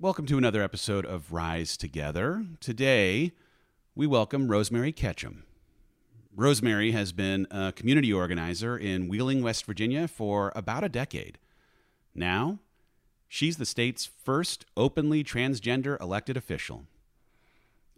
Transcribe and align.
Welcome 0.00 0.26
to 0.26 0.38
another 0.38 0.62
episode 0.62 1.04
of 1.04 1.32
Rise 1.32 1.76
Together. 1.76 2.46
Today, 2.60 3.32
we 3.96 4.06
welcome 4.06 4.46
Rosemary 4.46 4.92
Ketchum. 4.92 5.42
Rosemary 6.36 6.92
has 6.92 7.10
been 7.10 7.48
a 7.50 7.72
community 7.72 8.12
organizer 8.12 8.78
in 8.78 9.08
Wheeling, 9.08 9.42
West 9.42 9.64
Virginia 9.64 10.06
for 10.06 10.52
about 10.54 10.84
a 10.84 10.88
decade. 10.88 11.36
Now, 12.14 12.60
she's 13.26 13.56
the 13.56 13.66
state's 13.66 14.06
first 14.06 14.66
openly 14.76 15.24
transgender 15.24 16.00
elected 16.00 16.36
official. 16.36 16.84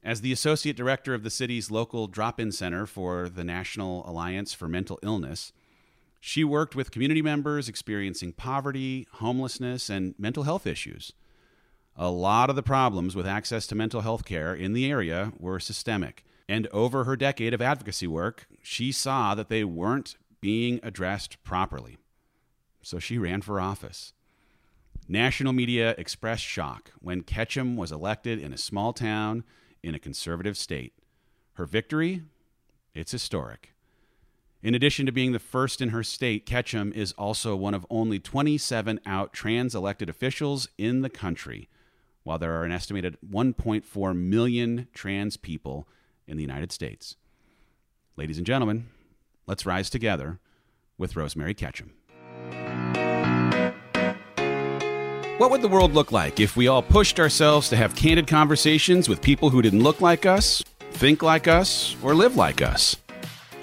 As 0.03 0.23
the 0.23 0.33
associate 0.33 0.79
director 0.79 1.13
of 1.13 1.23
the 1.23 1.29
city's 1.29 1.71
local 1.71 2.07
drop 2.07 2.41
in 2.41 2.51
center 2.51 2.87
for 2.87 3.29
the 3.29 3.45
National 3.45 4.09
Alliance 4.09 4.55
for 4.55 4.69
Mental 4.69 4.99
Illness, 5.03 5.53
she 6.19 6.45
worked 6.45 6.75
with 6.75 6.93
community 6.93 7.21
members 7.21 7.69
experiencing 7.69 8.33
poverty, 8.33 9.07
homelessness, 9.17 9.91
and 9.91 10.15
mental 10.19 10.45
health 10.45 10.67
issues. 10.67 11.13
A 11.97 12.11
lot 12.11 12.49
of 12.49 12.57
the 12.57 12.63
problems 12.63 13.15
with 13.15 13.27
access 13.27 13.67
to 13.67 13.75
mental 13.75 14.01
health 14.01 14.25
care 14.25 14.55
in 14.55 14.73
the 14.73 14.91
area 14.91 15.33
were 15.39 15.61
systemic, 15.61 16.25
and 16.49 16.67
over 16.69 17.05
her 17.05 17.17
decade 17.17 17.53
of 17.53 17.61
advocacy 17.61 18.07
work, 18.07 18.47
she 18.63 18.91
saw 18.91 19.35
that 19.35 19.49
they 19.49 19.65
weren't 19.65 20.17
being 20.41 20.81
addressed 20.83 21.43
properly. 21.45 21.99
So 22.83 22.99
she 22.99 23.19
ran 23.19 23.43
for 23.43 23.61
office. 23.61 24.13
National 25.07 25.53
media 25.53 25.95
expressed 25.99 26.45
shock 26.45 26.93
when 27.01 27.23
Ketchum 27.23 27.77
was 27.77 27.93
elected 27.93 28.39
in 28.39 28.53
a 28.53 28.59
small 28.59 28.93
town 28.93 29.45
in 29.83 29.95
a 29.95 29.99
conservative 29.99 30.57
state. 30.57 30.95
Her 31.55 31.67
victory? 31.67 32.23
It's 32.95 33.13
historic. 33.13 33.75
In 34.63 34.75
addition 34.75 35.07
to 35.07 35.13
being 35.13 35.33
the 35.33 35.39
first 35.39 35.81
in 35.81 35.89
her 35.89 36.03
state, 36.03 36.47
Ketchum 36.47 36.93
is 36.93 37.13
also 37.13 37.57
one 37.57 37.75
of 37.75 37.87
only 37.91 38.19
27 38.19 39.01
out 39.07 39.33
trans 39.33 39.75
elected 39.75 40.09
officials 40.09 40.69
in 40.77 41.01
the 41.01 41.11
country, 41.11 41.69
while 42.31 42.39
there 42.39 42.61
are 42.61 42.65
an 42.65 42.71
estimated 42.71 43.17
1.4 43.29 44.17
million 44.17 44.87
trans 44.95 45.37
people 45.37 45.89
in 46.29 46.37
the 46.37 46.45
United 46.45 46.71
States. 46.71 47.17
Ladies 48.17 48.37
and 48.39 48.47
gentlemen, 48.47 48.87
let's 49.49 49.67
rise 49.67 49.91
together 49.91 50.39
with 50.97 51.17
Rosemary 51.17 51.55
Ketchum. 51.55 51.91
What 55.39 55.51
would 55.51 55.61
the 55.61 55.67
world 55.69 55.93
look 55.93 56.13
like 56.13 56.39
if 56.39 56.57
we 56.57 56.69
all 56.69 56.85
pushed 56.85 57.19
ourselves 57.19 57.69
to 57.71 57.77
have 57.77 57.97
candid 57.97 58.29
conversations 58.29 59.09
with 59.09 59.21
people 59.21 59.51
who 59.51 59.61
didn't 59.61 59.83
look 59.83 60.01
like 60.01 60.25
us, 60.25 60.63
think 60.93 61.25
like 61.25 61.49
us, 61.49 61.97
or 62.01 62.15
live 62.15 62.37
like 62.37 62.63
us? 62.63 62.95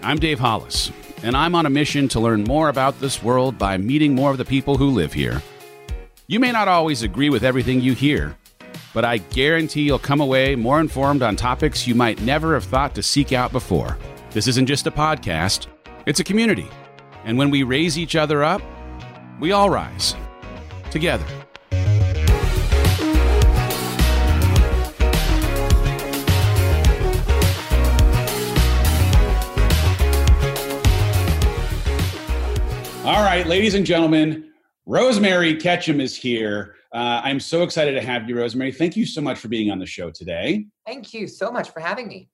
I'm 0.03 0.19
Dave 0.19 0.39
Hollis, 0.39 0.91
and 1.23 1.37
I'm 1.37 1.55
on 1.55 1.65
a 1.65 1.69
mission 1.69 2.09
to 2.09 2.19
learn 2.19 2.43
more 2.43 2.67
about 2.67 2.99
this 2.99 3.23
world 3.23 3.57
by 3.57 3.77
meeting 3.77 4.13
more 4.13 4.31
of 4.31 4.37
the 4.37 4.43
people 4.43 4.75
who 4.75 4.89
live 4.89 5.13
here. 5.13 5.41
You 6.27 6.41
may 6.41 6.51
not 6.51 6.67
always 6.67 7.01
agree 7.01 7.29
with 7.29 7.45
everything 7.45 7.79
you 7.79 7.93
hear, 7.93 8.35
but 8.97 9.05
I 9.05 9.17
guarantee 9.17 9.83
you'll 9.83 9.99
come 9.99 10.21
away 10.21 10.55
more 10.55 10.79
informed 10.79 11.21
on 11.21 11.35
topics 11.35 11.85
you 11.85 11.93
might 11.93 12.19
never 12.23 12.55
have 12.55 12.63
thought 12.63 12.95
to 12.95 13.03
seek 13.03 13.31
out 13.31 13.51
before. 13.51 13.95
This 14.31 14.47
isn't 14.47 14.65
just 14.65 14.87
a 14.87 14.91
podcast, 14.91 15.67
it's 16.07 16.19
a 16.19 16.23
community. 16.23 16.67
And 17.23 17.37
when 17.37 17.51
we 17.51 17.61
raise 17.61 17.99
each 17.99 18.15
other 18.15 18.43
up, 18.43 18.59
we 19.39 19.51
all 19.51 19.69
rise 19.69 20.15
together. 20.89 21.27
All 33.05 33.23
right, 33.23 33.45
ladies 33.45 33.75
and 33.75 33.85
gentlemen, 33.85 34.49
Rosemary 34.87 35.55
Ketchum 35.55 36.01
is 36.01 36.17
here. 36.17 36.73
Uh, 36.97 37.21
I'm 37.23 37.39
so 37.39 37.61
excited 37.61 37.91
to 37.91 38.01
have 38.01 38.27
you, 38.27 38.35
Rosemary. 38.35 38.71
Thank 38.71 38.97
you 38.97 39.05
so 39.05 39.21
much 39.21 39.37
for 39.37 39.49
being 39.49 39.69
on 39.69 39.77
the 39.77 39.85
show 39.85 40.09
today. 40.09 40.65
Thank 40.87 41.13
you 41.13 41.27
so 41.27 41.51
much 41.51 41.69
for 41.69 41.79
having 41.79 42.07
me. 42.07 42.27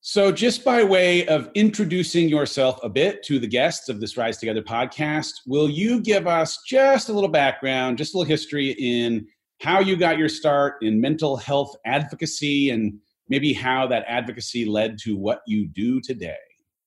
So, 0.00 0.32
just 0.32 0.64
by 0.64 0.82
way 0.82 1.28
of 1.28 1.48
introducing 1.54 2.28
yourself 2.28 2.80
a 2.82 2.88
bit 2.88 3.22
to 3.26 3.38
the 3.38 3.46
guests 3.46 3.88
of 3.88 4.00
this 4.00 4.16
Rise 4.16 4.38
Together 4.38 4.62
podcast, 4.62 5.30
will 5.46 5.70
you 5.70 6.00
give 6.00 6.26
us 6.26 6.58
just 6.66 7.08
a 7.08 7.12
little 7.12 7.28
background, 7.28 7.96
just 7.96 8.14
a 8.14 8.18
little 8.18 8.28
history 8.28 8.70
in 8.80 9.28
how 9.60 9.78
you 9.78 9.96
got 9.96 10.18
your 10.18 10.28
start 10.28 10.74
in 10.82 11.00
mental 11.00 11.36
health 11.36 11.76
advocacy 11.86 12.70
and 12.70 12.98
maybe 13.28 13.52
how 13.52 13.86
that 13.86 14.04
advocacy 14.08 14.64
led 14.64 14.98
to 15.04 15.16
what 15.16 15.40
you 15.46 15.68
do 15.68 16.00
today? 16.00 16.34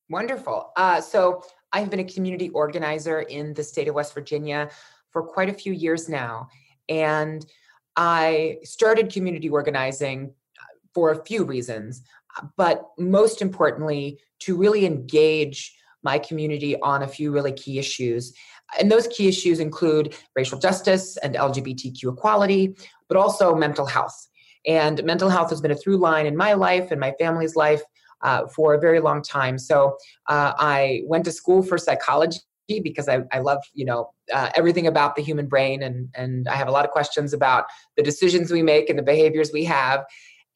Wonderful. 0.09 0.73
Uh, 0.75 0.99
so, 0.99 1.41
I've 1.71 1.89
been 1.89 2.01
a 2.01 2.03
community 2.03 2.49
organizer 2.49 3.21
in 3.21 3.53
the 3.53 3.63
state 3.63 3.87
of 3.87 3.95
West 3.95 4.13
Virginia 4.13 4.69
for 5.11 5.23
quite 5.23 5.47
a 5.47 5.53
few 5.53 5.71
years 5.71 6.09
now. 6.09 6.49
And 6.89 7.45
I 7.95 8.57
started 8.63 9.11
community 9.11 9.49
organizing 9.49 10.33
uh, 10.59 10.65
for 10.93 11.11
a 11.11 11.25
few 11.25 11.43
reasons, 11.43 12.03
but 12.55 12.83
most 12.97 13.41
importantly, 13.41 14.19
to 14.39 14.55
really 14.55 14.85
engage 14.85 15.75
my 16.03 16.19
community 16.19 16.79
on 16.81 17.03
a 17.03 17.07
few 17.07 17.31
really 17.31 17.51
key 17.51 17.79
issues. 17.79 18.33
And 18.79 18.91
those 18.91 19.07
key 19.07 19.27
issues 19.27 19.59
include 19.59 20.15
racial 20.35 20.59
justice 20.59 21.17
and 21.17 21.35
LGBTQ 21.35 22.13
equality, 22.13 22.75
but 23.07 23.17
also 23.17 23.55
mental 23.55 23.85
health. 23.85 24.27
And 24.65 25.03
mental 25.03 25.29
health 25.29 25.49
has 25.49 25.61
been 25.61 25.71
a 25.71 25.75
through 25.75 25.97
line 25.97 26.25
in 26.25 26.35
my 26.35 26.53
life 26.53 26.91
and 26.91 26.99
my 26.99 27.13
family's 27.19 27.55
life 27.55 27.81
uh, 28.21 28.47
for 28.47 28.73
a 28.73 28.79
very 28.79 28.99
long 28.99 29.21
time. 29.21 29.57
So 29.57 29.97
uh, 30.27 30.53
I 30.57 31.01
went 31.05 31.25
to 31.25 31.31
school 31.31 31.63
for 31.63 31.77
psychology 31.77 32.39
because 32.67 33.07
I, 33.07 33.21
I 33.31 33.39
love 33.39 33.63
you 33.73 33.85
know 33.85 34.11
uh, 34.33 34.49
everything 34.55 34.87
about 34.87 35.15
the 35.15 35.21
human 35.21 35.47
brain 35.47 35.83
and 35.83 36.09
and 36.15 36.47
I 36.47 36.55
have 36.55 36.67
a 36.67 36.71
lot 36.71 36.85
of 36.85 36.91
questions 36.91 37.33
about 37.33 37.65
the 37.95 38.03
decisions 38.03 38.51
we 38.51 38.61
make 38.61 38.89
and 38.89 38.97
the 38.97 39.03
behaviors 39.03 39.51
we 39.53 39.63
have. 39.65 40.05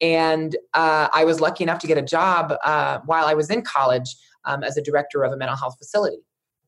And 0.00 0.56
uh, 0.74 1.08
I 1.12 1.24
was 1.24 1.40
lucky 1.40 1.62
enough 1.62 1.78
to 1.80 1.86
get 1.86 1.96
a 1.96 2.02
job 2.02 2.54
uh, 2.64 2.98
while 3.06 3.26
I 3.26 3.34
was 3.34 3.50
in 3.50 3.62
college 3.62 4.16
um, 4.44 4.64
as 4.64 4.76
a 4.76 4.82
director 4.82 5.22
of 5.22 5.32
a 5.32 5.36
mental 5.36 5.56
health 5.56 5.76
facility. 5.78 6.18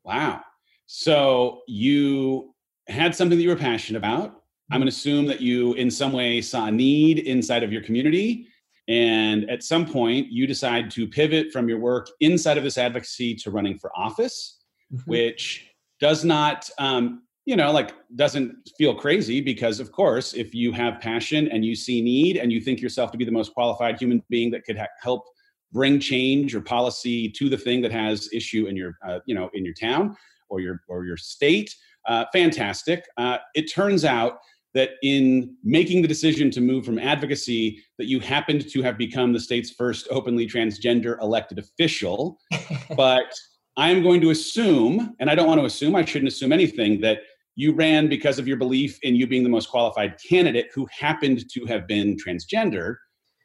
Wow! 0.04 0.40
So 0.86 1.62
you 1.66 2.54
had 2.86 3.14
something 3.14 3.38
that 3.38 3.42
you 3.42 3.50
were 3.50 3.56
passionate 3.56 3.98
about. 3.98 4.42
I'm 4.70 4.80
going 4.80 4.90
to 4.90 4.96
assume 4.96 5.26
that 5.26 5.40
you, 5.40 5.74
in 5.74 5.90
some 5.90 6.12
way, 6.12 6.40
saw 6.40 6.66
a 6.66 6.70
need 6.70 7.18
inside 7.18 7.62
of 7.62 7.72
your 7.72 7.82
community 7.82 8.48
and 8.88 9.48
at 9.48 9.62
some 9.62 9.86
point, 9.86 10.30
you 10.30 10.46
decide 10.46 10.90
to 10.92 11.06
pivot 11.06 11.52
from 11.52 11.68
your 11.68 11.78
work 11.78 12.08
inside 12.20 12.58
of 12.58 12.64
this 12.64 12.76
advocacy 12.76 13.34
to 13.36 13.50
running 13.50 13.78
for 13.78 13.90
office, 13.96 14.58
mm-hmm. 14.92 15.10
which 15.10 15.70
does 16.00 16.24
not, 16.24 16.68
um, 16.78 17.22
you 17.46 17.56
know, 17.56 17.70
like 17.72 17.94
doesn't 18.16 18.56
feel 18.78 18.94
crazy 18.94 19.40
because, 19.40 19.80
of 19.80 19.92
course, 19.92 20.32
if 20.32 20.54
you 20.54 20.72
have 20.72 21.00
passion 21.00 21.48
and 21.48 21.64
you 21.64 21.74
see 21.74 22.00
need 22.00 22.36
and 22.36 22.52
you 22.52 22.60
think 22.60 22.80
yourself 22.80 23.10
to 23.12 23.18
be 23.18 23.24
the 23.24 23.32
most 23.32 23.52
qualified 23.52 23.98
human 23.98 24.22
being 24.30 24.50
that 24.50 24.64
could 24.64 24.78
ha- 24.78 24.86
help 25.02 25.24
bring 25.72 25.98
change 25.98 26.54
or 26.54 26.60
policy 26.60 27.28
to 27.28 27.48
the 27.48 27.58
thing 27.58 27.82
that 27.82 27.92
has 27.92 28.28
issue 28.32 28.66
in 28.66 28.76
your, 28.76 28.96
uh, 29.06 29.18
you 29.26 29.34
know, 29.34 29.50
in 29.54 29.64
your 29.64 29.74
town 29.74 30.16
or 30.48 30.60
your 30.60 30.80
or 30.88 31.04
your 31.04 31.16
state, 31.16 31.74
uh, 32.06 32.24
fantastic. 32.32 33.04
Uh, 33.16 33.38
it 33.54 33.70
turns 33.72 34.04
out 34.04 34.38
that 34.74 34.90
in 35.02 35.56
making 35.62 36.02
the 36.02 36.08
decision 36.08 36.50
to 36.50 36.60
move 36.60 36.84
from 36.84 36.98
advocacy 36.98 37.82
that 37.98 38.06
you 38.06 38.20
happened 38.20 38.68
to 38.68 38.82
have 38.82 38.98
become 38.98 39.32
the 39.32 39.40
state's 39.40 39.70
first 39.70 40.06
openly 40.10 40.46
transgender 40.46 41.20
elected 41.22 41.58
official 41.58 42.38
but 42.96 43.32
i'm 43.76 44.02
going 44.02 44.20
to 44.20 44.30
assume 44.30 45.14
and 45.18 45.30
i 45.30 45.34
don't 45.34 45.46
want 45.46 45.60
to 45.60 45.66
assume 45.66 45.94
i 45.94 46.04
shouldn't 46.04 46.28
assume 46.28 46.52
anything 46.52 47.00
that 47.00 47.18
you 47.56 47.72
ran 47.72 48.08
because 48.08 48.38
of 48.38 48.48
your 48.48 48.56
belief 48.56 48.98
in 49.02 49.14
you 49.14 49.26
being 49.26 49.44
the 49.44 49.48
most 49.48 49.68
qualified 49.68 50.16
candidate 50.28 50.66
who 50.74 50.86
happened 50.98 51.48
to 51.50 51.64
have 51.66 51.86
been 51.86 52.16
transgender 52.16 52.96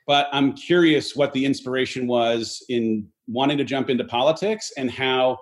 but 0.08 0.28
i'm 0.32 0.54
curious 0.54 1.16
what 1.16 1.34
the 1.34 1.46
inspiration 1.46 2.08
was 2.08 2.64
in 2.70 3.08
wanting 3.28 3.58
to 3.58 3.64
jump 3.64 3.90
into 3.90 4.04
politics 4.04 4.72
and 4.78 4.90
how 4.90 5.38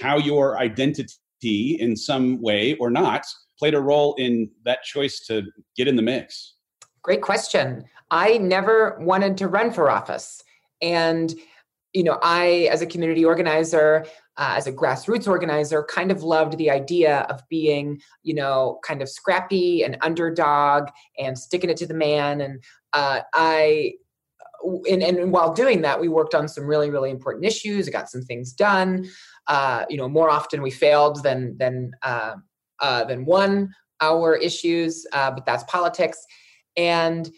how 0.00 0.16
your 0.16 0.58
identity 0.58 1.76
in 1.78 1.96
some 1.96 2.40
way 2.40 2.74
or 2.76 2.90
not 2.90 3.24
played 3.58 3.74
a 3.74 3.80
role 3.80 4.14
in 4.18 4.50
that 4.64 4.82
choice 4.82 5.20
to 5.26 5.42
get 5.76 5.86
in 5.86 5.96
the 5.96 6.02
mix? 6.02 6.54
Great 7.02 7.22
question. 7.22 7.84
I 8.10 8.38
never 8.38 8.96
wanted 9.00 9.36
to 9.38 9.48
run 9.48 9.70
for 9.70 9.90
office. 9.90 10.42
And, 10.82 11.34
you 11.92 12.04
know, 12.04 12.18
I, 12.22 12.68
as 12.70 12.82
a 12.82 12.86
community 12.86 13.24
organizer, 13.24 14.06
uh, 14.36 14.54
as 14.56 14.66
a 14.66 14.72
grassroots 14.72 15.26
organizer, 15.26 15.82
kind 15.82 16.10
of 16.10 16.22
loved 16.22 16.56
the 16.56 16.70
idea 16.70 17.20
of 17.28 17.42
being, 17.48 18.00
you 18.22 18.34
know, 18.34 18.78
kind 18.84 19.02
of 19.02 19.08
scrappy 19.08 19.82
and 19.82 19.98
underdog 20.02 20.88
and 21.18 21.36
sticking 21.36 21.70
it 21.70 21.76
to 21.78 21.86
the 21.86 21.94
man. 21.94 22.40
And 22.40 22.62
uh, 22.92 23.20
I, 23.34 23.94
and, 24.88 25.02
and 25.02 25.32
while 25.32 25.52
doing 25.52 25.82
that, 25.82 26.00
we 26.00 26.08
worked 26.08 26.34
on 26.34 26.46
some 26.46 26.64
really, 26.64 26.90
really 26.90 27.10
important 27.10 27.44
issues. 27.44 27.88
got 27.88 28.10
some 28.10 28.22
things 28.22 28.52
done. 28.52 29.08
Uh, 29.46 29.84
you 29.88 29.96
know, 29.96 30.08
more 30.08 30.30
often 30.30 30.62
we 30.62 30.70
failed 30.70 31.22
than 31.22 31.56
than 31.58 31.92
uh, 32.02 32.34
uh, 32.80 33.04
than 33.04 33.24
won 33.24 33.74
our 34.00 34.36
issues, 34.36 35.06
uh, 35.12 35.30
but 35.30 35.44
that's 35.44 35.64
politics. 35.64 36.24
And 36.76 37.30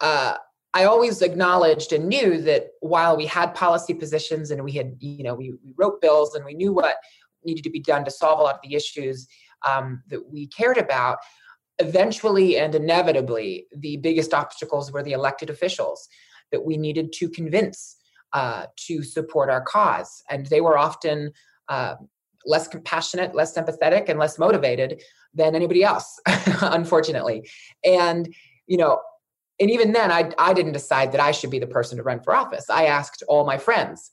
uh, 0.00 0.36
I 0.74 0.84
always 0.84 1.22
acknowledged 1.22 1.92
and 1.92 2.08
knew 2.08 2.40
that 2.42 2.68
while 2.80 3.16
we 3.16 3.26
had 3.26 3.54
policy 3.54 3.94
positions 3.94 4.50
and 4.50 4.62
we 4.64 4.72
had, 4.72 4.96
you 5.00 5.24
know, 5.24 5.34
we, 5.34 5.52
we 5.64 5.74
wrote 5.76 6.00
bills 6.00 6.34
and 6.34 6.44
we 6.44 6.54
knew 6.54 6.72
what 6.72 6.96
needed 7.44 7.64
to 7.64 7.70
be 7.70 7.80
done 7.80 8.04
to 8.04 8.10
solve 8.10 8.38
a 8.38 8.42
lot 8.42 8.56
of 8.56 8.60
the 8.62 8.74
issues 8.74 9.26
um, 9.66 10.02
that 10.08 10.30
we 10.30 10.46
cared 10.48 10.76
about, 10.76 11.18
eventually 11.78 12.58
and 12.58 12.74
inevitably, 12.74 13.66
the 13.76 13.96
biggest 13.98 14.34
obstacles 14.34 14.92
were 14.92 15.02
the 15.02 15.12
elected 15.12 15.50
officials 15.50 16.08
that 16.52 16.64
we 16.64 16.76
needed 16.76 17.12
to 17.12 17.28
convince 17.28 17.96
uh, 18.32 18.66
to 18.76 19.02
support 19.02 19.50
our 19.50 19.62
cause. 19.62 20.22
And 20.28 20.46
they 20.46 20.60
were 20.60 20.76
often 20.76 21.32
uh, 21.68 21.94
less 22.44 22.68
compassionate, 22.68 23.34
less 23.34 23.54
sympathetic, 23.54 24.08
and 24.08 24.18
less 24.18 24.38
motivated 24.38 25.02
than 25.34 25.54
anybody 25.54 25.82
else, 25.82 26.20
unfortunately. 26.62 27.48
And, 27.84 28.32
you 28.66 28.76
know, 28.76 29.00
and 29.60 29.70
even 29.70 29.92
then, 29.92 30.10
I, 30.12 30.30
I 30.38 30.52
didn't 30.52 30.72
decide 30.72 31.12
that 31.12 31.20
I 31.20 31.32
should 31.32 31.50
be 31.50 31.58
the 31.58 31.66
person 31.66 31.96
to 31.98 32.02
run 32.02 32.20
for 32.20 32.34
office. 32.34 32.70
I 32.70 32.86
asked 32.86 33.22
all 33.28 33.44
my 33.44 33.58
friends 33.58 34.10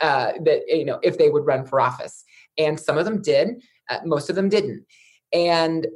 uh, 0.00 0.32
that, 0.44 0.62
you 0.68 0.84
know, 0.84 0.98
if 1.02 1.18
they 1.18 1.30
would 1.30 1.46
run 1.46 1.64
for 1.64 1.80
office. 1.80 2.24
And 2.56 2.78
some 2.78 2.98
of 2.98 3.04
them 3.04 3.22
did, 3.22 3.62
uh, 3.88 3.98
most 4.04 4.30
of 4.30 4.36
them 4.36 4.48
didn't. 4.48 4.84
And, 5.32 5.86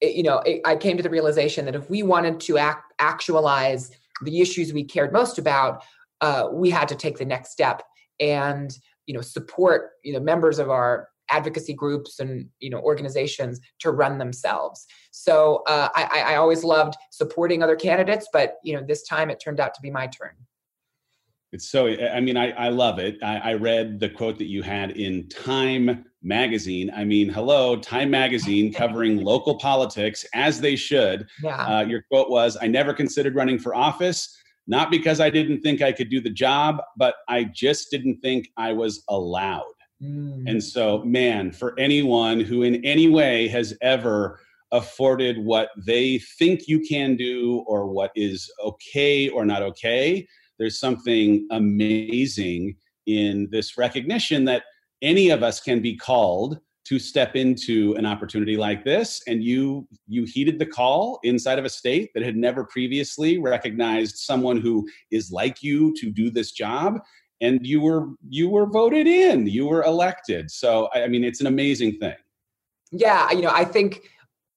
it, 0.00 0.14
you 0.14 0.22
know, 0.22 0.38
it, 0.40 0.60
I 0.64 0.76
came 0.76 0.96
to 0.96 1.02
the 1.02 1.10
realization 1.10 1.64
that 1.64 1.74
if 1.74 1.88
we 1.88 2.02
wanted 2.02 2.40
to 2.40 2.58
act, 2.58 2.92
actualize 2.98 3.90
the 4.22 4.40
issues 4.40 4.72
we 4.72 4.84
cared 4.84 5.12
most 5.12 5.38
about, 5.38 5.82
uh, 6.20 6.48
we 6.52 6.70
had 6.70 6.88
to 6.88 6.94
take 6.94 7.18
the 7.18 7.24
next 7.24 7.50
step 7.50 7.82
and 8.20 8.78
you 9.06 9.14
know 9.14 9.20
support 9.20 9.92
you 10.02 10.12
know 10.12 10.20
members 10.20 10.58
of 10.58 10.70
our 10.70 11.08
advocacy 11.36 11.74
groups 11.74 12.20
and 12.20 12.48
you 12.60 12.70
know 12.70 12.80
organizations 12.80 13.60
to 13.80 13.90
run 13.90 14.18
themselves. 14.18 14.86
So 15.10 15.62
uh, 15.66 15.88
I, 15.94 16.24
I 16.32 16.34
always 16.36 16.64
loved 16.64 16.94
supporting 17.10 17.62
other 17.62 17.76
candidates 17.76 18.28
but 18.32 18.56
you 18.62 18.74
know 18.74 18.84
this 18.86 19.02
time 19.06 19.30
it 19.30 19.40
turned 19.44 19.60
out 19.60 19.74
to 19.74 19.80
be 19.80 19.90
my 19.90 20.06
turn. 20.06 20.34
It's 21.52 21.68
so 21.70 21.86
i 22.18 22.20
mean 22.20 22.36
i, 22.36 22.50
I 22.66 22.68
love 22.68 22.98
it. 22.98 23.14
I, 23.22 23.36
I 23.50 23.54
read 23.54 24.00
the 24.00 24.08
quote 24.08 24.38
that 24.38 24.50
you 24.54 24.62
had 24.62 24.88
in 24.92 25.28
time 25.28 26.04
magazine. 26.22 26.90
I 26.94 27.04
mean 27.04 27.28
hello 27.28 27.76
time 27.76 28.10
magazine 28.10 28.72
covering 28.72 29.22
local 29.32 29.54
politics 29.58 30.24
as 30.34 30.60
they 30.60 30.76
should. 30.76 31.26
Yeah. 31.42 31.62
Uh, 31.70 31.84
your 31.84 32.02
quote 32.10 32.30
was 32.30 32.56
i 32.60 32.66
never 32.66 32.92
considered 32.92 33.34
running 33.34 33.58
for 33.58 33.74
office 33.74 34.20
not 34.66 34.90
because 34.90 35.20
I 35.20 35.30
didn't 35.30 35.60
think 35.60 35.82
I 35.82 35.92
could 35.92 36.08
do 36.08 36.20
the 36.20 36.30
job, 36.30 36.80
but 36.96 37.16
I 37.28 37.44
just 37.44 37.90
didn't 37.90 38.20
think 38.20 38.48
I 38.56 38.72
was 38.72 39.04
allowed. 39.08 39.74
Mm. 40.04 40.44
And 40.46 40.62
so, 40.62 41.02
man, 41.04 41.52
for 41.52 41.78
anyone 41.78 42.40
who 42.40 42.62
in 42.62 42.84
any 42.84 43.08
way 43.08 43.48
has 43.48 43.76
ever 43.80 44.40
afforded 44.72 45.38
what 45.38 45.70
they 45.86 46.18
think 46.18 46.66
you 46.66 46.80
can 46.80 47.16
do 47.16 47.64
or 47.66 47.86
what 47.86 48.10
is 48.14 48.50
okay 48.62 49.28
or 49.28 49.44
not 49.44 49.62
okay, 49.62 50.26
there's 50.58 50.78
something 50.78 51.46
amazing 51.50 52.76
in 53.06 53.48
this 53.50 53.78
recognition 53.78 54.44
that 54.44 54.64
any 55.02 55.30
of 55.30 55.42
us 55.42 55.60
can 55.60 55.80
be 55.80 55.96
called 55.96 56.58
to 56.84 56.98
step 56.98 57.34
into 57.34 57.94
an 57.94 58.04
opportunity 58.04 58.56
like 58.56 58.84
this 58.84 59.22
and 59.26 59.42
you 59.42 59.88
you 60.06 60.24
heeded 60.24 60.58
the 60.58 60.66
call 60.66 61.18
inside 61.22 61.58
of 61.58 61.64
a 61.64 61.70
state 61.70 62.10
that 62.14 62.22
had 62.22 62.36
never 62.36 62.64
previously 62.64 63.38
recognized 63.38 64.16
someone 64.18 64.60
who 64.60 64.86
is 65.10 65.30
like 65.32 65.62
you 65.62 65.94
to 65.96 66.10
do 66.10 66.30
this 66.30 66.52
job 66.52 66.98
and 67.40 67.66
you 67.66 67.80
were 67.80 68.08
you 68.28 68.48
were 68.48 68.66
voted 68.66 69.06
in 69.06 69.46
you 69.46 69.66
were 69.66 69.82
elected. 69.82 70.50
So 70.50 70.88
i 70.94 71.06
mean 71.08 71.24
it's 71.24 71.40
an 71.40 71.46
amazing 71.46 71.98
thing. 71.98 72.16
Yeah 72.92 73.30
you 73.32 73.42
know 73.42 73.52
i 73.52 73.64
think 73.64 74.02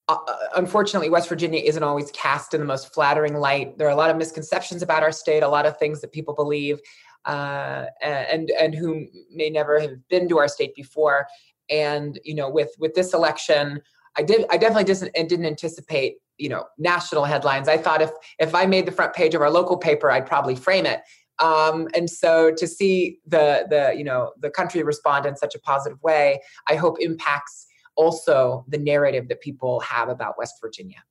uh, 0.07 0.17
uh, 0.27 0.35
unfortunately 0.55 1.09
west 1.09 1.27
virginia 1.27 1.59
isn't 1.59 1.83
always 1.83 2.11
cast 2.11 2.53
in 2.53 2.59
the 2.59 2.65
most 2.65 2.93
flattering 2.93 3.35
light. 3.35 3.77
There 3.77 3.87
are 3.87 3.91
a 3.91 3.95
lot 3.95 4.09
of 4.09 4.17
misconceptions 4.17 4.81
about 4.81 5.03
our 5.03 5.11
state 5.11 5.43
a 5.43 5.47
lot 5.47 5.65
of 5.65 5.77
things 5.77 6.01
that 6.01 6.11
people 6.11 6.33
believe 6.33 6.79
uh, 7.25 7.85
and 8.01 8.49
and 8.51 8.73
who 8.73 9.05
may 9.31 9.49
never 9.49 9.79
have 9.79 10.07
been 10.07 10.29
to 10.29 10.37
our 10.37 10.47
state 10.47 10.73
before. 10.75 11.27
And 11.69 12.19
you 12.23 12.35
know 12.35 12.49
with 12.49 12.69
with 12.79 12.93
this 12.93 13.13
election 13.13 13.81
i 14.17 14.23
did 14.23 14.45
i 14.49 14.57
definitely 14.57 14.85
didn't 14.85 15.29
didn't 15.29 15.45
anticipate 15.45 16.17
you 16.37 16.49
know 16.49 16.65
national 16.77 17.25
headlines. 17.25 17.67
I 17.67 17.77
thought 17.77 18.01
if 18.01 18.11
if 18.39 18.55
i 18.55 18.65
made 18.65 18.85
the 18.85 18.91
front 18.91 19.13
page 19.13 19.35
of 19.35 19.41
our 19.41 19.49
local 19.49 19.77
paper 19.77 20.09
i'd 20.11 20.25
probably 20.25 20.55
frame 20.55 20.85
it 20.85 21.01
um, 21.39 21.87
and 21.95 22.09
so 22.09 22.51
to 22.55 22.67
see 22.67 23.19
the 23.25 23.65
the 23.69 23.93
you 23.97 24.03
know 24.03 24.31
the 24.39 24.49
country 24.49 24.83
respond 24.83 25.25
in 25.25 25.35
such 25.35 25.55
a 25.55 25.59
positive 25.59 26.01
way 26.01 26.39
i 26.67 26.75
hope 26.75 26.97
impacts 26.99 27.67
also 27.95 28.63
the 28.67 28.77
narrative 28.77 29.27
that 29.27 29.41
people 29.41 29.79
have 29.79 30.09
about 30.09 30.37
west 30.37 30.55
virginia. 30.61 31.03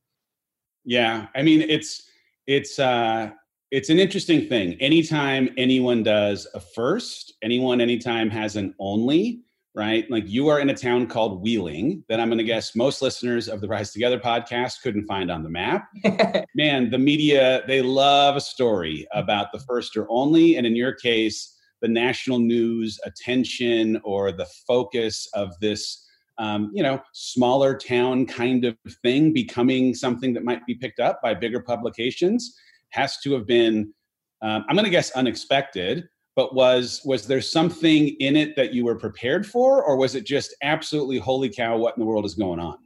Yeah 0.85 1.27
i 1.35 1.43
mean 1.43 1.63
it's 1.63 2.09
it's 2.47 2.79
uh 2.79 3.31
it's 3.73 3.91
an 3.91 3.99
interesting 3.99 4.49
thing. 4.49 4.75
Anytime 4.75 5.51
anyone 5.57 6.03
does 6.03 6.47
a 6.55 6.61
first 6.61 7.35
anyone 7.43 7.81
anytime 7.81 8.31
has 8.31 8.57
an 8.57 8.75
only 8.79 9.41
right? 9.77 10.11
Like 10.11 10.25
you 10.27 10.49
are 10.49 10.59
in 10.59 10.71
a 10.71 10.75
town 10.75 11.07
called 11.07 11.43
Wheeling 11.43 12.03
that 12.09 12.19
I'm 12.19 12.29
going 12.29 12.39
to 12.39 12.45
guess 12.45 12.75
most 12.75 13.03
listeners 13.03 13.47
of 13.47 13.61
the 13.61 13.69
Rise 13.69 13.93
Together 13.93 14.19
podcast 14.19 14.81
couldn't 14.83 15.07
find 15.07 15.31
on 15.31 15.43
the 15.43 15.51
map. 15.51 15.89
Man, 16.55 16.91
the 16.91 16.99
media, 16.99 17.63
they 17.67 17.83
love 17.83 18.37
a 18.37 18.41
story 18.41 19.07
about 19.13 19.53
the 19.53 19.59
first 19.61 19.95
or 19.95 20.07
only. 20.09 20.57
And 20.57 20.67
in 20.67 20.75
your 20.75 20.95
case, 20.95 21.59
the 21.83 21.89
national 21.89 22.39
news 22.39 22.99
attention 23.05 24.01
or 24.03 24.33
the 24.33 24.47
focus 24.67 25.29
of 25.35 25.53
this. 25.61 26.03
Um, 26.39 26.71
you 26.75 26.83
know, 26.83 27.01
smaller 27.15 27.75
town 27.75 28.27
kind 28.27 28.67
of 28.67 28.77
thing 29.03 29.33
becoming 29.33 29.95
something 29.95 30.35
that 30.35 30.45
might 30.45 30.67
be 30.67 30.75
picked 30.75 31.01
up 31.01 31.23
by 31.23 31.33
bigger 31.33 31.61
publications 31.61 32.55
has 32.91 33.17
to 33.23 33.33
have 33.33 33.47
been, 33.47 33.95
um, 34.43 34.67
I'm 34.69 34.77
going 34.77 34.85
to 34.85 34.91
guess, 34.91 35.11
unexpected 35.13 36.07
but 36.37 36.55
was 36.55 37.01
was 37.05 37.27
there 37.27 37.41
something 37.41 38.09
in 38.21 38.37
it 38.37 38.55
that 38.55 38.73
you 38.73 38.85
were 38.85 38.95
prepared 38.95 39.47
for 39.47 39.83
or 39.83 39.97
was 39.97 40.15
it 40.15 40.25
just 40.25 40.55
absolutely 40.63 41.19
holy 41.19 41.49
cow 41.49 41.77
what 41.77 41.97
in 41.97 42.01
the 42.01 42.07
world 42.07 42.27
is 42.27 42.35
going 42.35 42.61
on? 42.61 42.77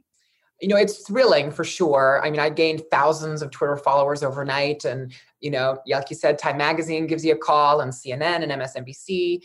You 0.61 0.69
know 0.69 0.77
it's 0.77 1.05
thrilling 1.05 1.51
for 1.51 1.63
sure. 1.63 2.21
I 2.23 2.31
mean 2.31 2.39
i 2.39 2.49
gained 2.49 2.83
thousands 2.89 3.41
of 3.41 3.51
twitter 3.51 3.77
followers 3.77 4.23
overnight 4.23 4.85
and 4.85 5.13
you 5.41 5.51
know 5.51 5.79
like 5.87 6.09
you 6.09 6.15
said 6.15 6.39
time 6.39 6.57
magazine 6.57 7.05
gives 7.05 7.23
you 7.25 7.33
a 7.33 7.37
call 7.37 7.81
and 7.81 7.91
cnn 7.91 8.41
and 8.41 8.51
msnbc 8.51 9.41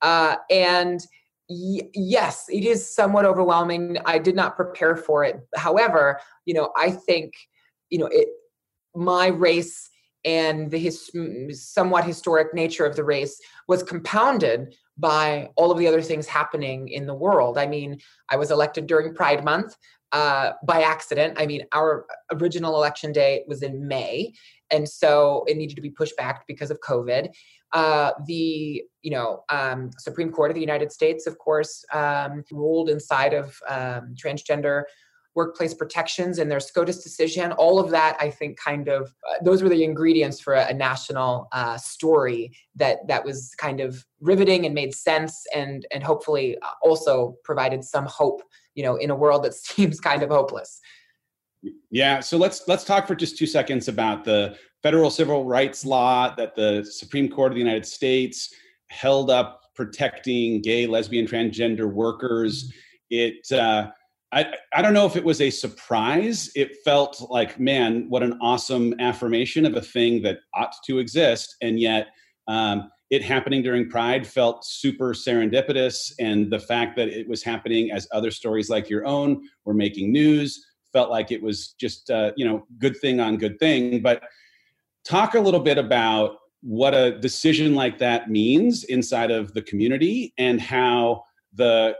uh, 0.00 0.36
and 0.48 1.00
y- 1.48 1.88
yes 1.92 2.46
it 2.48 2.64
is 2.64 2.88
somewhat 2.88 3.24
overwhelming. 3.24 3.98
I 4.06 4.18
did 4.18 4.36
not 4.36 4.54
prepare 4.54 4.94
for 4.94 5.24
it. 5.24 5.36
However 5.56 6.20
you 6.44 6.54
know 6.54 6.70
i 6.76 6.90
think 6.90 7.34
you 7.90 7.98
know 7.98 8.06
it 8.06 8.28
my 8.94 9.28
race 9.28 9.90
and 10.24 10.70
the 10.70 10.78
his, 10.78 11.10
somewhat 11.52 12.04
historic 12.04 12.54
nature 12.54 12.84
of 12.84 12.96
the 12.96 13.04
race 13.04 13.40
was 13.66 13.82
compounded 13.82 14.74
by 14.96 15.48
all 15.56 15.70
of 15.70 15.78
the 15.78 15.86
other 15.86 16.02
things 16.02 16.26
happening 16.26 16.88
in 16.88 17.06
the 17.06 17.14
world. 17.14 17.56
I 17.56 17.66
mean, 17.66 17.98
I 18.28 18.36
was 18.36 18.50
elected 18.50 18.86
during 18.86 19.14
Pride 19.14 19.44
Month 19.44 19.76
uh, 20.12 20.52
by 20.64 20.82
accident. 20.82 21.34
I 21.38 21.46
mean, 21.46 21.62
our 21.72 22.06
original 22.32 22.74
election 22.74 23.12
day 23.12 23.44
was 23.46 23.62
in 23.62 23.86
May, 23.86 24.32
and 24.70 24.88
so 24.88 25.44
it 25.46 25.56
needed 25.56 25.76
to 25.76 25.82
be 25.82 25.90
pushed 25.90 26.16
back 26.16 26.46
because 26.46 26.70
of 26.70 26.80
COVID. 26.80 27.28
Uh, 27.72 28.12
the 28.26 28.82
you 29.02 29.10
know 29.10 29.44
um, 29.50 29.90
Supreme 29.98 30.32
Court 30.32 30.50
of 30.50 30.54
the 30.54 30.60
United 30.60 30.90
States, 30.90 31.26
of 31.26 31.38
course, 31.38 31.84
um, 31.92 32.42
ruled 32.50 32.88
inside 32.88 33.34
of 33.34 33.56
um, 33.68 34.14
transgender 34.14 34.82
workplace 35.34 35.74
protections 35.74 36.38
and 36.38 36.50
their 36.50 36.60
SCOTUS 36.60 37.02
decision. 37.02 37.52
All 37.52 37.78
of 37.78 37.90
that, 37.90 38.16
I 38.20 38.30
think, 38.30 38.58
kind 38.58 38.88
of 38.88 39.14
uh, 39.28 39.34
those 39.42 39.62
were 39.62 39.68
the 39.68 39.84
ingredients 39.84 40.40
for 40.40 40.54
a, 40.54 40.68
a 40.68 40.74
national 40.74 41.48
uh, 41.52 41.76
story 41.76 42.52
that 42.74 43.06
that 43.08 43.24
was 43.24 43.54
kind 43.56 43.80
of 43.80 44.04
riveting 44.20 44.66
and 44.66 44.74
made 44.74 44.94
sense, 44.94 45.44
and 45.54 45.86
and 45.92 46.02
hopefully 46.02 46.56
uh, 46.62 46.72
also 46.82 47.36
provided 47.44 47.84
some 47.84 48.06
hope, 48.06 48.42
you 48.74 48.82
know, 48.82 48.96
in 48.96 49.10
a 49.10 49.16
world 49.16 49.44
that 49.44 49.54
seems 49.66 50.00
kind 50.00 50.22
of 50.22 50.30
hopeless. 50.30 50.80
Yeah, 51.90 52.20
so 52.20 52.36
let's 52.36 52.66
let's 52.68 52.84
talk 52.84 53.06
for 53.06 53.14
just 53.14 53.38
two 53.38 53.46
seconds 53.46 53.88
about 53.88 54.24
the 54.24 54.56
federal 54.82 55.10
civil 55.10 55.44
rights 55.44 55.84
law 55.84 56.34
that 56.36 56.54
the 56.54 56.84
Supreme 56.84 57.28
Court 57.28 57.52
of 57.52 57.54
the 57.54 57.60
United 57.60 57.86
States 57.86 58.54
held 58.88 59.30
up 59.30 59.62
protecting 59.74 60.60
gay, 60.60 60.86
lesbian, 60.86 61.26
transgender 61.26 61.90
workers. 61.90 62.72
It 63.10 63.50
uh, 63.52 63.90
I, 64.32 64.46
I 64.74 64.82
don't 64.82 64.92
know 64.92 65.06
if 65.06 65.16
it 65.16 65.24
was 65.24 65.40
a 65.40 65.50
surprise. 65.50 66.50
It 66.54 66.76
felt 66.84 67.30
like, 67.30 67.58
man, 67.58 68.06
what 68.08 68.22
an 68.22 68.38
awesome 68.42 68.94
affirmation 69.00 69.64
of 69.64 69.74
a 69.74 69.80
thing 69.80 70.22
that 70.22 70.40
ought 70.54 70.74
to 70.86 70.98
exist. 70.98 71.56
And 71.62 71.80
yet, 71.80 72.08
um, 72.46 72.90
it 73.10 73.24
happening 73.24 73.62
during 73.62 73.88
Pride 73.88 74.26
felt 74.26 74.66
super 74.66 75.14
serendipitous. 75.14 76.12
And 76.20 76.52
the 76.52 76.58
fact 76.58 76.94
that 76.96 77.08
it 77.08 77.26
was 77.26 77.42
happening 77.42 77.90
as 77.90 78.06
other 78.12 78.30
stories 78.30 78.68
like 78.68 78.90
your 78.90 79.06
own 79.06 79.48
were 79.64 79.72
making 79.72 80.12
news 80.12 80.62
felt 80.92 81.10
like 81.10 81.30
it 81.30 81.42
was 81.42 81.74
just, 81.80 82.10
uh, 82.10 82.32
you 82.36 82.44
know, 82.44 82.66
good 82.78 82.98
thing 83.00 83.20
on 83.20 83.38
good 83.38 83.58
thing. 83.58 84.02
But 84.02 84.22
talk 85.06 85.34
a 85.34 85.40
little 85.40 85.60
bit 85.60 85.78
about 85.78 86.36
what 86.60 86.94
a 86.94 87.18
decision 87.18 87.74
like 87.74 87.98
that 87.98 88.28
means 88.28 88.84
inside 88.84 89.30
of 89.30 89.54
the 89.54 89.62
community 89.62 90.34
and 90.36 90.60
how 90.60 91.22
the 91.54 91.96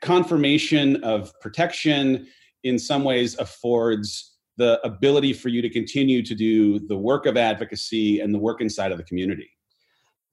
confirmation 0.00 1.02
of 1.04 1.32
protection 1.40 2.26
in 2.64 2.78
some 2.78 3.04
ways 3.04 3.36
affords 3.38 4.36
the 4.56 4.80
ability 4.84 5.32
for 5.32 5.48
you 5.48 5.60
to 5.62 5.70
continue 5.70 6.22
to 6.22 6.34
do 6.34 6.78
the 6.78 6.96
work 6.96 7.26
of 7.26 7.36
advocacy 7.36 8.20
and 8.20 8.34
the 8.34 8.38
work 8.38 8.60
inside 8.60 8.90
of 8.90 8.98
the 8.98 9.04
community. 9.04 9.50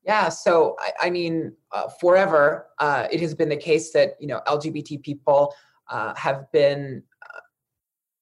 Yeah 0.04 0.30
so 0.30 0.76
i, 0.80 1.08
I 1.08 1.10
mean 1.10 1.56
uh, 1.72 1.88
forever 2.02 2.68
uh, 2.80 3.08
it 3.12 3.22
has 3.22 3.34
been 3.34 3.50
the 3.50 3.58
case 3.58 3.92
that 3.94 4.16
you 4.20 4.28
know 4.28 4.42
lgbt 4.48 5.02
people 5.02 5.54
uh, 5.90 6.14
have 6.16 6.52
been 6.52 7.04
uh, 7.24 7.40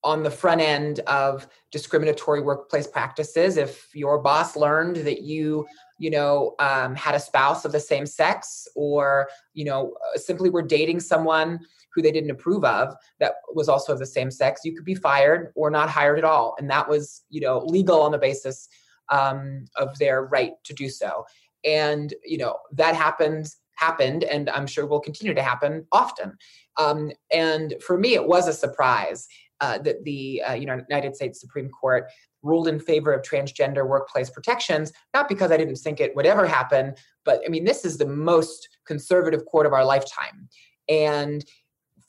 on 0.04 0.24
the 0.24 0.32
front 0.32 0.62
end 0.62 1.00
of 1.02 1.48
discriminatory 1.72 2.42
workplace 2.42 2.88
practices. 2.88 3.58
If 3.58 3.90
your 3.94 4.18
boss 4.20 4.56
learned 4.56 4.98
that 4.98 5.22
you 5.22 5.66
you 6.02 6.10
know 6.10 6.56
um, 6.60 6.96
had 6.96 7.14
a 7.14 7.20
spouse 7.20 7.64
of 7.64 7.72
the 7.72 7.80
same 7.80 8.08
sex 8.08 8.68
or 8.76 9.30
you 9.54 9.64
know 9.64 9.94
uh, 10.14 10.18
simply 10.18 10.50
were 10.50 10.64
dating 10.64 11.00
someone 11.00 11.60
who 11.94 12.02
they 12.02 12.12
didn't 12.12 12.32
approve 12.32 12.64
of 12.66 12.96
that 13.20 13.36
was 13.54 13.70
also 13.70 13.94
of 13.94 14.00
the 14.00 14.06
same 14.06 14.32
sex 14.32 14.62
you 14.64 14.74
could 14.74 14.86
be 14.86 14.96
fired 14.96 15.52
or 15.56 15.70
not 15.70 15.90
hired 15.90 16.18
at 16.18 16.24
all. 16.24 16.56
And 16.58 16.70
that 16.72 16.90
was 16.90 17.24
you 17.30 17.42
know 17.42 17.60
legal 17.60 18.02
on 18.02 18.12
the 18.12 18.18
basis 18.18 18.68
um, 19.10 19.66
of 19.76 19.98
their 20.00 20.24
right 20.26 20.54
to 20.64 20.74
do 20.74 20.90
so. 20.90 21.26
And 21.64 22.14
you 22.26 22.40
know 22.40 22.58
that 22.74 22.96
happens 22.96 23.58
happened 23.76 24.24
and 24.26 24.48
i'm 24.52 24.68
sure 24.68 24.86
will 24.86 25.00
continue 25.00 25.34
to 25.34 25.42
happen 25.42 25.86
often. 25.92 26.38
Um, 26.78 27.12
and 27.32 27.76
for 27.86 27.98
me 27.98 28.14
it 28.14 28.26
was 28.26 28.48
a 28.48 28.54
surprise 28.54 29.28
uh, 29.62 29.78
that 29.78 30.04
the 30.04 30.42
uh, 30.48 30.54
United 30.54 31.16
States 31.16 31.40
Supreme 31.40 31.70
Court 31.70 32.06
ruled 32.44 32.68
in 32.68 32.80
favor 32.80 33.14
of 33.14 33.22
transgender 33.22 33.88
workplace 33.88 34.30
protections, 34.30 34.92
not 35.14 35.30
because 35.30 35.52
I 35.52 35.58
didn't 35.58 35.76
think 35.76 36.00
it 36.00 36.16
would 36.16 36.26
ever 36.26 36.48
happen, 36.48 36.96
but 37.24 37.42
I 37.46 37.50
mean, 37.50 37.64
this 37.64 37.86
is 37.86 37.98
the 37.98 38.08
most 38.08 38.68
conservative 38.86 39.46
court 39.46 39.68
of 39.68 39.74
our 39.74 39.86
lifetime. 39.86 40.50
And 40.90 41.46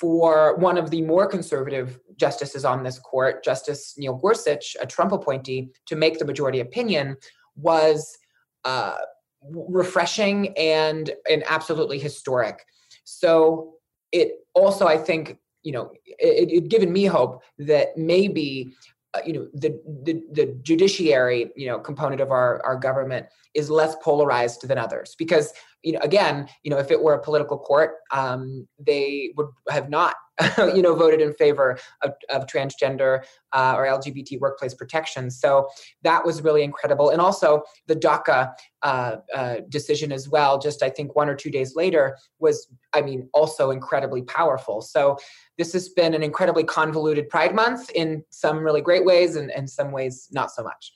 for 0.01 0.57
one 0.57 0.79
of 0.79 0.91
the 0.91 1.03
more 1.03 1.29
conservative 1.29 2.01
justices 2.17 2.65
on 2.65 2.83
this 2.83 2.99
court, 2.99 3.45
Justice 3.45 3.95
Neil 3.99 4.15
Gorsuch, 4.15 4.77
a 4.81 4.87
Trump 4.87 5.13
appointee, 5.13 5.71
to 5.87 5.95
make 5.95 6.19
the 6.19 6.25
majority 6.25 6.61
opinion 6.61 7.17
was 7.55 8.19
uh, 8.65 8.97
refreshing 9.43 10.57
and, 10.57 11.13
and 11.31 11.45
absolutely 11.47 11.99
historic. 11.99 12.65
So 13.05 13.75
it 14.11 14.39
also, 14.55 14.87
I 14.87 14.99
think, 14.99 15.39
you 15.63 15.73
know, 15.73 15.93
it, 16.05 16.51
it 16.51 16.69
given 16.69 16.93
me 16.93 17.05
hope 17.05 17.43
that 17.59 17.97
maybe 17.97 18.75
uh, 19.15 19.21
you 19.25 19.33
know 19.33 19.49
the, 19.55 19.81
the, 20.05 20.23
the 20.33 20.47
judiciary 20.63 21.51
you 21.55 21.67
know 21.67 21.79
component 21.79 22.21
of 22.21 22.31
our 22.31 22.65
our 22.65 22.77
government 22.77 23.27
is 23.55 23.71
less 23.71 23.97
polarized 24.03 24.67
than 24.67 24.79
others. 24.79 25.15
Because 25.19 25.53
you 25.83 25.93
know 25.93 26.01
again 26.03 26.49
you 26.63 26.71
know 26.71 26.79
if 26.79 26.91
it 26.91 27.03
were 27.03 27.15
a 27.15 27.23
political 27.23 27.59
court 27.59 27.97
um, 28.13 28.67
they 28.79 29.33
would 29.37 29.49
have 29.69 29.91
not 29.91 30.15
you 30.59 30.83
know 30.83 30.95
voted 30.95 31.21
in 31.21 31.33
favor 31.35 31.79
of, 32.03 32.13
of 32.31 32.47
transgender 32.47 33.23
uh, 33.53 33.75
or 33.77 33.87
lgbt 33.87 34.41
workplace 34.41 34.75
protections 34.75 35.39
so 35.39 35.69
that 36.03 36.25
was 36.25 36.43
really 36.43 36.63
incredible. 36.63 37.11
And 37.11 37.21
also 37.21 37.63
the 37.87 37.97
daca 37.97 38.53
uh, 38.83 39.17
uh, 39.35 39.57
decision 39.69 40.13
as 40.13 40.29
well 40.29 40.59
just 40.59 40.83
i 40.83 40.91
think 40.91 41.15
one 41.15 41.29
or 41.29 41.35
two 41.35 41.51
days 41.51 41.77
later 41.77 42.17
was 42.39 42.69
i 42.95 43.03
mean 43.03 43.29
also 43.35 43.71
incredibly 43.71 44.23
powerful. 44.23 44.81
So 44.81 45.17
this 45.59 45.73
has 45.75 45.89
been 45.91 46.15
an 46.15 46.23
incredibly 46.23 46.65
convoluted 46.65 47.29
pride 47.29 47.55
month 47.55 47.91
in 47.91 48.25
some 48.31 48.59
really 48.59 48.81
great 48.81 49.05
ways 49.05 49.37
and 49.37 49.51
in 49.51 49.67
some 49.67 49.93
ways 49.93 50.29
not 50.33 50.51
so 50.51 50.63
much 50.63 50.93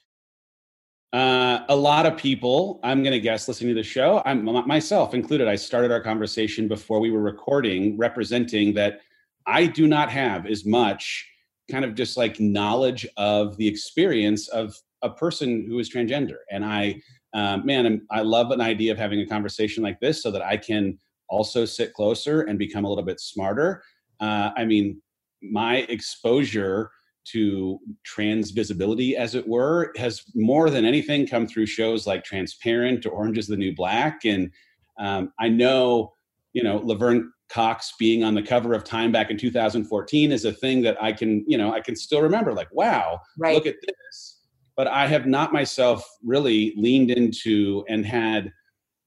uh, 1.16 1.64
a 1.70 1.74
lot 1.74 2.04
of 2.04 2.14
people, 2.18 2.78
I'm 2.82 3.02
going 3.02 3.14
to 3.14 3.20
guess, 3.20 3.48
listening 3.48 3.74
to 3.74 3.80
the 3.80 3.82
show, 3.82 4.22
I'm 4.26 4.44
myself 4.66 5.14
included. 5.14 5.48
I 5.48 5.56
started 5.56 5.90
our 5.90 6.02
conversation 6.02 6.68
before 6.68 7.00
we 7.00 7.10
were 7.10 7.22
recording, 7.22 7.96
representing 7.96 8.74
that 8.74 9.00
I 9.46 9.64
do 9.64 9.86
not 9.86 10.10
have 10.10 10.44
as 10.44 10.66
much 10.66 11.26
kind 11.70 11.86
of 11.86 11.94
just 11.94 12.18
like 12.18 12.38
knowledge 12.38 13.06
of 13.16 13.56
the 13.56 13.66
experience 13.66 14.48
of 14.48 14.76
a 15.00 15.08
person 15.08 15.64
who 15.66 15.78
is 15.78 15.90
transgender. 15.90 16.36
And 16.50 16.62
I, 16.62 17.00
um, 17.32 17.64
man, 17.64 18.06
I 18.10 18.20
love 18.20 18.50
an 18.50 18.60
idea 18.60 18.92
of 18.92 18.98
having 18.98 19.20
a 19.20 19.26
conversation 19.26 19.82
like 19.82 19.98
this 20.00 20.22
so 20.22 20.30
that 20.32 20.42
I 20.42 20.58
can 20.58 20.98
also 21.30 21.64
sit 21.64 21.94
closer 21.94 22.42
and 22.42 22.58
become 22.58 22.84
a 22.84 22.90
little 22.90 23.02
bit 23.02 23.20
smarter. 23.20 23.82
Uh, 24.20 24.50
I 24.54 24.66
mean, 24.66 25.00
my 25.40 25.76
exposure 25.88 26.90
to 27.32 27.78
trans 28.04 28.50
visibility, 28.50 29.16
as 29.16 29.34
it 29.34 29.46
were, 29.46 29.92
has 29.96 30.22
more 30.34 30.70
than 30.70 30.84
anything 30.84 31.26
come 31.26 31.46
through 31.46 31.66
shows 31.66 32.06
like 32.06 32.24
Transparent 32.24 33.06
or 33.06 33.10
Orange 33.10 33.38
is 33.38 33.46
the 33.46 33.56
New 33.56 33.74
Black. 33.74 34.24
And 34.24 34.50
um, 34.98 35.32
I 35.38 35.48
know, 35.48 36.12
you 36.52 36.62
know, 36.62 36.78
Laverne 36.78 37.32
Cox 37.48 37.92
being 37.98 38.24
on 38.24 38.34
the 38.34 38.42
cover 38.42 38.74
of 38.74 38.84
Time 38.84 39.12
back 39.12 39.30
in 39.30 39.38
2014 39.38 40.32
is 40.32 40.44
a 40.44 40.52
thing 40.52 40.82
that 40.82 41.00
I 41.02 41.12
can, 41.12 41.44
you 41.46 41.58
know, 41.58 41.72
I 41.72 41.80
can 41.80 41.96
still 41.96 42.22
remember. 42.22 42.52
Like, 42.52 42.68
wow, 42.72 43.20
right. 43.38 43.54
look 43.54 43.66
at 43.66 43.76
this. 43.86 44.40
But 44.76 44.86
I 44.86 45.06
have 45.06 45.26
not 45.26 45.52
myself 45.52 46.06
really 46.24 46.74
leaned 46.76 47.10
into 47.10 47.84
and 47.88 48.04
had, 48.04 48.52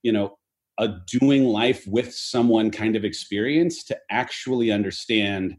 you 0.03 0.11
know, 0.11 0.37
a 0.79 0.95
doing 1.07 1.45
life 1.45 1.85
with 1.87 2.13
someone 2.13 2.71
kind 2.71 2.95
of 2.95 3.03
experience 3.03 3.83
to 3.83 3.97
actually 4.09 4.71
understand 4.71 5.57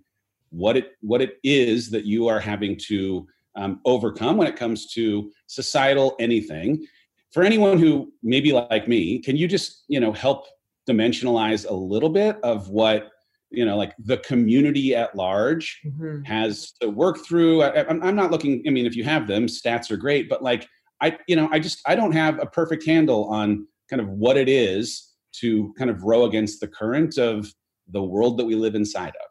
what 0.50 0.76
it 0.76 0.92
what 1.00 1.20
it 1.20 1.38
is 1.42 1.90
that 1.90 2.04
you 2.04 2.28
are 2.28 2.40
having 2.40 2.76
to 2.88 3.26
um, 3.56 3.80
overcome 3.84 4.36
when 4.36 4.46
it 4.46 4.56
comes 4.56 4.86
to 4.92 5.30
societal 5.46 6.16
anything. 6.20 6.86
For 7.32 7.42
anyone 7.42 7.78
who 7.78 8.12
maybe 8.22 8.52
like 8.52 8.88
me 8.88 9.20
can 9.20 9.36
you 9.36 9.48
just 9.48 9.84
you 9.88 10.00
know 10.00 10.12
help 10.12 10.46
dimensionalize 10.88 11.68
a 11.68 11.72
little 11.72 12.08
bit 12.08 12.36
of 12.42 12.68
what 12.68 13.10
you 13.50 13.64
know 13.64 13.76
like 13.76 13.94
the 13.98 14.18
community 14.18 14.94
at 14.94 15.14
large 15.14 15.80
mm-hmm. 15.84 16.22
has 16.22 16.72
to 16.80 16.88
work 16.88 17.24
through? 17.24 17.62
I, 17.62 17.88
i'm 17.88 18.16
not 18.16 18.30
looking 18.30 18.62
i 18.66 18.70
mean 18.70 18.86
if 18.86 18.96
you 18.96 19.04
have 19.04 19.26
them 19.26 19.46
stats 19.46 19.90
are 19.90 19.96
great 19.96 20.28
but 20.28 20.42
like 20.42 20.68
i 21.00 21.16
you 21.28 21.36
know 21.36 21.48
i 21.52 21.58
just 21.58 21.80
i 21.86 21.94
don't 21.94 22.12
have 22.12 22.40
a 22.40 22.46
perfect 22.46 22.84
handle 22.86 23.26
on 23.26 23.66
kind 23.88 24.00
of 24.00 24.08
what 24.08 24.36
it 24.36 24.48
is 24.48 25.14
to 25.32 25.72
kind 25.76 25.90
of 25.90 26.02
row 26.02 26.24
against 26.24 26.60
the 26.60 26.68
current 26.68 27.18
of 27.18 27.52
the 27.88 28.02
world 28.02 28.38
that 28.38 28.44
we 28.44 28.54
live 28.54 28.74
inside 28.74 29.08
of 29.24 29.29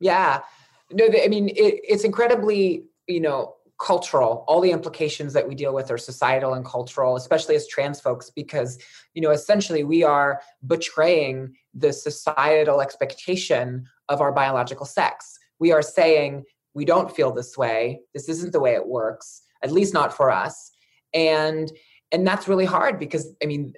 yeah. 0.00 0.40
No 0.90 1.06
i 1.22 1.28
mean 1.28 1.48
it, 1.50 1.80
it's 1.84 2.04
incredibly 2.04 2.84
you 3.06 3.20
know 3.20 3.54
cultural. 3.80 4.44
All 4.48 4.60
the 4.60 4.72
implications 4.72 5.32
that 5.34 5.48
we 5.48 5.54
deal 5.54 5.72
with 5.72 5.88
are 5.90 5.98
societal 5.98 6.54
and 6.54 6.64
cultural 6.64 7.16
especially 7.16 7.54
as 7.54 7.68
trans 7.68 8.00
folks 8.00 8.30
because 8.30 8.78
you 9.14 9.22
know 9.22 9.30
essentially 9.30 9.84
we 9.84 10.02
are 10.02 10.40
betraying 10.66 11.54
the 11.74 11.92
societal 11.92 12.80
expectation 12.80 13.86
of 14.08 14.20
our 14.20 14.32
biological 14.32 14.86
sex. 14.86 15.38
We 15.58 15.72
are 15.72 15.82
saying 15.82 16.44
we 16.74 16.84
don't 16.84 17.14
feel 17.14 17.32
this 17.32 17.56
way. 17.56 18.00
This 18.14 18.28
isn't 18.28 18.52
the 18.52 18.60
way 18.60 18.74
it 18.74 18.86
works 18.86 19.42
at 19.62 19.72
least 19.72 19.94
not 19.94 20.16
for 20.16 20.30
us. 20.30 20.70
And 21.14 21.70
and 22.12 22.26
that's 22.26 22.48
really 22.48 22.64
hard 22.64 22.98
because 22.98 23.34
i 23.42 23.46
mean 23.46 23.72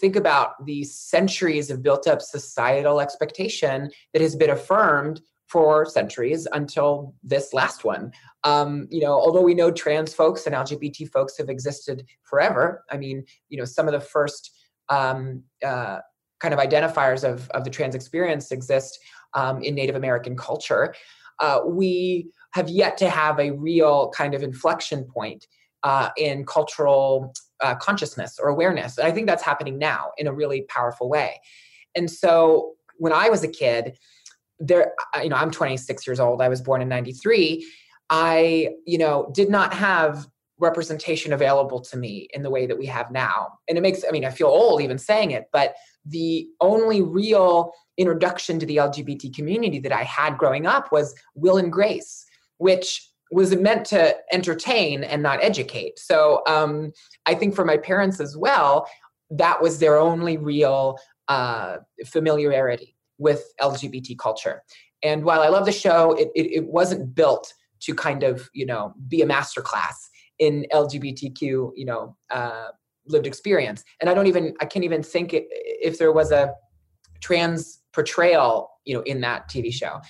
think 0.00 0.14
about 0.14 0.64
the 0.64 0.84
centuries 0.84 1.70
of 1.70 1.82
built 1.82 2.06
up 2.06 2.22
societal 2.22 3.00
expectation 3.00 3.90
that 4.12 4.22
has 4.22 4.36
been 4.36 4.50
affirmed 4.50 5.20
for 5.52 5.84
centuries 5.84 6.48
until 6.52 7.14
this 7.22 7.52
last 7.52 7.84
one. 7.84 8.10
Um, 8.42 8.88
you 8.90 9.02
know, 9.02 9.12
although 9.12 9.42
we 9.42 9.52
know 9.52 9.70
trans 9.70 10.14
folks 10.14 10.46
and 10.46 10.54
LGBT 10.54 11.10
folks 11.12 11.36
have 11.36 11.50
existed 11.50 12.06
forever, 12.22 12.84
I 12.90 12.96
mean, 12.96 13.24
you 13.50 13.58
know, 13.58 13.66
some 13.66 13.86
of 13.86 13.92
the 13.92 14.00
first 14.00 14.50
um, 14.88 15.42
uh, 15.62 15.98
kind 16.40 16.54
of 16.54 16.58
identifiers 16.58 17.22
of, 17.22 17.50
of 17.50 17.64
the 17.64 17.70
trans 17.70 17.94
experience 17.94 18.50
exist 18.50 18.98
um, 19.34 19.62
in 19.62 19.74
Native 19.74 19.94
American 19.94 20.36
culture. 20.36 20.94
Uh, 21.38 21.60
we 21.66 22.30
have 22.52 22.70
yet 22.70 22.96
to 22.96 23.10
have 23.10 23.38
a 23.38 23.50
real 23.50 24.10
kind 24.16 24.34
of 24.34 24.42
inflection 24.42 25.04
point 25.04 25.46
uh, 25.82 26.08
in 26.16 26.46
cultural 26.46 27.34
uh, 27.60 27.74
consciousness 27.74 28.38
or 28.42 28.48
awareness. 28.48 28.96
And 28.96 29.06
I 29.06 29.12
think 29.12 29.26
that's 29.26 29.42
happening 29.42 29.78
now 29.78 30.12
in 30.16 30.26
a 30.26 30.32
really 30.32 30.62
powerful 30.62 31.10
way. 31.10 31.40
And 31.94 32.10
so 32.10 32.72
when 32.96 33.12
I 33.12 33.28
was 33.28 33.44
a 33.44 33.48
kid, 33.48 33.98
there 34.62 34.92
you 35.22 35.28
know 35.28 35.36
i'm 35.36 35.50
26 35.50 36.06
years 36.06 36.20
old. 36.20 36.40
I 36.40 36.48
was 36.48 36.60
born 36.60 36.80
in 36.80 36.88
93 36.88 37.66
i 38.10 38.68
you 38.86 38.98
know 38.98 39.30
did 39.34 39.50
not 39.50 39.74
have 39.74 40.26
representation 40.58 41.32
available 41.32 41.80
to 41.80 41.96
me 41.96 42.28
in 42.32 42.42
the 42.42 42.50
way 42.50 42.66
that 42.66 42.78
we 42.78 42.86
have 42.86 43.10
now. 43.10 43.58
And 43.68 43.76
it 43.76 43.80
makes 43.80 44.04
i 44.06 44.10
mean 44.10 44.24
i 44.24 44.30
feel 44.30 44.48
old 44.48 44.80
even 44.80 44.98
saying 44.98 45.32
it 45.32 45.46
but 45.52 45.74
the 46.06 46.48
only 46.60 47.02
real 47.02 47.72
introduction 47.98 48.58
to 48.58 48.66
the 48.66 48.76
lgbt 48.76 49.34
community 49.34 49.78
that 49.80 49.92
i 49.92 50.02
had 50.02 50.38
growing 50.38 50.66
up 50.66 50.90
was 50.92 51.14
will 51.34 51.58
and 51.58 51.72
grace 51.72 52.24
which 52.58 53.08
was 53.32 53.56
meant 53.56 53.86
to 53.86 54.14
entertain 54.30 55.02
and 55.04 55.22
not 55.22 55.42
educate. 55.42 55.98
So 55.98 56.42
um, 56.46 56.92
i 57.26 57.34
think 57.34 57.54
for 57.54 57.64
my 57.64 57.76
parents 57.76 58.20
as 58.20 58.36
well 58.36 58.88
that 59.30 59.62
was 59.62 59.78
their 59.78 59.96
only 59.98 60.36
real 60.36 60.98
uh, 61.28 61.78
familiarity 62.04 62.91
with 63.22 63.44
LGBT 63.60 64.18
culture. 64.18 64.62
And 65.02 65.24
while 65.24 65.40
I 65.40 65.48
love 65.48 65.64
the 65.64 65.72
show, 65.72 66.12
it, 66.12 66.28
it, 66.34 66.52
it 66.52 66.66
wasn't 66.66 67.14
built 67.14 67.52
to 67.80 67.94
kind 67.94 68.22
of, 68.22 68.48
you 68.52 68.66
know, 68.66 68.94
be 69.08 69.22
a 69.22 69.26
masterclass 69.26 69.94
in 70.38 70.66
LGBTQ, 70.72 71.40
you 71.74 71.84
know, 71.84 72.16
uh, 72.30 72.68
lived 73.06 73.26
experience. 73.26 73.84
And 74.00 74.08
I 74.08 74.14
don't 74.14 74.26
even, 74.26 74.54
I 74.60 74.66
can't 74.66 74.84
even 74.84 75.02
think 75.02 75.30
if 75.32 75.98
there 75.98 76.12
was 76.12 76.30
a 76.30 76.54
trans 77.20 77.80
portrayal, 77.92 78.70
you 78.84 78.94
know, 78.94 79.02
in 79.02 79.20
that 79.22 79.48
TV 79.48 79.72
show. 79.72 80.00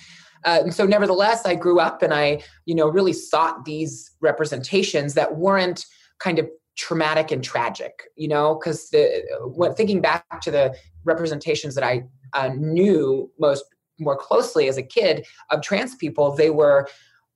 Uh, 0.45 0.59
and 0.63 0.73
so 0.73 0.85
nevertheless, 0.85 1.45
I 1.45 1.55
grew 1.55 1.79
up 1.79 2.01
and 2.01 2.13
I, 2.13 2.41
you 2.65 2.75
know, 2.75 2.87
really 2.87 3.13
sought 3.13 3.65
these 3.65 4.11
representations 4.21 5.13
that 5.13 5.37
weren't 5.37 5.85
kind 6.19 6.37
of 6.37 6.49
traumatic 6.75 7.31
and 7.31 7.43
tragic, 7.43 8.03
you 8.15 8.27
know, 8.27 8.55
because 8.55 8.89
the 8.89 9.23
when 9.55 9.73
thinking 9.73 10.01
back 10.01 10.25
to 10.41 10.51
the 10.51 10.75
representations 11.05 11.75
that 11.75 11.83
I 11.83 12.03
uh, 12.33 12.49
knew 12.55 13.31
most 13.39 13.65
more 13.99 14.17
closely 14.17 14.67
as 14.67 14.77
a 14.77 14.83
kid 14.83 15.25
of 15.51 15.61
trans 15.61 15.95
people, 15.95 16.35
they 16.35 16.49
were 16.49 16.87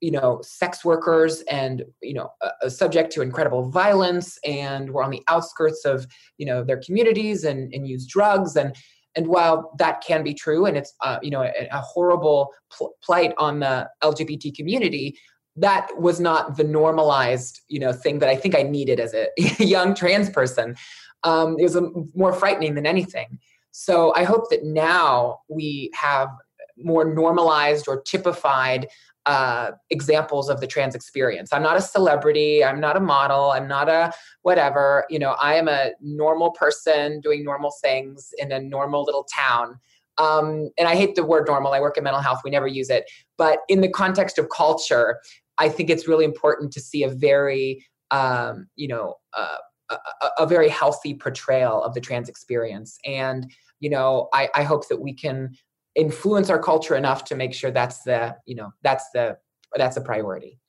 you 0.02 0.12
know 0.12 0.40
sex 0.44 0.86
workers 0.86 1.42
and 1.50 1.84
you 2.04 2.14
know 2.14 2.30
uh, 2.42 2.70
subject 2.70 3.12
to 3.14 3.22
incredible 3.22 3.70
violence 3.70 4.38
and 4.46 4.92
were 4.92 5.04
on 5.04 5.10
the 5.10 5.24
outskirts 5.28 5.86
of 5.86 6.06
you 6.38 6.46
know 6.46 6.64
their 6.64 6.80
communities 6.86 7.44
and, 7.44 7.74
and 7.74 7.88
use 7.88 8.06
drugs. 8.06 8.56
And 8.56 8.76
and 9.16 9.28
while 9.28 9.74
that 9.80 10.02
can 10.02 10.24
be 10.24 10.34
true 10.34 10.66
and 10.66 10.78
it's 10.78 10.94
uh, 11.02 11.18
you 11.22 11.32
know 11.32 11.42
a, 11.42 11.68
a 11.72 11.80
horrible 11.80 12.54
pl- 12.72 12.94
plight 13.04 13.34
on 13.38 13.60
the 13.60 13.90
lgbt 14.04 14.56
community 14.56 15.18
that 15.56 15.90
was 15.98 16.20
not 16.20 16.56
the 16.56 16.64
normalized 16.64 17.62
you 17.68 17.80
know 17.80 17.92
thing 17.92 18.20
that 18.20 18.30
i 18.30 18.36
think 18.36 18.56
i 18.56 18.62
needed 18.62 19.00
as 19.00 19.14
a 19.16 19.28
young 19.64 19.96
trans 19.96 20.30
person. 20.30 20.76
Um, 21.24 21.58
it 21.60 21.64
was 21.64 21.76
a, 21.76 21.90
more 22.14 22.32
frightening 22.32 22.76
than 22.76 22.86
anything 22.86 23.40
so 23.80 24.14
i 24.16 24.24
hope 24.24 24.50
that 24.50 24.64
now 24.64 25.40
we 25.50 25.92
have 25.94 26.30
more 26.78 27.06
normalized 27.06 27.88
or 27.88 28.02
typified 28.02 28.88
uh, 29.28 29.72
examples 29.90 30.50
of 30.50 30.62
the 30.62 30.68
trans 30.68 30.96
experience. 30.96 31.52
I'm 31.52 31.62
not 31.62 31.76
a 31.76 31.82
celebrity. 31.82 32.64
I'm 32.64 32.80
not 32.80 32.96
a 32.96 33.02
model. 33.02 33.52
I'm 33.52 33.68
not 33.68 33.90
a 33.90 34.14
whatever. 34.44 35.06
You 35.10 35.20
know, 35.20 35.32
I 35.32 35.56
am 35.56 35.68
a 35.68 35.92
normal 36.00 36.52
person 36.52 37.20
doing 37.20 37.44
normal 37.44 37.74
things 37.82 38.30
in 38.38 38.54
a 38.54 38.60
normal 38.60 39.04
little 39.04 39.26
town. 39.26 39.80
Um, 40.18 40.70
and 40.80 40.88
I 40.88 40.96
hate 40.96 41.16
the 41.16 41.26
word 41.26 41.46
normal. 41.46 41.74
I 41.74 41.82
work 41.82 41.98
in 41.98 42.06
mental 42.06 42.22
health. 42.22 42.40
We 42.46 42.52
never 42.52 42.68
use 42.68 42.90
it. 42.90 43.04
But 43.38 43.60
in 43.68 43.82
the 43.82 43.90
context 43.90 44.40
of 44.40 44.48
culture, 44.50 45.20
I 45.58 45.68
think 45.68 45.90
it's 45.90 46.08
really 46.08 46.26
important 46.26 46.72
to 46.74 46.80
see 46.80 47.04
a 47.04 47.10
very, 47.10 47.86
um, 48.12 48.68
you 48.78 48.88
know, 48.88 49.16
uh, 49.38 49.58
a, 49.90 49.98
a, 50.40 50.46
very 50.46 50.70
healthy 50.70 51.14
portrayal 51.14 51.84
of 51.84 51.94
the 51.94 52.02
trans 52.02 52.30
experience. 52.30 52.98
And, 53.06 53.52
you 53.80 53.90
know, 53.90 54.30
I, 54.34 54.50
I 54.56 54.64
hope 54.64 54.88
that 54.90 55.00
we 55.00 55.14
can 55.14 55.56
influence 55.96 56.50
our 56.50 56.62
culture 56.62 56.96
enough 56.96 57.24
to 57.26 57.36
make 57.36 57.54
sure 57.54 57.72
that's 57.72 58.04
the 58.04 58.36
you 58.46 58.56
know 58.56 58.72
that's 58.84 59.10
the 59.14 59.38
that's 59.76 59.98
a 59.98 60.02
priority. 60.02 60.60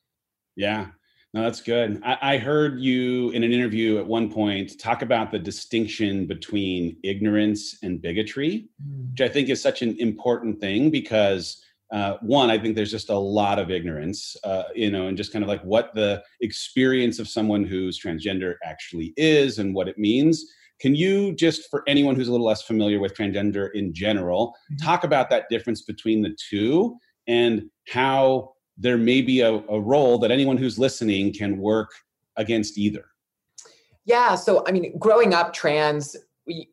Yeah. 0.55 0.87
No 1.33 1.43
that's 1.43 1.61
good. 1.61 2.01
I, 2.03 2.17
I, 2.21 2.37
heard 2.37 2.79
you 2.79 3.29
in 3.31 3.43
an 3.43 3.51
interview 3.51 3.99
at 3.99 4.07
one 4.07 4.31
point 4.31 4.79
talk 4.79 5.03
about 5.03 5.29
the 5.29 5.37
distinction 5.37 6.25
between 6.25 6.97
ignorance 7.03 7.77
and 7.83 8.01
bigotry 8.01 8.67
mm. 8.83 9.11
which 9.11 9.21
i 9.21 9.29
think 9.29 9.49
is 9.49 9.61
such 9.61 9.83
an 9.83 9.95
important 9.99 10.59
thing 10.59 10.89
because 10.89 11.63
uh, 11.91 12.15
one 12.21 12.49
i 12.49 12.57
think 12.57 12.75
there's 12.75 12.89
just 12.89 13.09
a 13.09 13.17
lot 13.17 13.59
of 13.59 13.69
ignorance 13.69 14.35
uh, 14.43 14.63
you 14.73 14.89
know 14.89 15.07
and 15.07 15.17
just 15.17 15.31
kind 15.31 15.43
of 15.43 15.49
like 15.49 15.61
what 15.61 15.93
the 15.93 16.21
experience 16.41 17.19
of 17.19 17.29
someone 17.29 17.63
who's 17.63 18.01
transgender 18.01 18.55
actually 18.63 19.13
is 19.15 19.59
and 19.59 19.75
what 19.75 19.87
it 19.87 19.99
means 19.99 20.45
can 20.79 20.95
you 20.95 21.35
just, 21.35 21.69
for 21.69 21.83
anyone 21.87 22.15
who's 22.15 22.27
a 22.27 22.31
little 22.31 22.45
less 22.45 22.61
familiar 22.61 22.99
with 22.99 23.13
transgender 23.13 23.69
in 23.73 23.93
general, 23.93 24.55
mm-hmm. 24.71 24.85
talk 24.85 25.03
about 25.03 25.29
that 25.29 25.45
difference 25.49 25.81
between 25.81 26.21
the 26.21 26.35
two 26.49 26.97
and 27.27 27.69
how 27.87 28.53
there 28.77 28.97
may 28.97 29.21
be 29.21 29.41
a, 29.41 29.53
a 29.53 29.79
role 29.79 30.17
that 30.19 30.31
anyone 30.31 30.57
who's 30.57 30.79
listening 30.79 31.33
can 31.33 31.57
work 31.57 31.89
against 32.37 32.77
either? 32.77 33.05
Yeah. 34.05 34.35
So, 34.35 34.63
I 34.67 34.71
mean, 34.71 34.97
growing 34.97 35.33
up 35.33 35.53
trans, 35.53 36.15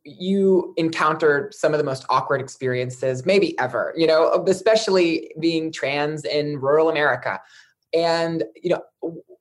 you 0.04 0.72
encountered 0.76 1.52
some 1.52 1.74
of 1.74 1.78
the 1.78 1.84
most 1.84 2.06
awkward 2.08 2.40
experiences 2.40 3.26
maybe 3.26 3.58
ever 3.58 3.92
you 3.94 4.06
know 4.06 4.42
especially 4.48 5.30
being 5.38 5.70
trans 5.70 6.24
in 6.24 6.58
rural 6.60 6.88
america 6.88 7.38
and 7.92 8.44
you 8.62 8.70
know 8.70 8.82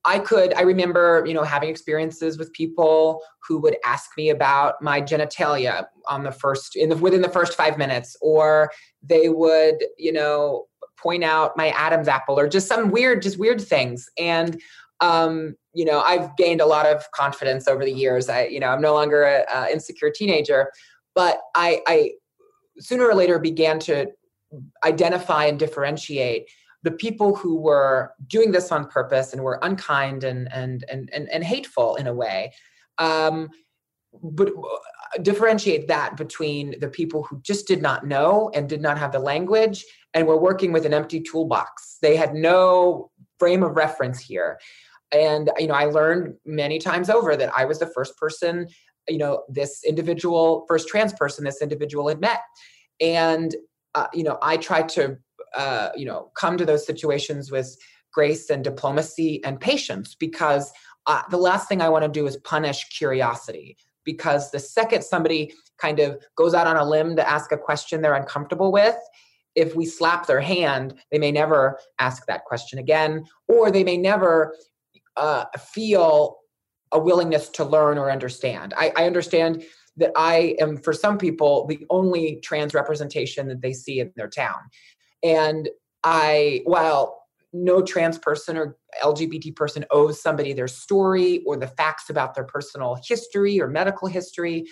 I 0.05 0.19
could, 0.19 0.53
I 0.53 0.61
remember, 0.61 1.23
you 1.25 1.33
know, 1.33 1.43
having 1.43 1.69
experiences 1.69 2.37
with 2.37 2.53
people 2.53 3.21
who 3.47 3.59
would 3.61 3.77
ask 3.83 4.11
me 4.17 4.29
about 4.29 4.81
my 4.81 5.01
genitalia 5.01 5.85
on 6.07 6.23
the 6.23 6.31
first, 6.31 6.75
in 6.75 6.89
the, 6.89 6.97
within 6.97 7.21
the 7.21 7.29
first 7.29 7.53
five 7.53 7.77
minutes, 7.77 8.15
or 8.21 8.69
they 9.01 9.29
would, 9.29 9.83
you 9.97 10.11
know, 10.11 10.65
point 10.97 11.23
out 11.23 11.57
my 11.57 11.69
Adam's 11.69 12.07
apple 12.07 12.39
or 12.39 12.47
just 12.47 12.67
some 12.67 12.91
weird, 12.91 13.21
just 13.21 13.39
weird 13.39 13.61
things. 13.61 14.07
And, 14.17 14.61
um, 15.01 15.55
you 15.73 15.85
know, 15.85 15.99
I've 16.01 16.35
gained 16.37 16.61
a 16.61 16.65
lot 16.65 16.85
of 16.85 17.03
confidence 17.11 17.67
over 17.67 17.83
the 17.83 17.91
years. 17.91 18.29
I, 18.29 18.45
you 18.45 18.59
know, 18.59 18.69
I'm 18.69 18.81
no 18.81 18.93
longer 18.93 19.23
a, 19.23 19.43
a 19.53 19.71
insecure 19.71 20.11
teenager, 20.11 20.71
but 21.15 21.41
I, 21.55 21.81
I 21.87 22.11
sooner 22.79 23.05
or 23.05 23.15
later 23.15 23.39
began 23.39 23.79
to 23.79 24.07
identify 24.83 25.45
and 25.45 25.59
differentiate 25.59 26.49
the 26.85 26.91
people 26.91 27.35
who 27.35 27.55
were 27.59 28.13
doing 28.27 28.51
this 28.51 28.71
on 28.71 28.87
purpose 28.87 29.33
and 29.33 29.41
were 29.41 29.59
unkind 29.63 30.23
and 30.23 30.47
and 30.53 30.85
and 30.89 31.09
and, 31.11 31.27
and 31.29 31.43
hateful 31.43 31.95
in 31.95 32.07
a 32.07 32.13
way 32.13 32.53
um, 32.99 33.49
but 34.23 34.49
uh, 34.49 35.21
differentiate 35.21 35.87
that 35.87 36.15
between 36.15 36.79
the 36.79 36.87
people 36.87 37.23
who 37.23 37.41
just 37.41 37.67
did 37.67 37.81
not 37.81 38.05
know 38.05 38.49
and 38.53 38.69
did 38.69 38.81
not 38.81 38.97
have 38.97 39.11
the 39.11 39.19
language 39.19 39.83
and 40.13 40.25
were 40.25 40.39
working 40.39 40.71
with 40.71 40.85
an 40.85 40.93
empty 40.93 41.19
toolbox. 41.19 41.97
They 42.01 42.15
had 42.15 42.33
no 42.33 43.11
frame 43.39 43.63
of 43.63 43.75
reference 43.75 44.19
here. 44.19 44.59
And 45.11 45.51
you 45.59 45.67
know 45.67 45.75
i 45.75 45.85
learned 45.85 46.33
many 46.45 46.79
times 46.79 47.09
over 47.09 47.35
that 47.37 47.51
i 47.55 47.63
was 47.63 47.79
the 47.79 47.91
first 47.95 48.17
person 48.17 48.67
you 49.07 49.19
know 49.19 49.43
this 49.47 49.83
individual 49.83 50.65
first 50.67 50.87
trans 50.87 51.13
person 51.13 51.43
this 51.43 51.61
individual 51.61 52.07
had 52.09 52.19
met. 52.19 52.41
And 52.99 53.55
uh, 53.93 54.07
you 54.13 54.23
know 54.23 54.37
i 54.41 54.57
tried 54.57 54.89
to 54.89 55.17
uh, 55.55 55.89
you 55.95 56.05
know 56.05 56.31
come 56.35 56.57
to 56.57 56.65
those 56.65 56.85
situations 56.85 57.51
with 57.51 57.75
grace 58.13 58.49
and 58.49 58.63
diplomacy 58.63 59.43
and 59.43 59.59
patience 59.59 60.15
because 60.15 60.71
uh, 61.07 61.21
the 61.29 61.37
last 61.37 61.67
thing 61.67 61.81
i 61.81 61.89
want 61.89 62.03
to 62.03 62.09
do 62.09 62.27
is 62.27 62.37
punish 62.37 62.85
curiosity 62.97 63.77
because 64.03 64.51
the 64.51 64.59
second 64.59 65.03
somebody 65.03 65.51
kind 65.79 65.99
of 65.99 66.21
goes 66.37 66.53
out 66.53 66.67
on 66.67 66.77
a 66.77 66.87
limb 66.87 67.15
to 67.15 67.29
ask 67.29 67.51
a 67.51 67.57
question 67.57 68.01
they're 68.01 68.13
uncomfortable 68.13 68.71
with 68.71 68.97
if 69.55 69.75
we 69.75 69.85
slap 69.85 70.27
their 70.27 70.41
hand 70.41 70.95
they 71.11 71.19
may 71.19 71.31
never 71.31 71.77
ask 71.99 72.25
that 72.25 72.45
question 72.45 72.79
again 72.79 73.23
or 73.47 73.71
they 73.71 73.83
may 73.83 73.97
never 73.97 74.55
uh, 75.17 75.45
feel 75.57 76.37
a 76.91 76.99
willingness 76.99 77.49
to 77.49 77.63
learn 77.63 77.97
or 77.97 78.11
understand 78.11 78.73
I, 78.77 78.91
I 78.95 79.05
understand 79.05 79.63
that 79.97 80.11
I 80.15 80.55
am, 80.59 80.77
for 80.77 80.93
some 80.93 81.17
people, 81.17 81.65
the 81.67 81.85
only 81.89 82.39
trans 82.43 82.73
representation 82.73 83.47
that 83.47 83.61
they 83.61 83.73
see 83.73 83.99
in 83.99 84.11
their 84.15 84.27
town. 84.27 84.55
And 85.23 85.69
I, 86.03 86.61
while 86.65 87.23
no 87.53 87.81
trans 87.81 88.17
person 88.17 88.57
or 88.57 88.77
LGBT 89.03 89.55
person 89.55 89.85
owes 89.91 90.21
somebody 90.21 90.53
their 90.53 90.67
story 90.67 91.41
or 91.45 91.57
the 91.57 91.67
facts 91.67 92.09
about 92.09 92.35
their 92.35 92.43
personal 92.43 92.97
history 93.07 93.61
or 93.61 93.67
medical 93.67 94.07
history, 94.07 94.65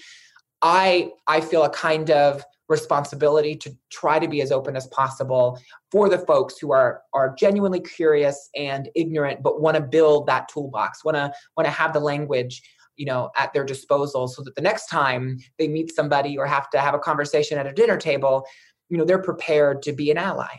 I 0.62 1.12
I 1.27 1.41
feel 1.41 1.63
a 1.63 1.69
kind 1.69 2.10
of 2.10 2.43
responsibility 2.69 3.56
to 3.56 3.71
try 3.91 4.17
to 4.19 4.27
be 4.27 4.41
as 4.41 4.51
open 4.51 4.75
as 4.75 4.88
possible 4.88 5.60
for 5.91 6.08
the 6.10 6.17
folks 6.17 6.58
who 6.58 6.71
are 6.71 7.01
are 7.13 7.36
genuinely 7.38 7.82
curious 7.82 8.49
and 8.56 8.89
ignorant 8.95 9.43
but 9.43 9.62
want 9.62 9.75
to 9.75 9.82
build 9.82 10.25
that 10.27 10.47
toolbox 10.47 11.03
want 11.03 11.15
to 11.15 11.32
want 11.58 11.65
to 11.67 11.71
have 11.71 11.91
the 11.91 11.99
language 11.99 12.63
you 12.95 13.06
know 13.06 13.29
at 13.38 13.51
their 13.51 13.65
disposal 13.65 14.29
so 14.29 14.41
that 14.41 14.56
the 14.56 14.62
next 14.62 14.88
time 14.88 15.38
they 15.60 15.67
meet 15.67 15.93
somebody 15.93 16.38
or 16.38 16.45
have 16.45 16.69
to 16.69 16.79
have 16.79 16.93
a 16.93 16.99
conversation 16.99 17.58
at 17.58 17.67
a 17.67 17.73
dinner 17.73 17.97
table 17.97 18.45
you 18.93 18.99
know 18.99 19.06
they're 19.06 19.17
prepared 19.17 19.82
to 19.82 19.91
be 19.91 20.12
an 20.12 20.19
ally. 20.19 20.56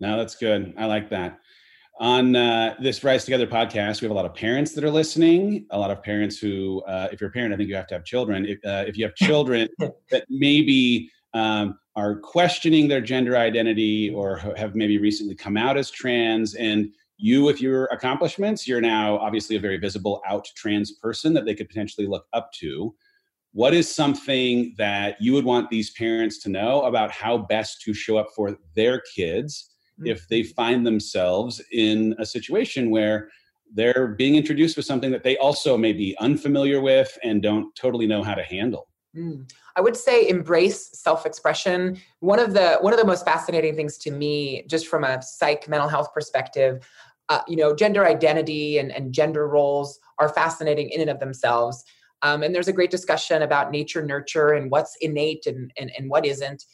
No 0.00 0.18
that's 0.18 0.34
good. 0.34 0.74
I 0.76 0.84
like 0.84 1.08
that. 1.08 1.40
On 1.98 2.36
uh, 2.36 2.76
this 2.78 3.02
rise 3.02 3.24
together 3.24 3.46
podcast 3.46 4.02
we 4.02 4.04
have 4.04 4.12
a 4.12 4.14
lot 4.14 4.26
of 4.26 4.34
parents 4.34 4.72
that 4.74 4.84
are 4.84 4.90
listening 4.90 5.66
a 5.70 5.78
lot 5.78 5.90
of 5.90 6.02
parents 6.02 6.38
who 6.38 6.82
uh, 6.82 7.08
if 7.10 7.20
you're 7.20 7.30
a 7.30 7.32
parent 7.32 7.54
i 7.54 7.56
think 7.56 7.70
you 7.70 7.74
have 7.74 7.86
to 7.86 7.94
have 7.94 8.04
children. 8.04 8.44
If, 8.44 8.58
uh, 8.66 8.84
if 8.86 8.98
you 8.98 9.04
have 9.06 9.14
children 9.14 9.68
that 10.10 10.26
maybe 10.28 11.10
um, 11.32 11.78
are 11.96 12.16
questioning 12.16 12.86
their 12.86 13.00
gender 13.00 13.34
identity 13.36 14.10
or 14.10 14.36
have 14.36 14.74
maybe 14.74 14.98
recently 14.98 15.34
come 15.34 15.56
out 15.56 15.78
as 15.78 15.90
trans 15.90 16.54
and 16.54 16.92
you 17.16 17.42
with 17.42 17.62
your 17.62 17.86
accomplishments 17.86 18.68
you're 18.68 18.82
now 18.82 19.16
obviously 19.16 19.56
a 19.56 19.60
very 19.60 19.78
visible 19.78 20.20
out 20.28 20.46
trans 20.54 20.92
person 20.92 21.32
that 21.32 21.46
they 21.46 21.54
could 21.54 21.68
potentially 21.68 22.06
look 22.06 22.26
up 22.34 22.52
to 22.52 22.94
what 23.52 23.74
is 23.74 23.92
something 23.92 24.74
that 24.78 25.16
you 25.20 25.32
would 25.32 25.44
want 25.44 25.70
these 25.70 25.90
parents 25.90 26.38
to 26.38 26.48
know 26.48 26.82
about 26.82 27.10
how 27.10 27.38
best 27.38 27.80
to 27.82 27.92
show 27.92 28.16
up 28.16 28.28
for 28.34 28.56
their 28.76 29.02
kids 29.14 29.70
mm-hmm. 29.98 30.08
if 30.08 30.28
they 30.28 30.42
find 30.42 30.86
themselves 30.86 31.60
in 31.72 32.14
a 32.18 32.26
situation 32.26 32.90
where 32.90 33.28
they're 33.72 34.08
being 34.08 34.34
introduced 34.34 34.76
with 34.76 34.86
something 34.86 35.10
that 35.10 35.22
they 35.22 35.36
also 35.38 35.76
may 35.76 35.92
be 35.92 36.16
unfamiliar 36.20 36.80
with 36.80 37.16
and 37.22 37.42
don't 37.42 37.74
totally 37.76 38.06
know 38.06 38.22
how 38.22 38.34
to 38.34 38.42
handle 38.42 38.88
mm. 39.16 39.48
i 39.76 39.80
would 39.80 39.96
say 39.96 40.28
embrace 40.28 40.90
self-expression 40.92 41.96
one 42.20 42.38
of 42.38 42.52
the 42.52 42.78
one 42.80 42.92
of 42.92 42.98
the 42.98 43.06
most 43.06 43.24
fascinating 43.24 43.76
things 43.76 43.96
to 43.96 44.10
me 44.10 44.64
just 44.68 44.88
from 44.88 45.04
a 45.04 45.22
psych 45.22 45.68
mental 45.68 45.88
health 45.88 46.12
perspective 46.12 46.84
uh, 47.28 47.42
you 47.46 47.56
know 47.56 47.74
gender 47.74 48.04
identity 48.04 48.78
and, 48.78 48.90
and 48.90 49.12
gender 49.12 49.46
roles 49.46 50.00
are 50.18 50.28
fascinating 50.28 50.90
in 50.90 51.00
and 51.00 51.10
of 51.10 51.20
themselves 51.20 51.84
um, 52.22 52.42
and 52.42 52.54
there's 52.54 52.68
a 52.68 52.72
great 52.72 52.90
discussion 52.90 53.42
about 53.42 53.70
nature 53.70 54.02
nurture 54.02 54.52
and 54.52 54.70
what's 54.70 54.96
innate 55.00 55.46
and, 55.46 55.72
and, 55.78 55.90
and 55.96 56.10
what 56.10 56.26
isn't. 56.26 56.64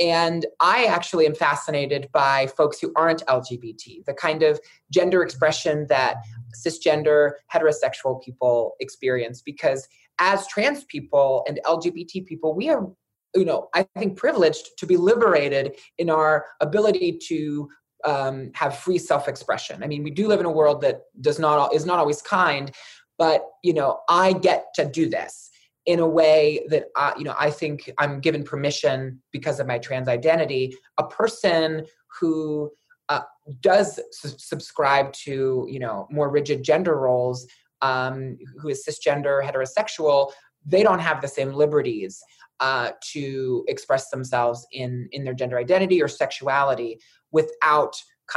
And 0.00 0.46
I 0.60 0.84
actually 0.84 1.26
am 1.26 1.34
fascinated 1.34 2.08
by 2.12 2.46
folks 2.56 2.78
who 2.78 2.92
aren't 2.94 3.26
LGBT, 3.26 4.04
the 4.04 4.14
kind 4.14 4.44
of 4.44 4.60
gender 4.92 5.22
expression 5.22 5.86
that 5.88 6.18
cisgender 6.54 7.32
heterosexual 7.52 8.22
people 8.22 8.74
experience. 8.78 9.42
Because 9.42 9.88
as 10.20 10.46
trans 10.46 10.84
people 10.84 11.44
and 11.48 11.58
LGBT 11.64 12.26
people, 12.26 12.54
we 12.54 12.68
are, 12.68 12.88
you 13.34 13.44
know, 13.44 13.68
I 13.74 13.86
think 13.98 14.16
privileged 14.16 14.78
to 14.78 14.86
be 14.86 14.96
liberated 14.96 15.76
in 15.98 16.10
our 16.10 16.46
ability 16.60 17.18
to 17.26 17.68
um, 18.04 18.52
have 18.54 18.78
free 18.78 18.98
self-expression. 18.98 19.82
I 19.82 19.88
mean, 19.88 20.04
we 20.04 20.10
do 20.10 20.28
live 20.28 20.40
in 20.40 20.46
a 20.46 20.50
world 20.52 20.80
that 20.82 21.02
does 21.20 21.38
not 21.38 21.74
is 21.74 21.84
not 21.84 21.98
always 21.98 22.22
kind, 22.22 22.70
but 23.18 23.44
you 23.62 23.74
know, 23.74 24.00
I 24.08 24.32
get 24.32 24.66
to 24.76 24.86
do 24.86 25.08
this 25.08 25.50
in 25.86 25.98
a 26.00 26.06
way 26.06 26.64
that 26.68 26.84
I, 26.96 27.14
you 27.18 27.24
know 27.24 27.34
I 27.38 27.50
think 27.50 27.90
I'm 27.98 28.20
given 28.20 28.44
permission 28.44 29.20
because 29.32 29.58
of 29.60 29.66
my 29.66 29.78
trans 29.78 30.08
identity. 30.08 30.74
A 30.98 31.04
person 31.04 31.84
who 32.20 32.70
uh, 33.08 33.22
does 33.60 33.98
su- 34.12 34.34
subscribe 34.38 35.12
to 35.24 35.66
you 35.68 35.78
know 35.78 36.06
more 36.10 36.30
rigid 36.30 36.62
gender 36.62 36.96
roles, 36.96 37.46
um, 37.82 38.38
who 38.60 38.68
is 38.68 38.84
cisgender, 38.88 39.42
heterosexual, 39.42 40.30
they 40.64 40.82
don't 40.82 40.98
have 41.00 41.20
the 41.20 41.28
same 41.28 41.52
liberties 41.52 42.20
uh, 42.60 42.90
to 43.12 43.64
express 43.68 44.10
themselves 44.10 44.66
in 44.72 45.08
in 45.12 45.24
their 45.24 45.34
gender 45.34 45.58
identity 45.58 46.02
or 46.02 46.08
sexuality 46.08 46.98
without 47.32 47.94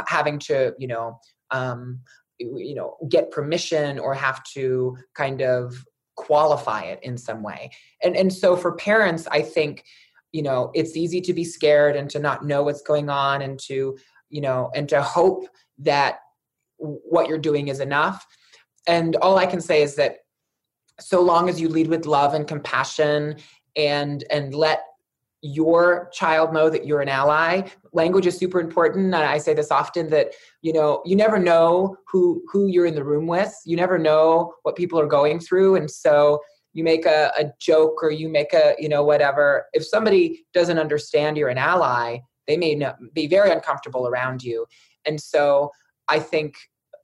having 0.08 0.38
to 0.38 0.72
you 0.78 0.88
know 0.88 1.18
um, 1.50 2.00
you 2.56 2.74
know 2.74 2.96
get 3.08 3.30
permission 3.30 3.98
or 3.98 4.14
have 4.14 4.42
to 4.44 4.96
kind 5.14 5.42
of 5.42 5.84
qualify 6.16 6.82
it 6.82 7.00
in 7.02 7.16
some 7.16 7.42
way. 7.42 7.70
And 8.02 8.16
and 8.16 8.32
so 8.32 8.56
for 8.56 8.76
parents 8.76 9.26
i 9.30 9.42
think 9.42 9.84
you 10.32 10.42
know 10.42 10.70
it's 10.74 10.96
easy 10.96 11.20
to 11.22 11.32
be 11.32 11.44
scared 11.44 11.96
and 11.96 12.08
to 12.10 12.18
not 12.18 12.44
know 12.44 12.62
what's 12.62 12.82
going 12.82 13.08
on 13.08 13.42
and 13.42 13.58
to 13.60 13.96
you 14.28 14.40
know 14.40 14.70
and 14.74 14.88
to 14.88 15.02
hope 15.02 15.48
that 15.78 16.18
what 16.78 17.28
you're 17.28 17.38
doing 17.38 17.68
is 17.68 17.80
enough. 17.80 18.26
And 18.86 19.16
all 19.16 19.38
i 19.38 19.46
can 19.46 19.60
say 19.60 19.82
is 19.82 19.94
that 19.96 20.16
so 21.00 21.20
long 21.20 21.48
as 21.48 21.60
you 21.60 21.68
lead 21.68 21.88
with 21.88 22.06
love 22.06 22.34
and 22.34 22.46
compassion 22.46 23.36
and 23.76 24.24
and 24.30 24.54
let 24.54 24.84
your 25.42 26.08
child 26.12 26.52
know 26.52 26.70
that 26.70 26.86
you're 26.86 27.00
an 27.00 27.08
ally. 27.08 27.68
Language 27.92 28.26
is 28.26 28.38
super 28.38 28.60
important 28.60 29.12
i 29.14 29.38
say 29.38 29.52
this 29.52 29.70
often 29.70 30.08
that 30.10 30.32
you 30.62 30.72
know 30.72 31.02
you 31.04 31.16
never 31.16 31.38
know 31.38 31.96
who 32.06 32.42
who 32.50 32.68
you're 32.68 32.86
in 32.86 32.94
the 32.94 33.04
room 33.04 33.26
with. 33.26 33.54
You 33.64 33.76
never 33.76 33.98
know 33.98 34.54
what 34.62 34.76
people 34.76 34.98
are 34.98 35.06
going 35.06 35.40
through 35.40 35.76
and 35.76 35.90
so 35.90 36.40
you 36.74 36.82
make 36.84 37.04
a, 37.04 37.30
a 37.38 37.44
joke 37.60 38.02
or 38.02 38.10
you 38.10 38.28
make 38.28 38.54
a 38.54 38.74
you 38.78 38.88
know 38.88 39.02
whatever. 39.02 39.66
If 39.72 39.86
somebody 39.86 40.44
doesn't 40.54 40.78
understand 40.78 41.36
you're 41.36 41.48
an 41.48 41.58
ally 41.58 42.18
they 42.48 42.56
may 42.56 42.74
not, 42.74 42.96
be 43.14 43.28
very 43.28 43.52
uncomfortable 43.52 44.08
around 44.08 44.42
you. 44.42 44.66
And 45.04 45.20
so 45.20 45.70
i 46.08 46.18
think 46.18 46.54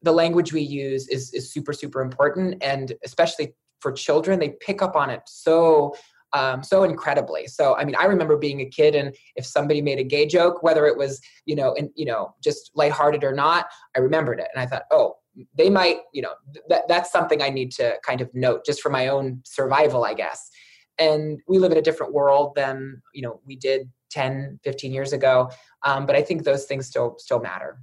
the 0.02 0.12
language 0.12 0.52
we 0.52 0.60
use 0.60 1.08
is 1.08 1.32
is 1.32 1.52
super 1.52 1.72
super 1.72 2.00
important 2.00 2.62
and 2.62 2.92
especially 3.04 3.54
for 3.80 3.92
children 3.92 4.38
they 4.38 4.50
pick 4.60 4.82
up 4.82 4.96
on 4.96 5.10
it 5.10 5.22
so 5.26 5.94
um, 6.32 6.62
so 6.62 6.84
incredibly. 6.84 7.46
So, 7.46 7.76
I 7.76 7.84
mean, 7.84 7.96
I 7.96 8.04
remember 8.04 8.36
being 8.36 8.60
a 8.60 8.66
kid, 8.66 8.94
and 8.94 9.14
if 9.36 9.46
somebody 9.46 9.80
made 9.80 9.98
a 9.98 10.04
gay 10.04 10.26
joke, 10.26 10.62
whether 10.62 10.86
it 10.86 10.96
was 10.96 11.20
you 11.46 11.56
know, 11.56 11.74
and 11.74 11.90
you 11.94 12.04
know, 12.04 12.34
just 12.42 12.70
lighthearted 12.74 13.24
or 13.24 13.32
not, 13.32 13.66
I 13.96 14.00
remembered 14.00 14.40
it, 14.40 14.48
and 14.54 14.62
I 14.62 14.66
thought, 14.66 14.82
oh, 14.90 15.16
they 15.56 15.70
might, 15.70 15.98
you 16.12 16.22
know, 16.22 16.32
that 16.68 16.88
that's 16.88 17.12
something 17.12 17.42
I 17.42 17.50
need 17.50 17.70
to 17.72 17.96
kind 18.04 18.20
of 18.20 18.34
note 18.34 18.64
just 18.64 18.80
for 18.80 18.90
my 18.90 19.08
own 19.08 19.42
survival, 19.44 20.04
I 20.04 20.14
guess. 20.14 20.50
And 20.98 21.40
we 21.46 21.58
live 21.58 21.72
in 21.72 21.78
a 21.78 21.82
different 21.82 22.12
world 22.12 22.54
than 22.56 23.02
you 23.14 23.22
know 23.22 23.40
we 23.46 23.56
did 23.56 23.90
10, 24.10 24.60
15 24.64 24.92
years 24.92 25.12
ago, 25.12 25.50
um, 25.84 26.06
but 26.06 26.16
I 26.16 26.22
think 26.22 26.44
those 26.44 26.64
things 26.64 26.86
still 26.86 27.16
still 27.18 27.40
matter. 27.40 27.80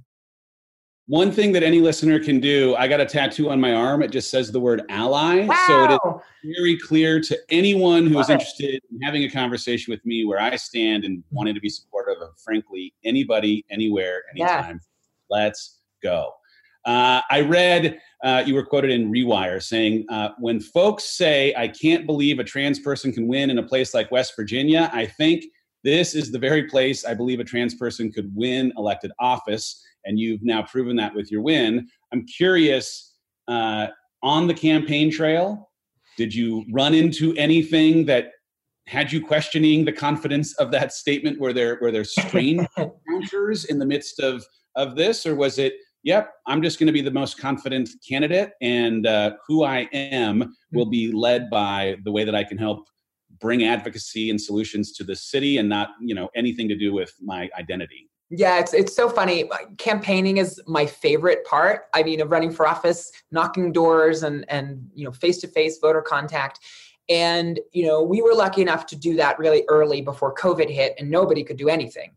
One 1.08 1.30
thing 1.30 1.52
that 1.52 1.62
any 1.62 1.80
listener 1.80 2.18
can 2.18 2.40
do, 2.40 2.74
I 2.74 2.88
got 2.88 3.00
a 3.00 3.06
tattoo 3.06 3.48
on 3.48 3.60
my 3.60 3.72
arm. 3.72 4.02
It 4.02 4.10
just 4.10 4.28
says 4.28 4.50
the 4.50 4.58
word 4.58 4.82
ally. 4.88 5.46
Wow. 5.46 5.64
So 5.68 5.84
it 5.84 5.92
is 5.92 6.56
very 6.58 6.76
clear 6.78 7.20
to 7.20 7.38
anyone 7.48 8.08
who 8.08 8.18
is 8.18 8.28
interested 8.28 8.82
in 8.90 9.00
having 9.02 9.22
a 9.22 9.30
conversation 9.30 9.92
with 9.92 10.04
me 10.04 10.24
where 10.24 10.40
I 10.40 10.56
stand 10.56 11.04
and 11.04 11.22
wanting 11.30 11.54
to 11.54 11.60
be 11.60 11.68
supportive 11.68 12.20
of, 12.20 12.30
frankly, 12.44 12.92
anybody, 13.04 13.64
anywhere, 13.70 14.22
anytime. 14.32 14.80
Yeah. 15.30 15.36
Let's 15.36 15.78
go. 16.02 16.32
Uh, 16.84 17.20
I 17.30 17.40
read 17.40 18.00
uh, 18.24 18.42
you 18.46 18.54
were 18.54 18.64
quoted 18.64 18.90
in 18.90 19.10
Rewire 19.10 19.62
saying, 19.62 20.06
uh, 20.08 20.30
When 20.38 20.58
folks 20.58 21.04
say, 21.04 21.54
I 21.56 21.68
can't 21.68 22.06
believe 22.06 22.40
a 22.40 22.44
trans 22.44 22.80
person 22.80 23.12
can 23.12 23.28
win 23.28 23.50
in 23.50 23.58
a 23.58 23.62
place 23.62 23.94
like 23.94 24.10
West 24.10 24.34
Virginia, 24.34 24.90
I 24.92 25.06
think 25.06 25.44
this 25.86 26.16
is 26.16 26.32
the 26.32 26.38
very 26.38 26.64
place 26.64 27.04
I 27.04 27.14
believe 27.14 27.38
a 27.38 27.44
trans 27.44 27.76
person 27.76 28.10
could 28.10 28.34
win 28.34 28.72
elected 28.76 29.12
office 29.20 29.80
and 30.04 30.18
you've 30.18 30.42
now 30.42 30.64
proven 30.64 30.96
that 30.96 31.14
with 31.14 31.30
your 31.30 31.42
win. 31.42 31.86
I'm 32.12 32.26
curious 32.26 33.14
uh, 33.46 33.86
on 34.20 34.48
the 34.48 34.54
campaign 34.54 35.12
trail, 35.12 35.70
did 36.16 36.34
you 36.34 36.64
run 36.72 36.92
into 36.92 37.36
anything 37.36 38.04
that 38.06 38.32
had 38.88 39.12
you 39.12 39.24
questioning 39.24 39.84
the 39.84 39.92
confidence 39.92 40.54
of 40.54 40.72
that 40.72 40.92
statement? 40.92 41.38
Were 41.38 41.52
there 41.52 41.78
were 41.80 41.92
there 41.92 42.04
strange 42.04 42.66
encounters 42.76 43.66
in 43.66 43.78
the 43.78 43.86
midst 43.86 44.18
of 44.18 44.44
of 44.74 44.96
this, 44.96 45.24
or 45.24 45.36
was 45.36 45.58
it? 45.58 45.74
Yep, 46.02 46.32
I'm 46.46 46.62
just 46.62 46.80
going 46.80 46.88
to 46.88 46.92
be 46.92 47.00
the 47.00 47.12
most 47.12 47.38
confident 47.38 47.90
candidate, 48.08 48.52
and 48.60 49.06
uh, 49.06 49.32
who 49.46 49.64
I 49.64 49.88
am 49.92 50.52
will 50.72 50.86
be 50.86 51.12
led 51.12 51.48
by 51.48 51.96
the 52.04 52.12
way 52.12 52.24
that 52.24 52.34
I 52.34 52.42
can 52.42 52.58
help 52.58 52.86
bring 53.40 53.64
advocacy 53.64 54.30
and 54.30 54.40
solutions 54.40 54.92
to 54.92 55.04
the 55.04 55.16
city, 55.16 55.58
and 55.58 55.68
not 55.68 55.90
you 56.00 56.14
know 56.14 56.28
anything 56.34 56.68
to 56.68 56.76
do 56.76 56.92
with 56.92 57.12
my 57.20 57.48
identity. 57.58 58.08
Yeah, 58.30 58.58
it's 58.58 58.74
it's 58.74 58.94
so 58.94 59.08
funny. 59.08 59.48
Campaigning 59.78 60.38
is 60.38 60.60
my 60.66 60.84
favorite 60.84 61.44
part. 61.44 61.84
I 61.94 62.02
mean, 62.02 62.20
of 62.20 62.30
running 62.32 62.50
for 62.50 62.66
office, 62.66 63.12
knocking 63.30 63.72
doors, 63.72 64.24
and 64.24 64.44
and 64.48 64.90
you 64.94 65.04
know, 65.04 65.12
face 65.12 65.38
to 65.38 65.48
face 65.48 65.78
voter 65.78 66.02
contact. 66.02 66.60
And 67.08 67.60
you 67.72 67.86
know, 67.86 68.02
we 68.02 68.22
were 68.22 68.34
lucky 68.34 68.62
enough 68.62 68.86
to 68.86 68.96
do 68.96 69.14
that 69.16 69.38
really 69.38 69.64
early 69.68 70.00
before 70.00 70.34
COVID 70.34 70.68
hit, 70.68 70.94
and 70.98 71.08
nobody 71.08 71.44
could 71.44 71.56
do 71.56 71.68
anything. 71.68 72.12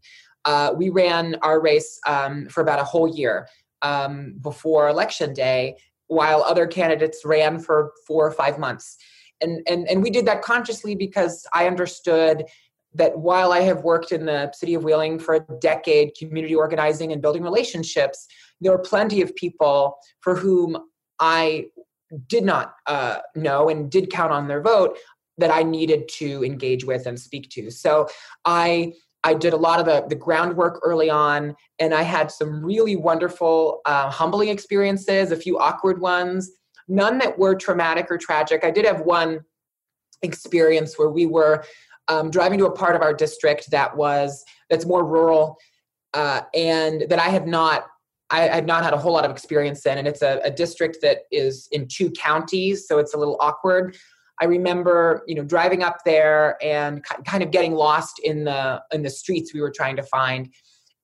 Uh, 0.46 0.74
we 0.76 0.90
ran 0.90 1.36
our 1.44 1.62
race 1.62 2.00
um, 2.08 2.48
for 2.48 2.62
about 2.62 2.80
a 2.80 2.84
whole 2.84 3.08
year 3.08 3.48
um, 3.84 4.36
before 4.42 4.90
election 4.90 5.32
day, 5.32 5.76
while 6.08 6.42
other 6.42 6.66
candidates 6.66 7.24
ran 7.24 7.60
for 7.60 7.92
four 8.08 8.26
or 8.26 8.32
five 8.32 8.58
months. 8.58 8.98
And 9.42 9.62
and 9.68 9.88
and 9.88 10.04
we 10.04 10.10
did 10.10 10.26
that 10.26 10.42
consciously 10.42 10.96
because 10.96 11.46
I 11.54 11.68
understood 11.68 12.46
that 12.94 13.18
while 13.18 13.52
I 13.52 13.60
have 13.62 13.84
worked 13.84 14.12
in 14.12 14.26
the 14.26 14.52
city 14.54 14.74
of 14.74 14.84
Wheeling 14.84 15.20
for 15.20 15.36
a 15.36 15.46
decade, 15.60 16.16
community 16.18 16.56
organizing 16.56 17.12
and 17.12 17.22
building 17.22 17.44
relationships, 17.44 18.28
there 18.62 18.72
were 18.72 18.80
plenty 18.80 19.22
of 19.22 19.36
people 19.36 19.98
for 20.22 20.36
whom 20.36 20.78
I 21.20 21.68
did 22.28 22.44
not 22.44 22.74
uh, 22.88 23.20
know 23.36 23.70
and 23.70 23.92
did 23.92 24.12
count 24.12 24.32
on 24.32 24.48
their 24.48 24.62
vote 24.62 24.98
that 25.38 25.52
I 25.52 25.64
needed 25.64 26.10
to 26.16 26.44
engage 26.44 26.84
with 26.84 27.06
and 27.06 27.20
speak 27.20 27.50
to. 27.52 27.70
So 27.70 28.08
I 28.46 28.94
I 29.24 29.34
did 29.34 29.52
a 29.52 29.58
lot 29.58 29.80
of 29.80 29.86
the, 29.86 30.06
the 30.08 30.16
groundwork 30.16 30.80
early 30.82 31.10
on, 31.10 31.56
and 31.78 31.94
I 31.94 32.04
had 32.04 32.32
some 32.32 32.64
really 32.64 32.96
wonderful, 32.96 33.82
uh, 33.86 34.10
humbling 34.10 34.48
experiences, 34.48 35.32
a 35.32 35.36
few 35.36 35.60
awkward 35.60 36.00
ones, 36.00 36.50
none 36.90 37.18
that 37.20 37.38
were 37.38 37.56
traumatic 37.56 38.08
or 38.10 38.18
tragic. 38.18 38.64
I 38.64 38.72
did 38.72 38.86
have 38.86 39.02
one 39.02 39.42
experience 40.22 40.98
where 40.98 41.10
we 41.10 41.26
were 41.26 41.64
um, 42.08 42.30
driving 42.30 42.60
to 42.60 42.66
a 42.66 42.72
part 42.72 42.96
of 42.96 43.02
our 43.02 43.14
district 43.14 43.72
that 43.72 43.96
was 43.96 44.44
that's 44.70 44.86
more 44.86 45.06
rural 45.06 45.58
uh, 46.14 46.42
and 46.54 47.06
that 47.10 47.20
I 47.20 47.30
have 47.30 47.48
not 47.48 47.86
I 48.32 48.42
have 48.42 48.66
not 48.66 48.84
had 48.84 48.94
a 48.94 48.98
whole 48.98 49.14
lot 49.14 49.26
of 49.26 49.32
experience 49.32 49.86
in, 49.88 49.98
and 49.98 50.08
it's 50.08 50.22
a, 50.22 50.40
a 50.44 50.52
district 50.52 50.98
that 51.02 51.22
is 51.32 51.68
in 51.72 51.88
two 51.88 52.12
counties, 52.12 52.88
so 52.88 53.00
it's 53.00 53.16
a 53.16 53.18
little 53.18 53.38
awkward. 53.40 53.98
I 54.40 54.46
remember, 54.46 55.24
you 55.28 55.34
know, 55.34 55.44
driving 55.44 55.84
up 55.84 55.98
there 56.06 56.56
and 56.64 57.04
kind 57.26 57.42
of 57.42 57.50
getting 57.52 57.74
lost 57.74 58.20
in 58.24 58.44
the 58.44 58.82
in 58.92 59.02
the 59.02 59.10
streets 59.10 59.54
we 59.54 59.62
were 59.62 59.72
trying 59.72 59.96
to 59.96 60.04
find, 60.04 60.54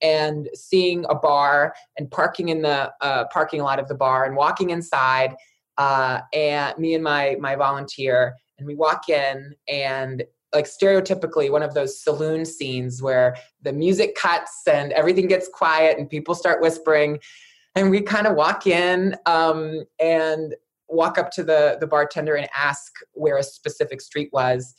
and 0.02 0.50
seeing 0.54 1.06
a 1.10 1.16
bar 1.16 1.74
and 1.98 2.10
parking 2.12 2.50
in 2.50 2.62
the 2.62 2.92
uh, 3.02 3.26
parking 3.34 3.62
lot 3.62 3.80
of 3.80 3.88
the 3.88 3.96
bar 3.96 4.26
and 4.26 4.36
walking 4.36 4.70
inside, 4.70 5.36
uh, 5.78 6.22
and 6.34 6.78
me 6.78 6.94
and 6.94 7.04
my 7.04 7.36
my 7.40 7.56
volunteer, 7.56 8.36
and 8.58 8.68
we 8.68 8.76
walk 8.76 9.10
in 9.10 9.54
and 9.68 10.24
like 10.54 10.66
stereotypically 10.66 11.52
one 11.52 11.64
of 11.64 11.74
those 11.74 12.02
saloon 12.02 12.46
scenes 12.46 13.02
where 13.02 13.36
the 13.62 13.74
music 13.74 14.16
cuts 14.16 14.62
and 14.68 14.94
everything 14.94 15.28
gets 15.28 15.50
quiet 15.54 15.98
and 15.98 16.10
people 16.10 16.34
start 16.34 16.62
whispering 16.62 17.20
and 17.76 17.92
we 17.92 18.02
kind 18.02 18.26
of 18.26 18.36
walk 18.36 18.66
in 18.66 19.16
um, 19.26 19.84
and 20.00 20.56
walk 20.88 21.18
up 21.18 21.30
to 21.32 21.44
the 21.44 21.78
the 21.80 21.88
bartender 21.88 22.36
and 22.36 22.48
ask 22.56 22.94
where 23.14 23.38
a 23.38 23.44
specific 23.44 24.02
street 24.02 24.30
was 24.32 24.74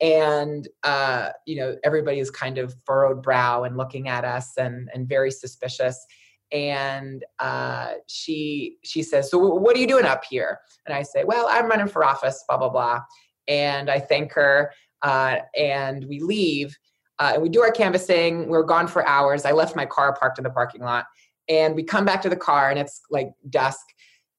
and 0.00 0.68
uh, 0.84 1.30
you 1.46 1.56
know 1.56 1.76
everybody 1.84 2.18
is 2.18 2.30
kind 2.30 2.58
of 2.58 2.74
furrowed 2.84 3.22
brow 3.22 3.64
and 3.64 3.76
looking 3.76 4.08
at 4.08 4.24
us 4.24 4.56
and 4.56 4.88
and 4.94 5.08
very 5.08 5.30
suspicious 5.30 6.04
and 6.52 7.24
uh, 7.38 7.92
she 8.06 8.76
she 8.82 9.02
says 9.02 9.30
so 9.30 9.38
what 9.38 9.76
are 9.76 9.80
you 9.80 9.86
doing 9.86 10.04
up 10.04 10.24
here 10.24 10.58
and 10.86 10.94
i 10.94 11.02
say 11.02 11.24
well 11.24 11.46
i'm 11.50 11.68
running 11.68 11.86
for 11.86 12.04
office 12.04 12.42
blah 12.48 12.56
blah 12.56 12.70
blah 12.70 13.00
and 13.48 13.90
i 13.90 13.98
thank 13.98 14.32
her 14.32 14.72
uh, 15.02 15.36
and 15.56 16.04
we 16.06 16.20
leave 16.20 16.76
uh, 17.18 17.32
and 17.34 17.42
we 17.42 17.48
do 17.48 17.62
our 17.62 17.70
canvassing. 17.70 18.48
We're 18.48 18.62
gone 18.62 18.86
for 18.86 19.06
hours. 19.06 19.44
I 19.44 19.52
left 19.52 19.74
my 19.74 19.86
car 19.86 20.14
parked 20.14 20.38
in 20.38 20.44
the 20.44 20.50
parking 20.50 20.82
lot, 20.82 21.06
and 21.48 21.74
we 21.74 21.82
come 21.82 22.04
back 22.04 22.22
to 22.22 22.28
the 22.28 22.36
car, 22.36 22.70
and 22.70 22.78
it's 22.78 23.00
like 23.10 23.30
dusk. 23.50 23.84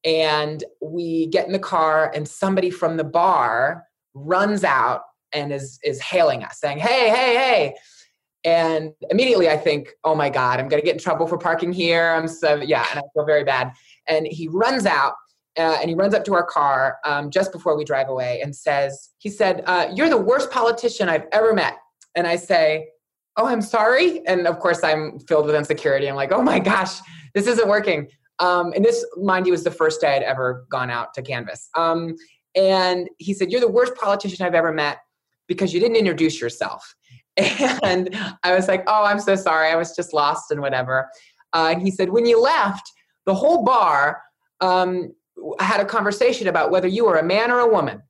And 0.06 0.64
we 0.82 1.28
get 1.28 1.46
in 1.46 1.52
the 1.52 1.60
car, 1.60 2.12
and 2.16 2.28
somebody 2.28 2.70
from 2.70 2.98
the 2.98 3.04
bar 3.04 3.84
runs 4.14 4.64
out 4.64 5.02
and 5.34 5.52
is 5.52 5.80
is 5.84 6.02
hailing 6.02 6.44
us, 6.44 6.60
saying, 6.60 6.80
"Hey, 6.80 7.10
hey, 7.10 7.36
hey!" 7.36 7.76
And 8.44 8.94
immediately 9.10 9.50
I 9.50 9.58
think, 9.58 9.90
oh 10.04 10.16
my 10.16 10.30
God, 10.30 10.60
I'm 10.60 10.70
going 10.70 10.82
to 10.82 10.86
get 10.86 10.96
in 10.96 11.02
trouble 11.02 11.28
for 11.28 11.38
parking 11.38 11.74
here. 11.74 12.14
I'm 12.14 12.28
so, 12.28 12.56
yeah, 12.56 12.86
and 12.90 13.00
I 13.00 13.04
feel 13.14 13.26
very 13.26 13.44
bad. 13.44 13.72
And 14.08 14.26
he 14.28 14.48
runs 14.48 14.86
out 14.86 15.14
uh, 15.58 15.78
and 15.82 15.90
he 15.90 15.96
runs 15.96 16.14
up 16.14 16.24
to 16.26 16.34
our 16.34 16.46
car 16.46 16.98
um, 17.06 17.30
just 17.30 17.52
before 17.52 17.78
we 17.78 17.84
drive 17.84 18.08
away 18.08 18.40
and 18.42 18.56
says, 18.56 19.10
he 19.18 19.30
said, 19.30 19.64
uh, 19.66 19.88
you're 19.94 20.10
the 20.10 20.18
worst 20.18 20.52
politician 20.52 21.10
I've 21.10 21.26
ever 21.32 21.54
met. 21.54 21.78
And 22.16 22.26
I 22.26 22.38
say, 22.38 22.88
oh, 23.36 23.46
I'm 23.46 23.62
sorry. 23.62 24.26
And 24.26 24.48
of 24.48 24.60
course, 24.60 24.84
I'm 24.84 25.20
filled 25.20 25.46
with 25.46 25.56
insecurity. 25.56 26.08
I'm 26.08 26.16
like, 26.16 26.32
oh 26.32 26.42
my 26.42 26.60
gosh, 26.60 27.00
this 27.34 27.46
isn't 27.48 27.68
working. 27.68 28.08
Um, 28.40 28.72
and 28.74 28.86
this, 28.86 29.06
mind 29.18 29.46
you, 29.46 29.52
was 29.52 29.64
the 29.64 29.72
first 29.72 30.00
day 30.02 30.16
I'd 30.16 30.24
ever 30.24 30.66
gone 30.70 30.90
out 30.90 31.14
to 31.16 31.22
canvas. 31.22 31.70
Um, 31.76 32.16
and 32.56 33.10
he 33.18 33.34
said, 33.34 33.52
You're 33.52 33.62
the 33.62 33.68
worst 33.68 33.96
politician 33.96 34.46
I've 34.46 34.56
ever 34.56 34.72
met 34.72 35.00
because 35.48 35.74
you 35.74 35.80
didn't 35.80 35.98
introduce 35.98 36.40
yourself. 36.40 36.96
And 37.84 38.16
I 38.44 38.54
was 38.54 38.68
like, 38.68 38.84
Oh, 38.88 39.04
I'm 39.04 39.20
so 39.20 39.36
sorry. 39.36 39.70
I 39.70 39.76
was 39.76 39.96
just 39.96 40.14
lost 40.14 40.52
and 40.52 40.62
whatever. 40.62 41.10
Uh, 41.54 41.70
and 41.72 41.82
he 41.82 41.92
said, 41.92 42.10
When 42.10 42.26
you 42.26 42.42
left, 42.42 42.92
the 43.26 43.34
whole 43.36 43.64
bar 43.64 44.22
um, 44.62 45.14
had 45.60 45.80
a 45.80 45.86
conversation 45.86 46.48
about 46.48 46.72
whether 46.72 46.88
you 46.88 47.06
were 47.06 47.18
a 47.18 47.24
man 47.24 47.52
or 47.52 47.60
a 47.60 47.68
woman. 47.68 48.02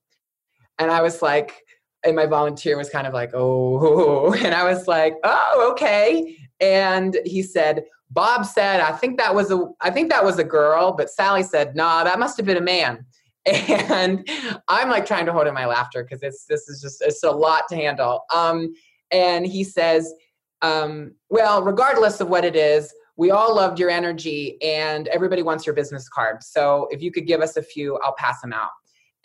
And 0.77 0.91
I 0.91 1.01
was 1.01 1.21
like, 1.21 1.61
and 2.05 2.15
my 2.15 2.25
volunteer 2.25 2.77
was 2.77 2.89
kind 2.89 3.05
of 3.05 3.13
like, 3.13 3.31
oh, 3.33 4.33
and 4.43 4.53
I 4.53 4.63
was 4.63 4.87
like, 4.87 5.15
oh, 5.23 5.69
okay. 5.71 6.37
And 6.59 7.17
he 7.25 7.43
said, 7.43 7.83
Bob 8.11 8.45
said, 8.45 8.79
I 8.79 8.91
think 8.91 9.17
that 9.19 9.35
was 9.35 9.51
a, 9.51 9.65
I 9.81 9.91
think 9.91 10.09
that 10.09 10.23
was 10.23 10.39
a 10.39 10.43
girl, 10.43 10.93
but 10.93 11.09
Sally 11.09 11.43
said, 11.43 11.75
nah, 11.75 12.03
that 12.03 12.19
must 12.19 12.37
have 12.37 12.45
been 12.45 12.57
a 12.57 12.61
man. 12.61 13.05
And 13.45 14.29
I'm 14.67 14.89
like 14.89 15.05
trying 15.05 15.25
to 15.25 15.33
hold 15.33 15.47
in 15.47 15.53
my 15.53 15.65
laughter 15.65 16.03
because 16.03 16.21
it's, 16.21 16.45
this 16.45 16.67
is 16.69 16.81
just, 16.81 17.01
it's 17.01 17.23
a 17.23 17.31
lot 17.31 17.63
to 17.69 17.75
handle. 17.75 18.23
Um, 18.33 18.73
and 19.11 19.45
he 19.45 19.63
says, 19.63 20.13
um, 20.61 21.13
well, 21.29 21.63
regardless 21.63 22.19
of 22.21 22.29
what 22.29 22.45
it 22.45 22.55
is, 22.55 22.93
we 23.17 23.31
all 23.31 23.55
loved 23.55 23.79
your 23.79 23.89
energy 23.89 24.57
and 24.61 25.07
everybody 25.09 25.41
wants 25.41 25.65
your 25.65 25.75
business 25.75 26.07
card. 26.07 26.41
So 26.41 26.87
if 26.89 27.01
you 27.01 27.11
could 27.11 27.27
give 27.27 27.41
us 27.41 27.57
a 27.57 27.61
few, 27.61 27.97
I'll 27.97 28.15
pass 28.15 28.39
them 28.41 28.53
out. 28.53 28.69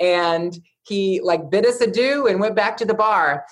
And 0.01 0.59
he 0.83 1.21
like 1.23 1.49
bid 1.49 1.65
us 1.65 1.81
adieu 1.81 2.27
and 2.27 2.41
went 2.41 2.57
back 2.57 2.77
to 2.79 2.85
the 2.85 2.95
bar. 2.95 3.45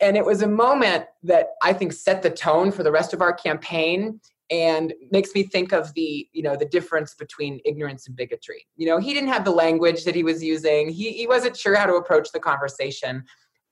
And 0.00 0.16
it 0.16 0.24
was 0.24 0.42
a 0.42 0.48
moment 0.48 1.06
that 1.24 1.48
I 1.62 1.72
think 1.72 1.92
set 1.92 2.22
the 2.22 2.30
tone 2.30 2.70
for 2.70 2.84
the 2.84 2.92
rest 2.92 3.12
of 3.12 3.20
our 3.20 3.32
campaign 3.32 4.20
and 4.50 4.94
makes 5.10 5.34
me 5.34 5.42
think 5.42 5.72
of 5.72 5.92
the 5.94 6.26
you 6.32 6.42
know 6.42 6.56
the 6.56 6.64
difference 6.64 7.14
between 7.14 7.60
ignorance 7.64 8.06
and 8.06 8.16
bigotry 8.16 8.66
you 8.76 8.86
know 8.86 8.98
he 8.98 9.12
didn't 9.12 9.28
have 9.28 9.44
the 9.44 9.50
language 9.50 10.04
that 10.04 10.14
he 10.14 10.22
was 10.22 10.42
using 10.42 10.88
he, 10.88 11.12
he 11.12 11.26
wasn't 11.26 11.56
sure 11.56 11.74
how 11.74 11.84
to 11.84 11.94
approach 11.94 12.32
the 12.32 12.40
conversation 12.40 13.22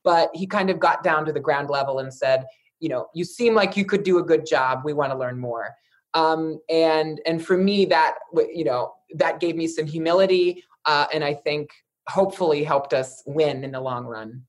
but 0.07 0.31
he 0.33 0.47
kind 0.47 0.71
of 0.71 0.79
got 0.79 1.03
down 1.03 1.27
to 1.27 1.33
the 1.33 1.41
ground 1.41 1.69
level 1.69 1.99
and 1.99 2.15
said 2.15 2.47
you 2.81 2.89
know 2.89 3.09
you 3.15 3.25
seem 3.25 3.55
like 3.55 3.77
you 3.77 3.85
could 3.85 4.05
do 4.05 4.19
a 4.19 4.23
good 4.23 4.47
job 4.47 4.81
we 4.85 4.95
want 4.95 5.13
to 5.13 5.19
learn 5.19 5.39
more 5.39 5.75
um, 6.15 6.59
and 6.71 7.21
and 7.27 7.45
for 7.45 7.59
me 7.59 7.85
that 7.85 8.15
you 8.55 8.65
know 8.65 8.95
that 9.17 9.41
gave 9.41 9.57
me 9.57 9.67
some 9.67 9.85
humility 9.85 10.65
uh, 10.87 11.07
and 11.13 11.23
i 11.23 11.35
think 11.35 11.69
hopefully 12.09 12.65
helped 12.65 12.95
us 12.95 13.23
win 13.27 13.63
in 13.63 13.73
the 13.73 13.81
long 13.81 14.07
run 14.07 14.43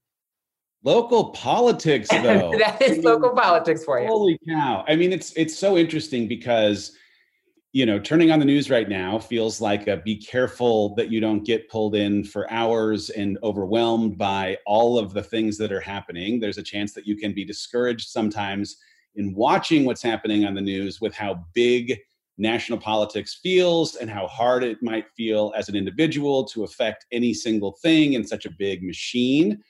Local 0.83 1.31
politics, 1.31 2.07
though. 2.11 2.53
that 2.59 2.81
is 2.81 3.03
local 3.03 3.31
politics 3.31 3.83
for 3.83 3.99
you. 3.99 4.07
Holy 4.07 4.39
cow! 4.47 4.85
I 4.87 4.95
mean, 4.95 5.11
it's 5.11 5.33
it's 5.35 5.57
so 5.57 5.75
interesting 5.75 6.27
because 6.27 6.91
you 7.73 7.85
know, 7.85 7.99
turning 7.99 8.31
on 8.31 8.39
the 8.39 8.45
news 8.45 8.69
right 8.69 8.87
now 8.87 9.19
feels 9.19 9.59
like 9.59 9.87
a 9.87 9.97
be 9.97 10.15
careful 10.15 10.95
that 10.95 11.11
you 11.11 11.19
don't 11.19 11.45
get 11.45 11.69
pulled 11.69 11.95
in 11.95 12.23
for 12.23 12.49
hours 12.51 13.09
and 13.09 13.37
overwhelmed 13.43 14.17
by 14.17 14.57
all 14.65 14.97
of 14.97 15.13
the 15.13 15.21
things 15.21 15.57
that 15.57 15.71
are 15.71 15.81
happening. 15.81 16.39
There's 16.39 16.57
a 16.57 16.63
chance 16.63 16.93
that 16.93 17.05
you 17.05 17.17
can 17.17 17.33
be 17.33 17.45
discouraged 17.45 18.09
sometimes 18.09 18.77
in 19.15 19.33
watching 19.33 19.85
what's 19.85 20.01
happening 20.01 20.45
on 20.45 20.53
the 20.53 20.61
news 20.61 21.01
with 21.01 21.13
how 21.13 21.43
big 21.53 21.99
national 22.37 22.77
politics 22.79 23.39
feels 23.41 23.95
and 23.95 24.09
how 24.09 24.27
hard 24.27 24.63
it 24.63 24.81
might 24.81 25.09
feel 25.15 25.53
as 25.55 25.69
an 25.69 25.75
individual 25.75 26.45
to 26.45 26.63
affect 26.63 27.05
any 27.11 27.33
single 27.33 27.77
thing 27.81 28.13
in 28.13 28.25
such 28.25 28.45
a 28.45 28.51
big 28.57 28.83
machine. 28.83 29.61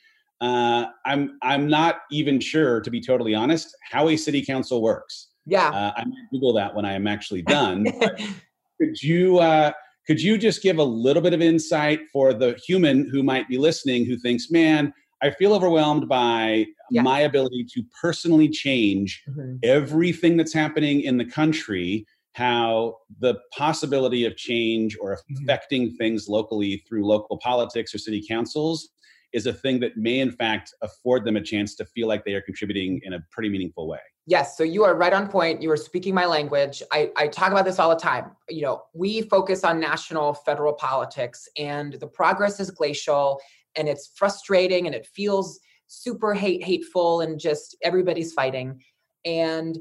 Uh, 0.41 0.87
I'm 1.05 1.37
I'm 1.41 1.67
not 1.67 2.01
even 2.11 2.39
sure, 2.39 2.79
to 2.81 2.91
be 2.91 3.01
totally 3.01 3.33
honest, 3.33 3.75
how 3.81 4.09
a 4.09 4.17
city 4.17 4.45
council 4.45 4.81
works. 4.81 5.29
Yeah, 5.47 5.69
uh, 5.69 5.93
I 5.95 6.03
might 6.03 6.29
Google 6.31 6.53
that 6.53 6.75
when 6.75 6.85
I 6.85 6.93
am 6.93 7.07
actually 7.07 7.41
done. 7.41 7.85
could 8.81 9.01
you 9.01 9.39
uh, 9.39 9.71
could 10.05 10.21
you 10.21 10.37
just 10.37 10.61
give 10.61 10.77
a 10.77 10.83
little 10.83 11.21
bit 11.21 11.33
of 11.33 11.41
insight 11.41 12.01
for 12.11 12.33
the 12.33 12.59
human 12.65 13.09
who 13.09 13.23
might 13.23 13.47
be 13.47 13.57
listening, 13.57 14.05
who 14.05 14.17
thinks, 14.17 14.51
"Man, 14.51 14.93
I 15.23 15.31
feel 15.31 15.53
overwhelmed 15.53 16.09
by 16.09 16.65
yeah. 16.91 17.01
my 17.01 17.21
ability 17.21 17.65
to 17.73 17.83
personally 17.99 18.49
change 18.49 19.23
mm-hmm. 19.29 19.55
everything 19.63 20.35
that's 20.37 20.53
happening 20.53 21.01
in 21.01 21.17
the 21.17 21.25
country." 21.25 22.05
How 22.33 22.97
the 23.19 23.39
possibility 23.57 24.23
of 24.25 24.37
change 24.37 24.95
or 25.01 25.15
mm-hmm. 25.15 25.43
affecting 25.43 25.87
mm-hmm. 25.87 25.95
things 25.95 26.27
locally 26.27 26.83
through 26.87 27.07
local 27.07 27.39
politics 27.39 27.95
or 27.95 27.97
city 27.97 28.23
councils 28.27 28.89
is 29.33 29.45
a 29.45 29.53
thing 29.53 29.79
that 29.79 29.97
may 29.97 30.19
in 30.19 30.31
fact 30.31 30.73
afford 30.81 31.25
them 31.25 31.35
a 31.35 31.41
chance 31.41 31.75
to 31.75 31.85
feel 31.85 32.07
like 32.07 32.23
they 32.25 32.33
are 32.33 32.41
contributing 32.41 33.01
in 33.03 33.13
a 33.13 33.19
pretty 33.31 33.49
meaningful 33.49 33.87
way. 33.87 33.99
Yes 34.25 34.57
so 34.57 34.63
you 34.63 34.83
are 34.83 34.95
right 34.95 35.13
on 35.13 35.27
point. 35.27 35.61
You 35.61 35.71
are 35.71 35.77
speaking 35.77 36.13
my 36.13 36.25
language. 36.25 36.81
I, 36.91 37.11
I 37.17 37.27
talk 37.27 37.51
about 37.51 37.65
this 37.65 37.79
all 37.79 37.89
the 37.89 37.95
time. 37.95 38.31
You 38.49 38.61
know 38.63 38.83
we 38.93 39.21
focus 39.21 39.63
on 39.63 39.79
national 39.79 40.33
federal 40.33 40.73
politics 40.73 41.47
and 41.57 41.93
the 41.93 42.07
progress 42.07 42.59
is 42.59 42.71
glacial 42.71 43.39
and 43.75 43.87
it's 43.87 44.11
frustrating 44.15 44.87
and 44.87 44.95
it 44.95 45.07
feels 45.13 45.59
super 45.87 46.33
hate 46.33 46.63
hateful 46.63 47.21
and 47.21 47.39
just 47.39 47.77
everybody's 47.83 48.33
fighting. 48.33 48.81
And 49.25 49.77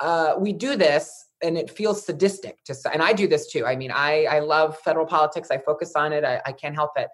uh, 0.00 0.34
we 0.38 0.52
do 0.52 0.76
this 0.76 1.24
and 1.42 1.56
it 1.56 1.70
feels 1.70 2.04
sadistic 2.04 2.62
to 2.64 2.74
and 2.92 3.02
i 3.02 3.12
do 3.12 3.28
this 3.28 3.50
too. 3.50 3.66
I 3.66 3.76
mean 3.76 3.90
i 3.90 4.24
i 4.24 4.38
love 4.40 4.78
federal 4.78 5.06
politics. 5.06 5.50
I 5.50 5.58
focus 5.58 5.92
on 5.94 6.12
it. 6.12 6.24
I, 6.24 6.40
I 6.46 6.52
can't 6.52 6.74
help 6.74 6.92
it 6.96 7.08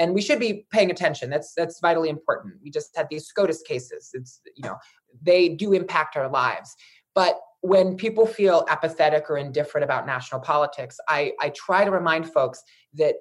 and 0.00 0.14
we 0.14 0.22
should 0.22 0.40
be 0.40 0.66
paying 0.72 0.90
attention. 0.90 1.30
That's 1.30 1.54
that's 1.54 1.78
vitally 1.80 2.08
important. 2.08 2.54
We 2.62 2.70
just 2.70 2.96
had 2.96 3.06
these 3.08 3.26
scotus 3.26 3.62
cases. 3.62 4.10
It's 4.14 4.40
you 4.56 4.64
know 4.64 4.76
they 5.22 5.50
do 5.50 5.72
impact 5.72 6.16
our 6.16 6.28
lives. 6.28 6.74
But 7.14 7.38
when 7.62 7.96
people 7.96 8.26
feel 8.26 8.64
apathetic 8.68 9.28
or 9.28 9.36
indifferent 9.36 9.84
about 9.84 10.06
national 10.06 10.40
politics 10.40 10.98
i 11.10 11.30
i 11.42 11.50
try 11.50 11.84
to 11.84 11.90
remind 11.90 12.26
folks 12.32 12.62
that 12.94 13.16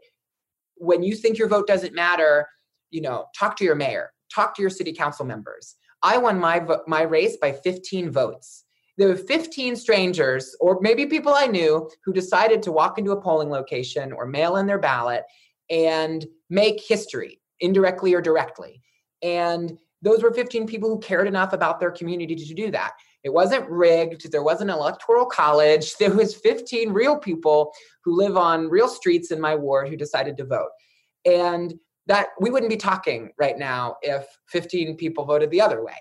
when 0.75 1.03
you 1.03 1.13
think 1.13 1.37
your 1.37 1.49
vote 1.49 1.67
doesn't 1.67 1.93
matter 1.93 2.47
you 2.89 3.01
know 3.01 3.25
talk 3.37 3.57
to 3.57 3.65
your 3.65 3.75
mayor 3.75 4.11
talk 4.33 4.55
to 4.55 4.61
your 4.61 4.69
city 4.69 4.93
council 4.93 5.25
members. 5.25 5.75
I 6.01 6.17
won 6.17 6.39
my 6.39 6.65
my 6.87 7.01
race 7.01 7.37
by 7.37 7.51
15 7.51 8.11
votes. 8.11 8.65
There 8.97 9.07
were 9.07 9.15
15 9.15 9.75
strangers 9.75 10.55
or 10.59 10.79
maybe 10.81 11.05
people 11.05 11.33
i 11.33 11.47
knew 11.47 11.89
who 12.03 12.11
decided 12.11 12.61
to 12.63 12.71
walk 12.71 12.97
into 12.97 13.11
a 13.11 13.21
polling 13.21 13.49
location 13.49 14.11
or 14.11 14.25
mail 14.25 14.57
in 14.57 14.67
their 14.67 14.77
ballot 14.77 15.23
and 15.69 16.25
make 16.49 16.81
history 16.81 17.41
indirectly 17.59 18.13
or 18.13 18.21
directly. 18.21 18.81
And 19.21 19.77
those 20.01 20.23
were 20.23 20.33
15 20.33 20.65
people 20.65 20.89
who 20.89 20.99
cared 20.99 21.27
enough 21.27 21.53
about 21.53 21.79
their 21.79 21.91
community 21.91 22.35
to 22.35 22.53
do 22.53 22.71
that. 22.71 22.93
It 23.23 23.33
wasn't 23.33 23.69
rigged. 23.69 24.31
There 24.31 24.43
wasn't 24.43 24.69
an 24.69 24.77
electoral 24.77 25.25
college. 25.25 25.93
There 25.99 26.13
was 26.13 26.35
15 26.35 26.91
real 26.91 27.17
people 27.17 27.73
who 28.03 28.15
live 28.15 28.37
on 28.37 28.69
real 28.69 28.87
streets 28.87 29.31
in 29.31 29.41
my 29.41 29.55
ward 29.55 29.89
who 29.89 29.97
decided 29.97 30.37
to 30.37 30.45
vote. 30.45 30.69
And 31.25 31.73
that 32.07 32.29
we 32.39 32.49
wouldn't 32.49 32.71
be 32.71 32.77
talking 32.77 33.31
right 33.37 33.57
now 33.57 33.95
if 34.01 34.25
15 34.47 34.95
people 34.95 35.25
voted 35.25 35.51
the 35.51 35.61
other 35.61 35.83
way. 35.83 35.97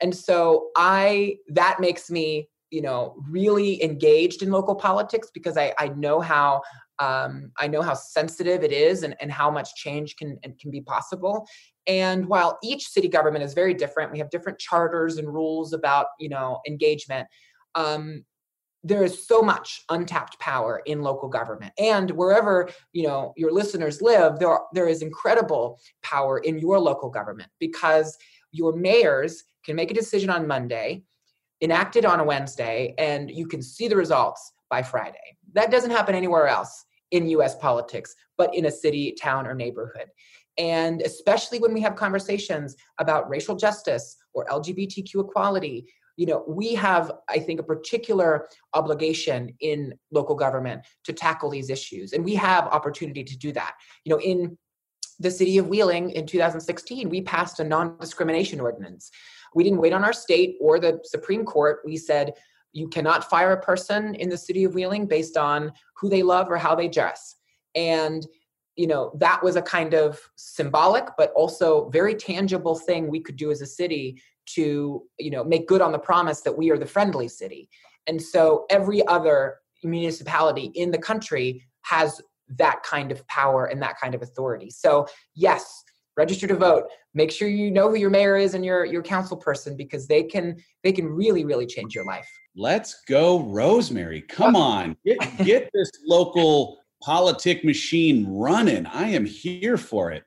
And 0.00 0.14
so 0.14 0.68
I 0.76 1.36
that 1.48 1.80
makes 1.80 2.10
me, 2.10 2.48
you 2.70 2.82
know, 2.82 3.16
really 3.30 3.82
engaged 3.82 4.42
in 4.42 4.50
local 4.50 4.74
politics 4.74 5.30
because 5.32 5.56
I, 5.56 5.72
I 5.78 5.88
know 5.88 6.20
how 6.20 6.60
um, 6.98 7.52
I 7.58 7.66
know 7.66 7.82
how 7.82 7.94
sensitive 7.94 8.62
it 8.62 8.72
is 8.72 9.02
and, 9.02 9.14
and 9.20 9.30
how 9.30 9.50
much 9.50 9.74
change 9.74 10.16
can, 10.16 10.38
can 10.58 10.70
be 10.70 10.80
possible. 10.80 11.46
And 11.86 12.26
while 12.26 12.58
each 12.62 12.88
city 12.88 13.08
government 13.08 13.44
is 13.44 13.54
very 13.54 13.74
different, 13.74 14.12
we 14.12 14.18
have 14.18 14.30
different 14.30 14.58
charters 14.58 15.18
and 15.18 15.32
rules 15.32 15.72
about, 15.72 16.06
you 16.18 16.28
know, 16.28 16.60
engagement. 16.66 17.28
Um, 17.74 18.24
there 18.86 19.02
is 19.02 19.26
so 19.26 19.42
much 19.42 19.82
untapped 19.88 20.38
power 20.38 20.80
in 20.86 21.02
local 21.02 21.28
government 21.28 21.72
and 21.76 22.10
wherever 22.12 22.68
you 22.92 23.04
know 23.06 23.32
your 23.36 23.50
listeners 23.50 24.00
live 24.00 24.38
there, 24.38 24.58
there 24.74 24.86
is 24.86 25.02
incredible 25.02 25.80
power 26.02 26.38
in 26.38 26.58
your 26.58 26.78
local 26.78 27.10
government 27.10 27.50
because 27.58 28.16
your 28.52 28.76
mayors 28.76 29.42
can 29.64 29.74
make 29.74 29.90
a 29.90 29.94
decision 29.94 30.30
on 30.30 30.46
monday 30.46 31.02
enact 31.62 31.96
it 31.96 32.04
on 32.04 32.20
a 32.20 32.24
wednesday 32.24 32.94
and 32.96 33.28
you 33.30 33.48
can 33.48 33.60
see 33.60 33.88
the 33.88 33.96
results 33.96 34.52
by 34.70 34.82
friday 34.82 35.35
that 35.56 35.70
doesn't 35.70 35.90
happen 35.90 36.14
anywhere 36.14 36.46
else 36.46 36.84
in 37.10 37.28
US 37.28 37.54
politics, 37.56 38.14
but 38.38 38.54
in 38.54 38.66
a 38.66 38.70
city, 38.70 39.12
town, 39.20 39.46
or 39.46 39.54
neighborhood. 39.54 40.06
And 40.58 41.02
especially 41.02 41.58
when 41.58 41.74
we 41.74 41.80
have 41.82 41.96
conversations 41.96 42.76
about 42.98 43.28
racial 43.28 43.56
justice 43.56 44.16
or 44.32 44.46
LGBTQ 44.46 45.28
equality, 45.28 45.86
you 46.16 46.24
know, 46.24 46.44
we 46.48 46.74
have, 46.74 47.12
I 47.28 47.38
think, 47.38 47.60
a 47.60 47.62
particular 47.62 48.48
obligation 48.72 49.54
in 49.60 49.94
local 50.10 50.34
government 50.34 50.82
to 51.04 51.12
tackle 51.12 51.50
these 51.50 51.68
issues. 51.68 52.14
And 52.14 52.24
we 52.24 52.34
have 52.36 52.64
opportunity 52.64 53.22
to 53.22 53.36
do 53.36 53.52
that. 53.52 53.74
You 54.04 54.14
know, 54.14 54.20
in 54.20 54.56
the 55.18 55.30
city 55.30 55.58
of 55.58 55.68
Wheeling 55.68 56.10
in 56.10 56.26
2016, 56.26 57.10
we 57.10 57.20
passed 57.20 57.60
a 57.60 57.64
non 57.64 57.98
discrimination 57.98 58.60
ordinance 58.60 59.10
we 59.56 59.64
didn't 59.64 59.80
wait 59.80 59.94
on 59.94 60.04
our 60.04 60.12
state 60.12 60.58
or 60.60 60.78
the 60.78 61.00
Supreme 61.02 61.44
Court. 61.44 61.80
We 61.84 61.96
said, 61.96 62.34
you 62.76 62.88
cannot 62.88 63.28
fire 63.30 63.52
a 63.52 63.60
person 63.60 64.14
in 64.16 64.28
the 64.28 64.36
city 64.36 64.62
of 64.64 64.74
Wheeling 64.74 65.06
based 65.06 65.38
on 65.38 65.72
who 65.96 66.10
they 66.10 66.22
love 66.22 66.50
or 66.50 66.58
how 66.58 66.74
they 66.74 66.88
dress. 66.88 67.36
And 67.74 68.26
you 68.76 68.86
know 68.86 69.16
that 69.18 69.42
was 69.42 69.56
a 69.56 69.62
kind 69.62 69.94
of 69.94 70.20
symbolic 70.36 71.06
but 71.16 71.32
also 71.32 71.88
very 71.88 72.14
tangible 72.14 72.74
thing 72.74 73.08
we 73.08 73.20
could 73.20 73.36
do 73.36 73.50
as 73.50 73.62
a 73.62 73.66
city 73.66 74.20
to 74.54 75.02
you 75.18 75.30
know 75.30 75.42
make 75.42 75.66
good 75.66 75.80
on 75.80 75.92
the 75.92 75.98
promise 75.98 76.42
that 76.42 76.58
we 76.58 76.70
are 76.70 76.76
the 76.76 76.84
friendly 76.84 77.28
city. 77.28 77.70
And 78.06 78.20
so 78.20 78.66
every 78.68 79.04
other 79.06 79.56
municipality 79.82 80.70
in 80.74 80.90
the 80.90 80.98
country 80.98 81.66
has 81.82 82.20
that 82.58 82.82
kind 82.82 83.10
of 83.10 83.26
power 83.28 83.64
and 83.64 83.80
that 83.80 83.98
kind 83.98 84.14
of 84.14 84.20
authority. 84.20 84.68
So 84.68 85.06
yes 85.34 85.82
register 86.16 86.46
to 86.46 86.56
vote. 86.56 86.84
Make 87.14 87.30
sure 87.30 87.48
you 87.48 87.70
know 87.70 87.88
who 87.88 87.96
your 87.96 88.10
mayor 88.10 88.36
is 88.36 88.54
and 88.54 88.64
your 88.64 88.84
your 88.84 89.02
council 89.02 89.36
person 89.36 89.76
because 89.76 90.06
they 90.06 90.22
can 90.22 90.56
they 90.82 90.92
can 90.92 91.06
really 91.06 91.44
really 91.46 91.66
change 91.66 91.94
your 91.94 92.04
life 92.04 92.28
let's 92.56 93.02
go 93.06 93.42
rosemary. 93.42 94.22
Come 94.22 94.56
on. 94.56 94.96
Get, 95.04 95.18
get 95.44 95.70
this 95.74 95.90
local 96.06 96.78
politic 97.02 97.64
machine 97.64 98.26
running. 98.28 98.86
I 98.86 99.08
am 99.10 99.24
here 99.24 99.76
for 99.76 100.10
it. 100.10 100.24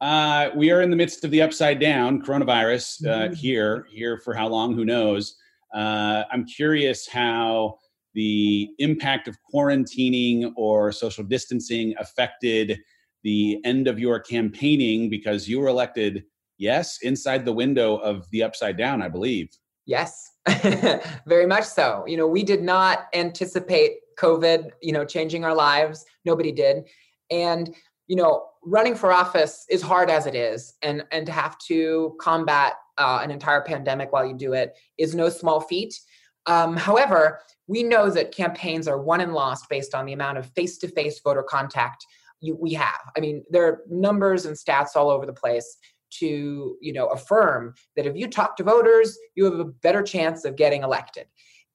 Uh, 0.00 0.50
we 0.54 0.70
are 0.70 0.82
in 0.82 0.90
the 0.90 0.96
midst 0.96 1.24
of 1.24 1.30
the 1.30 1.40
upside 1.40 1.78
down 1.78 2.20
coronavirus 2.20 3.06
uh, 3.06 3.08
mm-hmm. 3.08 3.34
here 3.34 3.86
here 3.90 4.18
for 4.18 4.34
how 4.34 4.48
long? 4.48 4.74
Who 4.74 4.84
knows? 4.84 5.36
Uh, 5.72 6.22
i'm 6.30 6.46
curious 6.46 7.08
how 7.08 7.76
the 8.14 8.70
impact 8.78 9.28
of 9.28 9.36
quarantining 9.52 10.52
or 10.56 10.92
social 10.92 11.24
distancing 11.24 11.94
affected 11.98 12.78
the 13.24 13.58
end 13.64 13.88
of 13.88 13.98
your 13.98 14.20
campaigning 14.20 15.10
because 15.10 15.48
you 15.48 15.58
were 15.58 15.68
elected, 15.68 16.24
yes, 16.58 16.98
inside 17.02 17.44
the 17.44 17.52
window 17.52 17.96
of 17.96 18.30
the 18.30 18.42
upside 18.42 18.76
down, 18.76 19.02
I 19.02 19.08
believe. 19.08 19.48
Yes, 19.86 20.30
very 21.26 21.46
much 21.46 21.64
so. 21.64 22.04
You 22.06 22.16
know, 22.16 22.26
we 22.26 22.42
did 22.42 22.62
not 22.62 23.06
anticipate 23.14 23.98
COVID, 24.18 24.70
you 24.82 24.92
know, 24.92 25.04
changing 25.04 25.44
our 25.44 25.54
lives. 25.54 26.04
Nobody 26.24 26.52
did. 26.52 26.84
And, 27.30 27.74
you 28.06 28.16
know, 28.16 28.46
running 28.62 28.94
for 28.94 29.12
office 29.12 29.64
is 29.70 29.82
hard 29.82 30.10
as 30.10 30.26
it 30.26 30.34
is. 30.34 30.74
And, 30.82 31.04
and 31.10 31.26
to 31.26 31.32
have 31.32 31.58
to 31.68 32.16
combat 32.20 32.74
uh, 32.98 33.20
an 33.22 33.30
entire 33.30 33.62
pandemic 33.62 34.12
while 34.12 34.26
you 34.26 34.36
do 34.36 34.52
it 34.52 34.74
is 34.98 35.14
no 35.14 35.28
small 35.28 35.60
feat. 35.60 35.98
Um, 36.46 36.76
however, 36.76 37.40
we 37.66 37.82
know 37.82 38.10
that 38.10 38.32
campaigns 38.32 38.86
are 38.86 39.00
won 39.00 39.20
and 39.20 39.32
lost 39.32 39.68
based 39.70 39.94
on 39.94 40.04
the 40.04 40.12
amount 40.12 40.38
of 40.38 40.50
face 40.54 40.78
to 40.78 40.88
face 40.88 41.20
voter 41.24 41.42
contact 41.42 42.04
you, 42.40 42.56
we 42.60 42.74
have. 42.74 43.00
I 43.16 43.20
mean, 43.20 43.42
there 43.50 43.66
are 43.66 43.80
numbers 43.88 44.44
and 44.44 44.56
stats 44.56 44.96
all 44.96 45.10
over 45.10 45.24
the 45.26 45.32
place 45.32 45.76
to 46.18 46.76
you 46.80 46.92
know 46.92 47.06
affirm 47.08 47.74
that 47.96 48.06
if 48.06 48.16
you 48.16 48.28
talk 48.28 48.56
to 48.56 48.64
voters, 48.64 49.18
you 49.34 49.44
have 49.44 49.58
a 49.58 49.64
better 49.64 50.02
chance 50.02 50.44
of 50.44 50.56
getting 50.56 50.82
elected. 50.82 51.26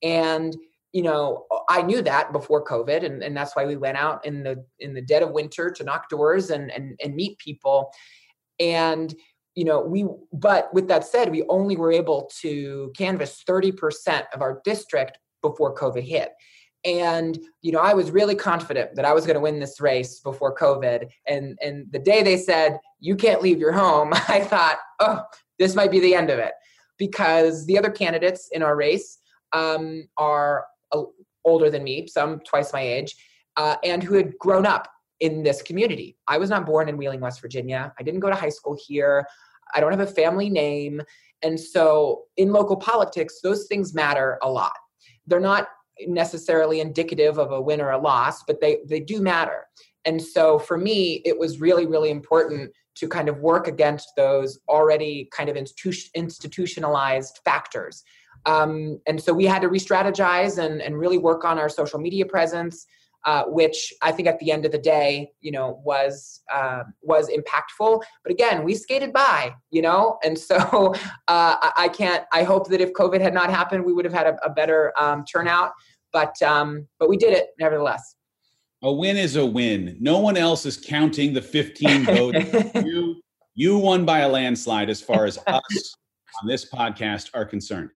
And 0.04 0.56
you 0.92 1.04
know, 1.04 1.46
I 1.70 1.84
knew 1.84 2.02
that 2.02 2.32
before 2.32 2.66
COVID, 2.66 3.06
and, 3.06 3.22
and 3.22 3.38
that's 3.38 3.56
why 3.56 3.66
we 3.66 3.76
went 3.76 3.98
out 3.98 4.26
in 4.26 4.44
the 4.44 4.66
in 4.80 4.94
the 4.94 5.02
dead 5.02 5.22
of 5.22 5.32
winter 5.32 5.70
to 5.70 5.84
knock 5.84 6.10
doors 6.10 6.50
and 6.50 6.72
and, 6.72 7.00
and 7.04 7.16
meet 7.16 7.38
people. 7.38 7.92
And 8.60 9.14
you 9.56 9.66
know, 9.66 9.82
we 9.82 10.06
but 10.34 10.74
with 10.74 10.88
that 10.88 11.06
said, 11.06 11.32
we 11.32 11.44
only 11.50 11.76
were 11.76 11.92
able 11.92 12.32
to 12.42 12.92
canvass 12.98 13.44
30% 13.48 14.24
of 14.34 14.42
our 14.42 14.62
district 14.64 15.20
before 15.42 15.76
COVID 15.76 16.04
hit 16.04 16.32
and 16.86 17.38
you 17.62 17.72
know 17.72 17.80
i 17.80 17.94
was 17.94 18.10
really 18.10 18.36
confident 18.36 18.96
that 18.96 19.04
i 19.04 19.12
was 19.12 19.26
going 19.26 19.34
to 19.34 19.42
win 19.42 19.60
this 19.60 19.82
race 19.82 20.20
before 20.20 20.56
covid. 20.56 21.08
And 21.28 21.58
and 21.62 21.88
the 21.92 22.00
day 22.00 22.24
they 22.24 22.38
said 22.38 22.80
you 23.00 23.16
can't 23.16 23.42
leave 23.42 23.60
your 23.60 23.74
home 23.74 24.14
i 24.28 24.40
thought 24.42 24.78
oh 25.00 25.24
this 25.60 25.76
might 25.76 25.92
be 25.92 26.00
the 26.00 26.16
end 26.16 26.32
of 26.32 26.40
it. 26.40 26.54
Because 26.98 27.66
the 27.66 27.78
other 27.78 27.92
candidates 27.92 28.50
in 28.52 28.64
our 28.64 28.76
race 28.76 29.20
um, 29.54 30.08
are 30.18 30.66
uh, 30.92 31.04
older 31.46 31.70
than 31.70 31.84
me 31.84 32.08
some 32.08 32.40
twice 32.40 32.74
my 32.74 32.82
age 32.82 33.16
uh, 33.58 33.76
and 33.84 34.02
who 34.02 34.16
had 34.16 34.38
grown 34.40 34.66
up 34.66 34.90
in 35.20 35.44
this 35.44 35.62
community. 35.62 36.18
I 36.28 36.38
was 36.38 36.50
not 36.50 36.66
born 36.66 36.90
in 36.90 36.98
wheeling 36.98 37.20
west 37.20 37.42
virginia. 37.42 37.94
I 38.00 38.04
didn't 38.04 38.22
go 38.22 38.30
to 38.30 38.36
high 38.36 38.50
school 38.50 38.78
here. 38.88 39.26
I 39.76 39.80
don't 39.80 39.92
have 39.92 40.00
a 40.00 40.08
family 40.08 40.50
name. 40.50 41.02
And 41.42 41.60
so 41.60 42.24
in 42.38 42.52
local 42.52 42.76
politics 42.76 43.40
those 43.42 43.68
things 43.68 43.94
matter 43.94 44.40
a 44.42 44.50
lot. 44.50 44.74
They're 45.28 45.40
not 45.40 45.68
necessarily 46.08 46.80
indicative 46.80 47.38
of 47.38 47.52
a 47.52 47.62
win 47.62 47.82
or 47.82 47.92
a 47.92 47.98
loss, 47.98 48.44
but 48.44 48.62
they, 48.62 48.80
they 48.88 49.00
do 49.00 49.22
matter. 49.22 49.68
And 50.06 50.22
so 50.22 50.60
for 50.60 50.78
me, 50.78 51.22
it 51.26 51.38
was 51.38 51.60
really, 51.60 51.86
really 51.86 52.10
important 52.10 52.72
to 52.96 53.08
kind 53.08 53.30
of 53.30 53.40
work 53.40 53.68
against 53.68 54.10
those 54.16 54.60
already 54.68 55.30
kind 55.32 55.50
of 55.50 55.56
institu- 55.56 56.10
institutionalized 56.16 57.40
factors. 57.46 58.04
Um, 58.46 59.00
and 59.08 59.22
so 59.22 59.34
we 59.34 59.46
had 59.46 59.62
to 59.62 59.70
re 59.70 59.80
strategize 59.80 60.58
and, 60.58 60.82
and 60.82 60.98
really 60.98 61.18
work 61.18 61.44
on 61.44 61.58
our 61.58 61.70
social 61.70 62.00
media 62.00 62.26
presence. 62.26 62.86
Uh, 63.26 63.44
which 63.48 63.94
I 64.02 64.14
think 64.14 64.30
at 64.30 64.40
the 64.40 64.50
end 64.50 64.66
of 64.66 64.72
the 64.72 64.78
day, 64.78 65.34
you 65.42 65.52
know, 65.52 65.82
was 65.84 66.42
uh, 66.54 66.84
was 67.02 67.30
impactful. 67.30 68.02
But 68.24 68.32
again, 68.32 68.64
we 68.64 68.76
skated 68.76 69.12
by, 69.12 69.56
you 69.72 69.82
know, 69.82 70.20
and 70.24 70.40
so 70.40 70.56
uh, 71.28 71.56
I 71.76 71.90
can't. 71.94 72.24
I 72.32 72.44
hope 72.44 72.70
that 72.70 72.80
if 72.80 72.94
COVID 72.94 73.20
had 73.20 73.34
not 73.34 73.50
happened, 73.50 73.84
we 73.84 73.92
would 73.92 74.06
have 74.06 74.14
had 74.14 74.26
a, 74.26 74.38
a 74.46 74.50
better 74.50 74.94
um, 74.98 75.26
turnout. 75.26 75.74
But 76.12 76.42
um, 76.42 76.88
but 77.00 77.10
we 77.10 77.18
did 77.18 77.34
it 77.34 77.50
nevertheless. 77.60 78.16
A 78.82 78.92
win 78.92 79.18
is 79.18 79.36
a 79.36 79.46
win. 79.46 79.98
No 80.00 80.20
one 80.20 80.38
else 80.38 80.66
is 80.66 80.78
counting 80.78 81.34
the 81.34 81.42
15 81.42 82.06
votes. 82.06 82.74
you 82.76 83.22
you 83.56 83.78
won 83.78 84.06
by 84.06 84.20
a 84.20 84.30
landslide 84.30 84.90
as 84.90 85.02
far 85.02 85.26
as 85.26 85.38
us 85.48 85.96
on 86.42 86.48
this 86.48 86.70
podcast 86.70 87.30
are 87.34 87.46
concerned. 87.46 87.90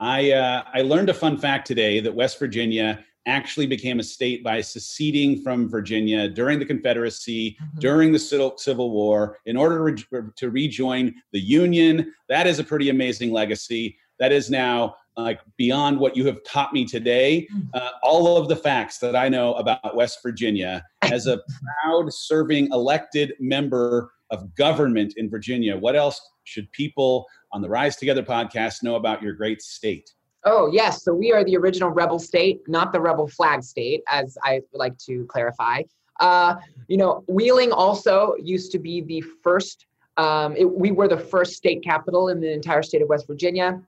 I 0.00 0.32
uh, 0.32 0.64
I 0.72 0.82
learned 0.82 1.10
a 1.10 1.14
fun 1.14 1.36
fact 1.36 1.66
today 1.66 2.00
that 2.00 2.14
West 2.14 2.38
Virginia 2.38 3.04
actually 3.26 3.66
became 3.66 4.00
a 4.00 4.02
state 4.02 4.44
by 4.44 4.60
seceding 4.60 5.42
from 5.42 5.68
Virginia 5.68 6.28
during 6.28 6.58
the 6.58 6.64
Confederacy, 6.64 7.52
mm-hmm. 7.52 7.78
during 7.78 8.12
the 8.12 8.18
Civil 8.18 8.90
War, 8.90 9.38
in 9.46 9.56
order 9.56 9.94
to, 9.94 10.04
re- 10.10 10.30
to 10.36 10.50
rejoin 10.50 11.14
the 11.32 11.40
Union. 11.40 12.12
That 12.28 12.46
is 12.46 12.58
a 12.58 12.64
pretty 12.64 12.90
amazing 12.90 13.32
legacy. 13.32 13.98
That 14.18 14.32
is 14.32 14.50
now 14.50 14.96
like 15.16 15.40
beyond 15.56 15.98
what 15.98 16.16
you 16.16 16.26
have 16.26 16.42
taught 16.44 16.72
me 16.72 16.84
today, 16.84 17.46
hmm. 17.50 17.60
uh, 17.74 17.90
all 18.02 18.36
of 18.36 18.48
the 18.48 18.56
facts 18.56 18.98
that 18.98 19.14
I 19.14 19.28
know 19.28 19.54
about 19.54 19.94
West 19.94 20.18
Virginia 20.22 20.84
as 21.02 21.26
a 21.26 21.40
proud 21.82 22.12
serving 22.12 22.68
elected 22.72 23.34
member 23.40 24.12
of 24.30 24.54
government 24.56 25.14
in 25.16 25.30
Virginia. 25.30 25.76
What 25.76 25.96
else 25.96 26.20
should 26.44 26.70
people 26.72 27.26
on 27.52 27.62
the 27.62 27.68
Rise 27.68 27.96
Together 27.96 28.22
podcast 28.22 28.82
know 28.82 28.96
about 28.96 29.22
your 29.22 29.34
great 29.34 29.62
state? 29.62 30.10
Oh, 30.44 30.68
yes. 30.72 31.04
So 31.04 31.14
we 31.14 31.32
are 31.32 31.44
the 31.44 31.56
original 31.56 31.90
rebel 31.90 32.18
state, 32.18 32.60
not 32.68 32.92
the 32.92 33.00
rebel 33.00 33.26
flag 33.28 33.62
state, 33.62 34.02
as 34.08 34.36
I 34.42 34.60
like 34.72 34.98
to 34.98 35.24
clarify. 35.26 35.82
Uh, 36.20 36.56
you 36.88 36.96
know, 36.96 37.24
Wheeling 37.28 37.72
also 37.72 38.34
used 38.42 38.70
to 38.72 38.78
be 38.78 39.00
the 39.00 39.22
first, 39.42 39.86
um, 40.16 40.54
it, 40.56 40.70
we 40.70 40.92
were 40.92 41.08
the 41.08 41.18
first 41.18 41.54
state 41.54 41.82
capital 41.82 42.28
in 42.28 42.40
the 42.40 42.52
entire 42.52 42.82
state 42.82 43.00
of 43.02 43.08
West 43.08 43.26
Virginia 43.26 43.80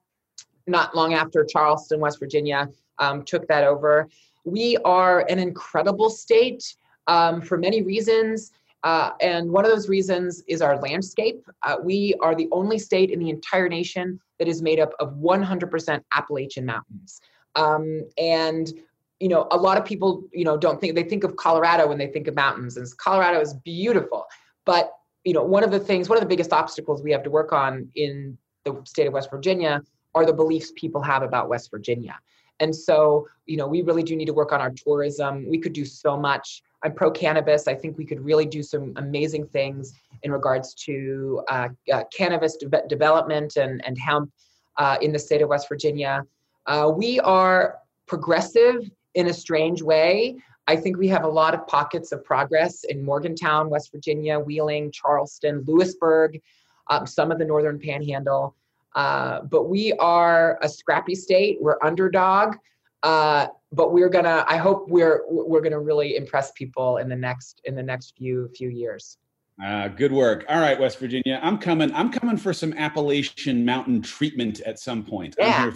not 0.66 0.94
long 0.94 1.14
after 1.14 1.44
Charleston, 1.44 2.00
West 2.00 2.18
Virginia, 2.18 2.68
um, 2.98 3.24
took 3.24 3.46
that 3.48 3.64
over. 3.64 4.08
We 4.44 4.76
are 4.84 5.26
an 5.28 5.38
incredible 5.38 6.10
state 6.10 6.62
um, 7.06 7.40
for 7.40 7.58
many 7.58 7.82
reasons. 7.82 8.52
Uh, 8.82 9.10
and 9.20 9.50
one 9.50 9.64
of 9.64 9.70
those 9.70 9.88
reasons 9.88 10.42
is 10.46 10.62
our 10.62 10.78
landscape. 10.80 11.44
Uh, 11.62 11.76
we 11.82 12.14
are 12.20 12.34
the 12.34 12.48
only 12.52 12.78
state 12.78 13.10
in 13.10 13.18
the 13.18 13.30
entire 13.30 13.68
nation 13.68 14.20
that 14.38 14.48
is 14.48 14.62
made 14.62 14.78
up 14.78 14.92
of 15.00 15.14
100% 15.14 16.00
Appalachian 16.14 16.66
mountains. 16.66 17.20
Um, 17.56 18.02
and 18.18 18.72
you 19.18 19.28
know, 19.28 19.48
a 19.50 19.56
lot 19.56 19.78
of 19.78 19.84
people, 19.84 20.24
you 20.32 20.44
know, 20.44 20.56
don't 20.58 20.80
think 20.80 20.94
they 20.94 21.02
think 21.02 21.24
of 21.24 21.36
Colorado 21.36 21.88
when 21.88 21.96
they 21.96 22.06
think 22.06 22.28
of 22.28 22.34
mountains, 22.34 22.76
and 22.76 22.86
Colorado 22.98 23.40
is 23.40 23.54
beautiful. 23.54 24.26
But 24.66 24.92
you 25.24 25.32
know, 25.32 25.42
one 25.42 25.64
of 25.64 25.70
the 25.70 25.80
things, 25.80 26.08
one 26.08 26.18
of 26.18 26.22
the 26.22 26.28
biggest 26.28 26.52
obstacles 26.52 27.02
we 27.02 27.12
have 27.12 27.22
to 27.22 27.30
work 27.30 27.52
on 27.52 27.88
in 27.94 28.36
the 28.64 28.80
state 28.84 29.06
of 29.06 29.14
West 29.14 29.30
Virginia 29.30 29.82
are 30.16 30.24
the 30.24 30.32
beliefs 30.32 30.72
people 30.74 31.02
have 31.02 31.22
about 31.22 31.48
West 31.48 31.70
Virginia. 31.70 32.18
And 32.58 32.74
so, 32.74 33.28
you 33.44 33.58
know, 33.58 33.66
we 33.66 33.82
really 33.82 34.02
do 34.02 34.16
need 34.16 34.24
to 34.24 34.32
work 34.32 34.50
on 34.50 34.62
our 34.62 34.70
tourism. 34.70 35.46
We 35.48 35.58
could 35.58 35.74
do 35.74 35.84
so 35.84 36.16
much. 36.16 36.62
I'm 36.82 36.94
pro 36.94 37.10
cannabis. 37.10 37.68
I 37.68 37.74
think 37.74 37.98
we 37.98 38.06
could 38.06 38.20
really 38.20 38.46
do 38.46 38.62
some 38.62 38.94
amazing 38.96 39.46
things 39.48 39.92
in 40.22 40.32
regards 40.32 40.72
to 40.86 41.42
uh, 41.48 41.68
uh, 41.92 42.04
cannabis 42.16 42.56
de- 42.56 42.88
development 42.88 43.56
and, 43.56 43.84
and 43.84 43.98
hemp 43.98 44.32
uh, 44.78 44.96
in 45.02 45.12
the 45.12 45.18
state 45.18 45.42
of 45.42 45.50
West 45.50 45.68
Virginia. 45.68 46.24
Uh, 46.66 46.90
we 46.94 47.20
are 47.20 47.78
progressive 48.06 48.90
in 49.14 49.26
a 49.28 49.34
strange 49.34 49.82
way. 49.82 50.36
I 50.66 50.76
think 50.76 50.96
we 50.96 51.08
have 51.08 51.24
a 51.24 51.28
lot 51.28 51.52
of 51.54 51.66
pockets 51.66 52.10
of 52.10 52.24
progress 52.24 52.84
in 52.84 53.04
Morgantown, 53.04 53.68
West 53.68 53.92
Virginia, 53.92 54.38
Wheeling, 54.40 54.90
Charleston, 54.92 55.62
Lewisburg, 55.66 56.40
um, 56.88 57.06
some 57.06 57.30
of 57.30 57.38
the 57.38 57.44
northern 57.44 57.78
panhandle. 57.78 58.56
Uh, 58.96 59.42
but 59.42 59.68
we 59.68 59.92
are 59.94 60.58
a 60.62 60.68
scrappy 60.68 61.14
state. 61.14 61.58
We're 61.60 61.76
underdog. 61.84 62.56
Uh, 63.02 63.46
but 63.72 63.92
we're 63.92 64.08
gonna. 64.08 64.44
I 64.48 64.56
hope 64.56 64.88
we're 64.88 65.22
we're 65.28 65.60
gonna 65.60 65.78
really 65.78 66.16
impress 66.16 66.50
people 66.52 66.96
in 66.96 67.08
the 67.08 67.14
next 67.14 67.60
in 67.64 67.76
the 67.76 67.82
next 67.82 68.14
few 68.16 68.48
few 68.56 68.70
years. 68.70 69.18
Uh, 69.62 69.88
good 69.88 70.12
work. 70.12 70.44
All 70.48 70.60
right, 70.60 70.78
West 70.78 70.98
Virginia. 70.98 71.38
I'm 71.42 71.58
coming. 71.58 71.92
I'm 71.94 72.10
coming 72.10 72.36
for 72.36 72.52
some 72.52 72.72
Appalachian 72.72 73.64
Mountain 73.64 74.02
treatment 74.02 74.60
at 74.60 74.78
some 74.78 75.04
point. 75.04 75.36
Yeah. 75.38 75.70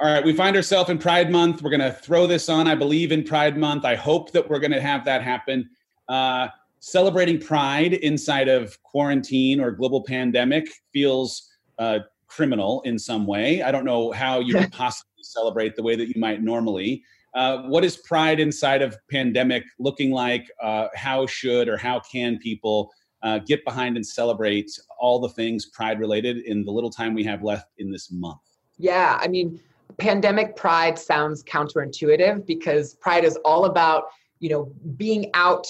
All 0.00 0.10
right, 0.10 0.24
we 0.24 0.32
find 0.32 0.56
ourselves 0.56 0.90
in 0.90 0.98
Pride 0.98 1.30
Month. 1.30 1.62
We're 1.62 1.70
going 1.70 1.80
to 1.80 1.92
throw 1.92 2.26
this 2.26 2.48
on. 2.48 2.66
I 2.66 2.74
believe 2.74 3.12
in 3.12 3.22
Pride 3.22 3.56
Month. 3.56 3.84
I 3.84 3.94
hope 3.94 4.32
that 4.32 4.50
we're 4.50 4.58
going 4.58 4.72
to 4.72 4.80
have 4.80 5.04
that 5.04 5.22
happen. 5.22 5.70
Uh, 6.08 6.48
celebrating 6.80 7.38
Pride 7.38 7.94
inside 7.94 8.48
of 8.48 8.82
quarantine 8.82 9.60
or 9.60 9.70
global 9.70 10.02
pandemic 10.02 10.68
feels 10.92 11.50
uh, 11.78 12.00
criminal 12.34 12.82
in 12.82 12.98
some 12.98 13.26
way. 13.26 13.62
I 13.62 13.70
don't 13.70 13.84
know 13.84 14.12
how 14.12 14.40
you 14.40 14.54
could 14.54 14.72
possibly 14.72 15.22
celebrate 15.22 15.76
the 15.76 15.82
way 15.82 15.96
that 15.96 16.08
you 16.08 16.20
might 16.20 16.42
normally. 16.42 17.02
Uh, 17.34 17.62
what 17.62 17.84
is 17.84 17.96
Pride 17.96 18.40
inside 18.40 18.82
of 18.82 18.96
pandemic 19.10 19.64
looking 19.78 20.10
like? 20.10 20.50
Uh, 20.62 20.88
how 20.94 21.26
should 21.26 21.68
or 21.68 21.76
how 21.76 22.00
can 22.00 22.38
people 22.38 22.90
uh, 23.22 23.38
get 23.38 23.64
behind 23.64 23.96
and 23.96 24.06
celebrate 24.06 24.70
all 24.98 25.20
the 25.20 25.28
things 25.30 25.66
Pride 25.66 25.98
related 25.98 26.38
in 26.38 26.64
the 26.64 26.70
little 26.70 26.90
time 26.90 27.14
we 27.14 27.24
have 27.24 27.42
left 27.42 27.68
in 27.78 27.90
this 27.90 28.10
month? 28.10 28.40
Yeah, 28.78 29.18
I 29.20 29.28
mean, 29.28 29.60
pandemic 29.98 30.56
pride 30.56 30.98
sounds 30.98 31.42
counterintuitive 31.44 32.46
because 32.46 32.94
pride 32.94 33.24
is 33.24 33.36
all 33.44 33.66
about 33.66 34.04
you 34.40 34.50
know 34.50 34.72
being 34.96 35.30
out 35.34 35.66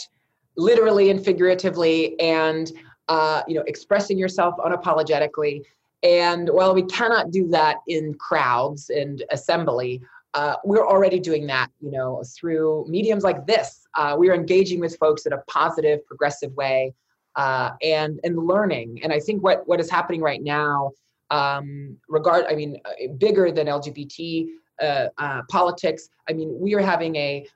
literally 0.56 1.10
and 1.10 1.24
figuratively 1.24 2.18
and 2.20 2.72
uh, 3.08 3.42
you 3.46 3.54
know 3.54 3.64
expressing 3.66 4.18
yourself 4.18 4.54
unapologetically 4.58 5.62
and 6.02 6.48
while 6.48 6.74
we 6.74 6.82
cannot 6.84 7.30
do 7.30 7.48
that 7.48 7.76
in 7.86 8.14
crowds 8.14 8.90
and 8.90 9.22
assembly 9.30 10.02
uh, 10.34 10.56
we're 10.64 10.86
already 10.86 11.18
doing 11.18 11.46
that 11.46 11.68
you 11.80 11.90
know 11.90 12.22
through 12.36 12.86
mediums 12.88 13.22
like 13.22 13.46
this. 13.46 13.86
Uh, 13.94 14.14
we're 14.16 14.34
engaging 14.34 14.80
with 14.80 14.96
folks 14.96 15.26
in 15.26 15.32
a 15.34 15.38
positive 15.48 16.04
progressive 16.06 16.52
way 16.54 16.94
uh, 17.36 17.70
and 17.82 18.20
and 18.24 18.36
learning. 18.38 19.00
And 19.02 19.12
i 19.12 19.20
think 19.20 19.42
what 19.42 19.66
what 19.66 19.80
is 19.80 19.90
happening 19.90 20.20
right 20.20 20.42
now 20.42 20.92
um, 21.30 21.96
regard 22.08 22.44
i 22.48 22.54
mean 22.54 22.78
uh, 22.84 23.12
bigger 23.18 23.50
than 23.50 23.66
lgbt 23.66 24.48
uh, 24.80 25.06
uh, 25.18 25.42
politics 25.50 26.08
i 26.28 26.32
mean 26.32 26.54
we 26.58 26.74
are 26.74 26.80
having 26.80 27.16
a, 27.16 27.46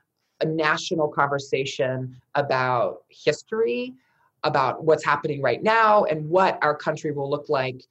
a 0.41 0.45
national 0.45 1.07
conversation 1.07 2.15
about 2.35 3.03
history 3.09 3.93
about 4.43 4.83
what's 4.83 5.03
happening 5.03 5.41
right 5.41 5.63
now 5.63 6.03
and 6.05 6.27
what 6.29 6.57
our 6.61 6.75
country 6.75 7.11
will 7.11 7.29
look 7.29 7.49
like 7.49 7.81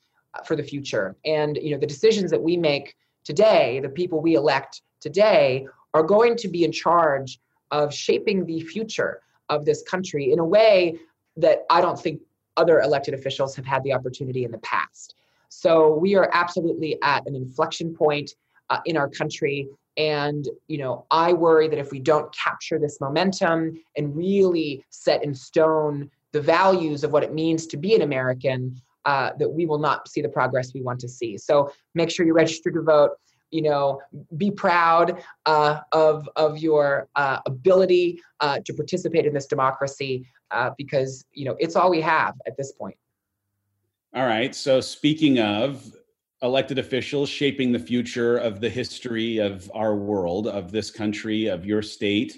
for 0.45 0.57
the 0.57 0.62
future 0.62 1.16
and 1.24 1.59
you 1.62 1.70
know 1.70 1.78
the 1.78 1.87
decisions 1.87 2.30
that 2.30 2.43
we 2.43 2.57
make 2.57 2.95
today 3.24 3.80
the 3.80 3.89
people 3.89 4.20
we 4.20 4.34
elect 4.34 4.82
today 5.01 5.66
are 5.95 6.03
going 6.03 6.37
to 6.37 6.49
be 6.49 6.64
in 6.64 6.72
charge 6.72 7.39
of 7.70 7.93
shaping 7.93 8.45
the 8.45 8.61
future 8.61 9.20
of 9.49 9.64
this 9.64 9.82
country 9.82 10.32
in 10.32 10.39
a 10.39 10.45
way 10.45 10.99
that 11.37 11.61
i 11.70 11.80
don't 11.80 12.01
think 12.01 12.20
other 12.57 12.80
elected 12.80 13.14
officials 13.14 13.55
have 13.55 13.66
had 13.66 13.82
the 13.84 13.93
opportunity 13.93 14.45
in 14.45 14.51
the 14.51 14.59
past 14.59 15.14
so 15.49 15.95
we 15.95 16.16
are 16.16 16.28
absolutely 16.32 16.99
at 17.03 17.26
an 17.26 17.34
inflection 17.34 17.95
point 17.95 18.34
uh, 18.70 18.80
in 18.84 18.97
our 18.97 19.09
country. 19.09 19.68
And, 19.97 20.47
you 20.68 20.78
know, 20.78 21.07
I 21.11 21.32
worry 21.32 21.68
that 21.68 21.78
if 21.78 21.91
we 21.91 22.01
don't 22.01 22.34
capture 22.34 22.78
this 22.78 23.01
momentum 23.01 23.80
and 23.97 24.14
really 24.14 24.84
set 24.91 25.24
in 25.24 25.34
stone 25.34 26.11
the 26.32 26.41
values 26.41 27.03
of 27.03 27.12
what 27.12 27.22
it 27.22 27.32
means 27.32 27.66
to 27.68 27.78
be 27.78 27.95
an 27.95 28.03
American, 28.03 28.80
uh, 29.07 29.30
that 29.38 29.48
we 29.48 29.64
will 29.64 29.78
not 29.78 30.09
see 30.09 30.20
the 30.20 30.28
progress 30.28 30.74
we 30.74 30.82
want 30.82 31.00
to 31.00 31.09
see. 31.09 31.38
So 31.38 31.72
make 31.94 32.11
sure 32.11 32.26
you 32.26 32.34
register 32.34 32.70
to 32.70 32.82
vote. 32.82 33.12
You 33.52 33.62
know, 33.62 34.02
be 34.36 34.50
proud 34.50 35.22
uh, 35.46 35.80
of 35.92 36.28
of 36.34 36.59
your 36.59 37.09
uh, 37.14 37.38
ability 37.46 38.20
uh, 38.40 38.59
to 38.64 38.74
participate 38.74 39.24
in 39.24 39.32
this 39.32 39.46
democracy 39.46 40.26
uh, 40.50 40.70
because 40.76 41.24
you 41.32 41.44
know 41.44 41.57
it's 41.61 41.76
all 41.76 41.88
we 41.88 42.00
have 42.00 42.34
at 42.46 42.57
this 42.57 42.72
point. 42.72 42.96
All 44.14 44.26
right. 44.26 44.52
So, 44.52 44.80
speaking 44.80 45.38
of 45.38 45.92
elected 46.42 46.78
officials 46.78 47.28
shaping 47.28 47.70
the 47.70 47.78
future 47.78 48.36
of 48.36 48.61
the 48.61 48.68
history 48.68 49.38
of 49.38 49.70
our 49.74 49.94
world, 49.94 50.48
of 50.48 50.72
this 50.72 50.90
country, 50.90 51.46
of 51.46 51.64
your 51.64 51.82
state, 51.82 52.36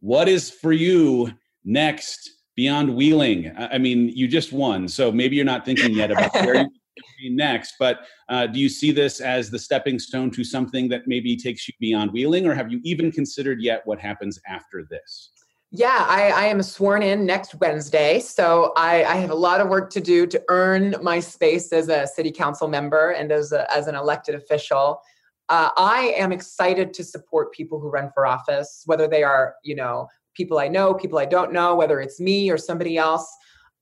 what 0.00 0.26
is 0.26 0.50
for 0.50 0.72
you 0.72 1.30
next 1.64 2.35
beyond 2.56 2.94
Wheeling? 2.94 3.54
I 3.56 3.78
mean, 3.78 4.08
you 4.08 4.26
just 4.26 4.52
won, 4.52 4.88
so 4.88 5.12
maybe 5.12 5.36
you're 5.36 5.44
not 5.44 5.64
thinking 5.64 5.92
yet 5.94 6.10
about 6.10 6.34
where 6.34 6.56
you 6.96 7.02
be 7.18 7.30
next. 7.30 7.74
But 7.78 8.00
uh, 8.28 8.46
do 8.46 8.58
you 8.58 8.68
see 8.68 8.90
this 8.90 9.20
as 9.20 9.50
the 9.50 9.58
stepping 9.58 9.98
stone 9.98 10.30
to 10.32 10.42
something 10.42 10.88
that 10.88 11.06
maybe 11.06 11.36
takes 11.36 11.68
you 11.68 11.74
beyond 11.78 12.12
Wheeling, 12.12 12.46
or 12.46 12.54
have 12.54 12.72
you 12.72 12.80
even 12.82 13.12
considered 13.12 13.60
yet 13.60 13.82
what 13.84 14.00
happens 14.00 14.40
after 14.48 14.86
this? 14.90 15.30
Yeah, 15.72 16.06
I, 16.08 16.30
I, 16.30 16.44
am 16.44 16.62
sworn 16.62 17.02
in 17.02 17.26
next 17.26 17.56
Wednesday. 17.56 18.20
So 18.20 18.72
I, 18.76 19.04
I, 19.04 19.16
have 19.16 19.30
a 19.30 19.34
lot 19.34 19.60
of 19.60 19.68
work 19.68 19.90
to 19.90 20.00
do 20.00 20.24
to 20.24 20.40
earn 20.48 20.94
my 21.02 21.18
space 21.18 21.72
as 21.72 21.88
a 21.88 22.06
city 22.06 22.30
council 22.30 22.68
member 22.68 23.10
and 23.10 23.32
as, 23.32 23.50
a, 23.50 23.70
as 23.74 23.88
an 23.88 23.96
elected 23.96 24.36
official. 24.36 25.00
Uh, 25.48 25.70
I 25.76 26.14
am 26.16 26.30
excited 26.30 26.94
to 26.94 27.04
support 27.04 27.52
people 27.52 27.80
who 27.80 27.90
run 27.90 28.10
for 28.14 28.26
office, 28.26 28.84
whether 28.86 29.08
they 29.08 29.24
are, 29.24 29.56
you 29.64 29.74
know, 29.74 30.06
people 30.36 30.58
I 30.58 30.68
know, 30.68 30.94
people 30.94 31.18
I 31.18 31.26
don't 31.26 31.52
know, 31.52 31.74
whether 31.74 32.00
it's 32.00 32.20
me 32.20 32.50
or 32.50 32.58
somebody 32.58 32.96
else. 32.96 33.26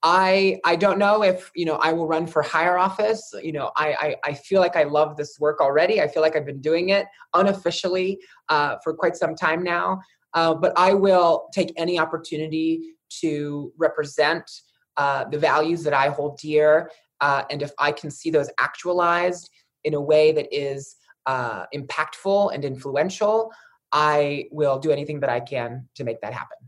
I 0.03 0.61
I 0.65 0.77
don't 0.77 0.99
know 0.99 1.23
if 1.23 1.51
you 1.55 1.65
know 1.65 1.77
I 1.77 1.93
will 1.93 2.07
run 2.07 2.27
for 2.27 2.43
higher 2.43 2.77
office. 2.79 3.23
You 3.43 3.53
know, 3.53 3.73
I 3.77 4.17
I, 4.25 4.31
I 4.31 4.35
feel 4.35 4.61
like 4.61 4.77
I 4.77 4.83
love 4.83 5.17
this 5.17 5.39
work 5.41 5.61
already. 5.61 6.01
I 6.01 6.09
feel 6.09 6.23
like 6.23 6.37
I've 6.37 6.47
been 6.47 6.61
doing 6.61 6.91
it 6.91 7.07
unofficially 7.33 8.19
uh, 8.51 8.77
for 8.85 8.95
quite 8.95 9.17
some 9.17 9.35
time 9.35 9.63
now. 9.63 10.01
Uh, 10.35 10.55
but 10.55 10.73
I 10.77 10.93
will 10.93 11.49
take 11.55 11.73
any 11.77 11.99
opportunity 11.99 12.97
to 13.21 13.73
represent 13.79 14.51
uh, 14.97 15.25
the 15.31 15.39
values 15.39 15.83
that 15.85 15.95
I 15.95 16.09
hold 16.09 16.39
dear. 16.39 16.91
Uh, 17.21 17.45
and 17.51 17.63
if 17.63 17.71
I 17.79 17.93
can 17.93 18.11
see 18.11 18.31
those 18.31 18.51
actualized 18.59 19.49
in 19.85 19.95
a 19.95 20.01
way 20.01 20.33
that 20.33 20.49
is 20.53 20.97
uh, 21.27 21.65
impactful 21.75 22.53
and 22.55 22.65
influential, 22.65 23.51
I 23.95 24.49
will 24.51 24.79
do 24.79 24.91
anything 24.91 25.21
that 25.21 25.31
I 25.31 25.41
can 25.41 25.89
to 25.95 26.05
make 26.05 26.21
that 26.21 26.35
happen. 26.35 26.59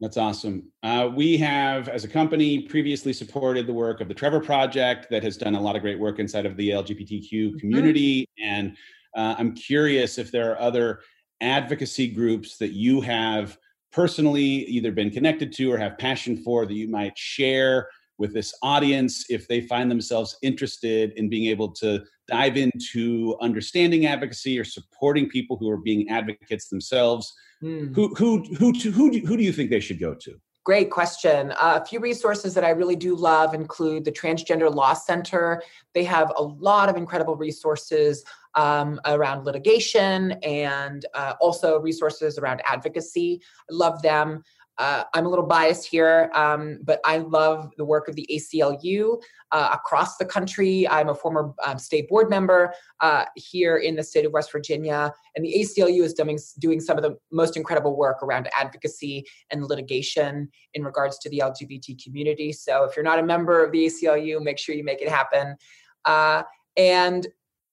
That's 0.00 0.16
awesome. 0.16 0.72
Uh, 0.82 1.10
we 1.14 1.36
have, 1.36 1.88
as 1.88 2.04
a 2.04 2.08
company, 2.08 2.62
previously 2.62 3.12
supported 3.12 3.66
the 3.66 3.72
work 3.72 4.00
of 4.00 4.08
the 4.08 4.14
Trevor 4.14 4.40
Project 4.40 5.08
that 5.10 5.22
has 5.22 5.36
done 5.36 5.54
a 5.54 5.60
lot 5.60 5.76
of 5.76 5.82
great 5.82 5.98
work 5.98 6.18
inside 6.18 6.46
of 6.46 6.56
the 6.56 6.70
LGBTQ 6.70 7.30
mm-hmm. 7.30 7.58
community. 7.58 8.22
Mm-hmm. 8.22 8.50
And 8.50 8.76
uh, 9.14 9.36
I'm 9.38 9.54
curious 9.54 10.18
if 10.18 10.32
there 10.32 10.52
are 10.52 10.60
other 10.60 11.00
advocacy 11.40 12.08
groups 12.08 12.56
that 12.58 12.72
you 12.72 13.00
have 13.02 13.58
personally 13.92 14.42
either 14.42 14.90
been 14.90 15.10
connected 15.10 15.52
to 15.52 15.70
or 15.70 15.78
have 15.78 15.98
passion 15.98 16.42
for 16.42 16.66
that 16.66 16.74
you 16.74 16.88
might 16.88 17.16
share 17.16 17.88
with 18.18 18.32
this 18.32 18.54
audience 18.62 19.26
if 19.28 19.46
they 19.48 19.60
find 19.60 19.90
themselves 19.90 20.36
interested 20.42 21.12
in 21.16 21.28
being 21.28 21.46
able 21.46 21.70
to 21.70 22.02
dive 22.28 22.56
into 22.56 23.36
understanding 23.40 24.06
advocacy 24.06 24.58
or 24.58 24.64
supporting 24.64 25.28
people 25.28 25.56
who 25.56 25.70
are 25.70 25.78
being 25.78 26.08
advocates 26.08 26.68
themselves 26.68 27.32
mm. 27.62 27.94
who 27.94 28.14
who 28.14 28.42
who 28.58 28.72
who, 28.72 28.90
who, 28.90 29.10
do, 29.10 29.20
who 29.20 29.36
do 29.36 29.42
you 29.42 29.52
think 29.52 29.70
they 29.70 29.80
should 29.80 30.00
go 30.00 30.14
to 30.14 30.34
Great 30.64 30.90
question. 30.90 31.52
Uh, 31.52 31.78
a 31.82 31.84
few 31.84 32.00
resources 32.00 32.54
that 32.54 32.64
I 32.64 32.70
really 32.70 32.96
do 32.96 33.14
love 33.14 33.52
include 33.52 34.02
the 34.06 34.10
Transgender 34.10 34.74
Law 34.74 34.94
Center. 34.94 35.62
They 35.92 36.04
have 36.04 36.32
a 36.38 36.42
lot 36.42 36.88
of 36.88 36.96
incredible 36.96 37.36
resources 37.36 38.24
um, 38.54 38.98
around 39.04 39.44
litigation 39.44 40.32
and 40.42 41.04
uh, 41.12 41.34
also 41.38 41.78
resources 41.80 42.38
around 42.38 42.62
advocacy. 42.64 43.42
I 43.70 43.74
love 43.74 44.00
them. 44.00 44.42
Uh, 44.78 45.04
I'm 45.14 45.24
a 45.24 45.28
little 45.28 45.46
biased 45.46 45.86
here, 45.86 46.30
um, 46.34 46.80
but 46.82 47.00
I 47.04 47.18
love 47.18 47.70
the 47.76 47.84
work 47.84 48.08
of 48.08 48.16
the 48.16 48.28
ACLU 48.30 49.20
uh, 49.52 49.70
across 49.72 50.16
the 50.16 50.24
country. 50.24 50.88
I'm 50.88 51.08
a 51.08 51.14
former 51.14 51.54
um, 51.64 51.78
state 51.78 52.08
board 52.08 52.28
member 52.28 52.74
uh, 53.00 53.24
here 53.36 53.76
in 53.76 53.94
the 53.94 54.02
state 54.02 54.24
of 54.24 54.32
West 54.32 54.50
Virginia, 54.50 55.12
and 55.36 55.44
the 55.44 55.54
ACLU 55.58 56.02
is 56.02 56.12
doing, 56.12 56.38
doing 56.58 56.80
some 56.80 56.96
of 56.96 57.04
the 57.04 57.16
most 57.30 57.56
incredible 57.56 57.96
work 57.96 58.22
around 58.22 58.48
advocacy 58.58 59.24
and 59.50 59.64
litigation 59.64 60.48
in 60.74 60.82
regards 60.82 61.18
to 61.18 61.30
the 61.30 61.40
LGBT 61.44 62.02
community. 62.02 62.52
So 62.52 62.84
if 62.84 62.96
you're 62.96 63.04
not 63.04 63.20
a 63.20 63.24
member 63.24 63.64
of 63.64 63.70
the 63.70 63.86
ACLU, 63.86 64.42
make 64.42 64.58
sure 64.58 64.74
you 64.74 64.84
make 64.84 65.00
it 65.00 65.08
happen. 65.08 65.56
Uh, 66.04 66.42
and 66.76 67.26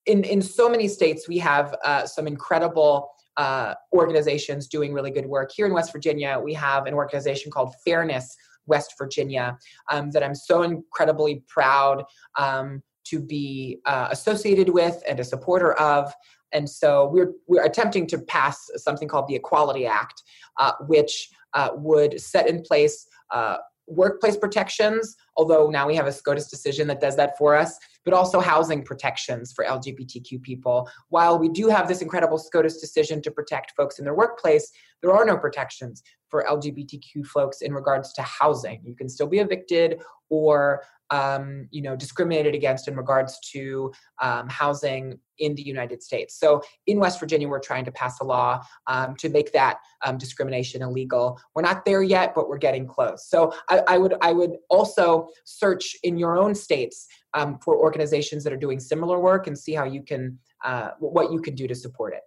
in, 0.05 0.23
in 0.23 0.41
so 0.41 0.69
many 0.69 0.87
states, 0.87 1.27
we 1.27 1.37
have 1.39 1.75
uh, 1.83 2.05
some 2.05 2.27
incredible 2.27 3.09
uh, 3.37 3.73
organizations 3.93 4.67
doing 4.67 4.93
really 4.93 5.11
good 5.11 5.25
work. 5.25 5.51
Here 5.55 5.65
in 5.65 5.73
West 5.73 5.91
Virginia, 5.91 6.39
we 6.43 6.53
have 6.53 6.85
an 6.85 6.93
organization 6.93 7.51
called 7.51 7.73
Fairness 7.85 8.35
West 8.67 8.93
Virginia 8.97 9.57
um, 9.91 10.11
that 10.11 10.23
I'm 10.23 10.35
so 10.35 10.63
incredibly 10.63 11.43
proud 11.47 12.03
um, 12.37 12.81
to 13.05 13.19
be 13.19 13.79
uh, 13.85 14.07
associated 14.11 14.69
with 14.69 15.01
and 15.07 15.19
a 15.19 15.23
supporter 15.23 15.73
of. 15.73 16.13
And 16.53 16.69
so 16.69 17.07
we're 17.07 17.33
we're 17.47 17.63
attempting 17.63 18.07
to 18.07 18.19
pass 18.19 18.69
something 18.75 19.07
called 19.07 19.27
the 19.27 19.35
Equality 19.35 19.85
Act, 19.85 20.21
uh, 20.57 20.73
which 20.87 21.29
uh, 21.53 21.69
would 21.75 22.19
set 22.19 22.47
in 22.47 22.61
place 22.61 23.07
uh, 23.31 23.57
workplace 23.87 24.37
protections, 24.37 25.15
although 25.35 25.69
now 25.69 25.87
we 25.87 25.95
have 25.95 26.07
a 26.07 26.11
SCOTUS 26.11 26.49
decision 26.49 26.87
that 26.87 27.01
does 27.01 27.15
that 27.17 27.37
for 27.37 27.55
us, 27.55 27.77
but 28.05 28.13
also 28.13 28.39
housing 28.39 28.83
protections 28.83 29.51
for 29.53 29.65
LGBTQ 29.65 30.41
people. 30.41 30.89
While 31.09 31.39
we 31.39 31.49
do 31.49 31.67
have 31.67 31.87
this 31.87 32.01
incredible 32.01 32.37
SCOTUS 32.37 32.79
decision 32.79 33.21
to 33.23 33.31
protect 33.31 33.73
folks 33.75 33.99
in 33.99 34.05
their 34.05 34.15
workplace, 34.15 34.71
there 35.01 35.13
are 35.13 35.25
no 35.25 35.37
protections 35.37 36.03
for 36.31 36.45
LGBTQ 36.49 37.27
folks 37.27 37.61
in 37.61 37.73
regards 37.73 38.13
to 38.13 38.23
housing. 38.23 38.81
You 38.83 38.95
can 38.95 39.09
still 39.09 39.27
be 39.27 39.39
evicted 39.39 40.01
or 40.29 40.81
um, 41.11 41.67
you 41.71 41.81
know 41.81 41.95
discriminated 41.95 42.55
against 42.55 42.87
in 42.87 42.95
regards 42.95 43.37
to 43.51 43.91
um, 44.21 44.47
housing 44.47 45.19
in 45.37 45.53
the 45.55 45.61
United 45.61 46.01
States. 46.01 46.39
So 46.39 46.61
in 46.87 46.99
West 46.99 47.19
Virginia, 47.19 47.49
we're 47.49 47.59
trying 47.59 47.83
to 47.85 47.91
pass 47.91 48.21
a 48.21 48.23
law 48.23 48.61
um, 48.87 49.15
to 49.17 49.27
make 49.27 49.51
that 49.51 49.77
um, 50.05 50.17
discrimination 50.17 50.81
illegal. 50.81 51.39
We're 51.53 51.63
not 51.63 51.83
there 51.83 52.01
yet, 52.01 52.33
but 52.33 52.47
we're 52.47 52.57
getting 52.57 52.87
close. 52.87 53.29
So 53.29 53.53
I, 53.69 53.81
I 53.87 53.97
would 53.97 54.15
I 54.21 54.31
would 54.31 54.55
also 54.69 55.27
search 55.43 55.97
in 56.03 56.17
your 56.17 56.37
own 56.37 56.55
states 56.55 57.07
um, 57.33 57.59
for 57.59 57.75
organizations 57.75 58.43
that 58.45 58.53
are 58.53 58.57
doing 58.57 58.79
similar 58.79 59.19
work 59.19 59.47
and 59.47 59.57
see 59.57 59.73
how 59.73 59.83
you 59.83 60.03
can 60.03 60.39
uh, 60.63 60.91
what 60.99 61.31
you 61.33 61.41
can 61.41 61.55
do 61.55 61.67
to 61.67 61.75
support 61.75 62.13
it. 62.13 62.21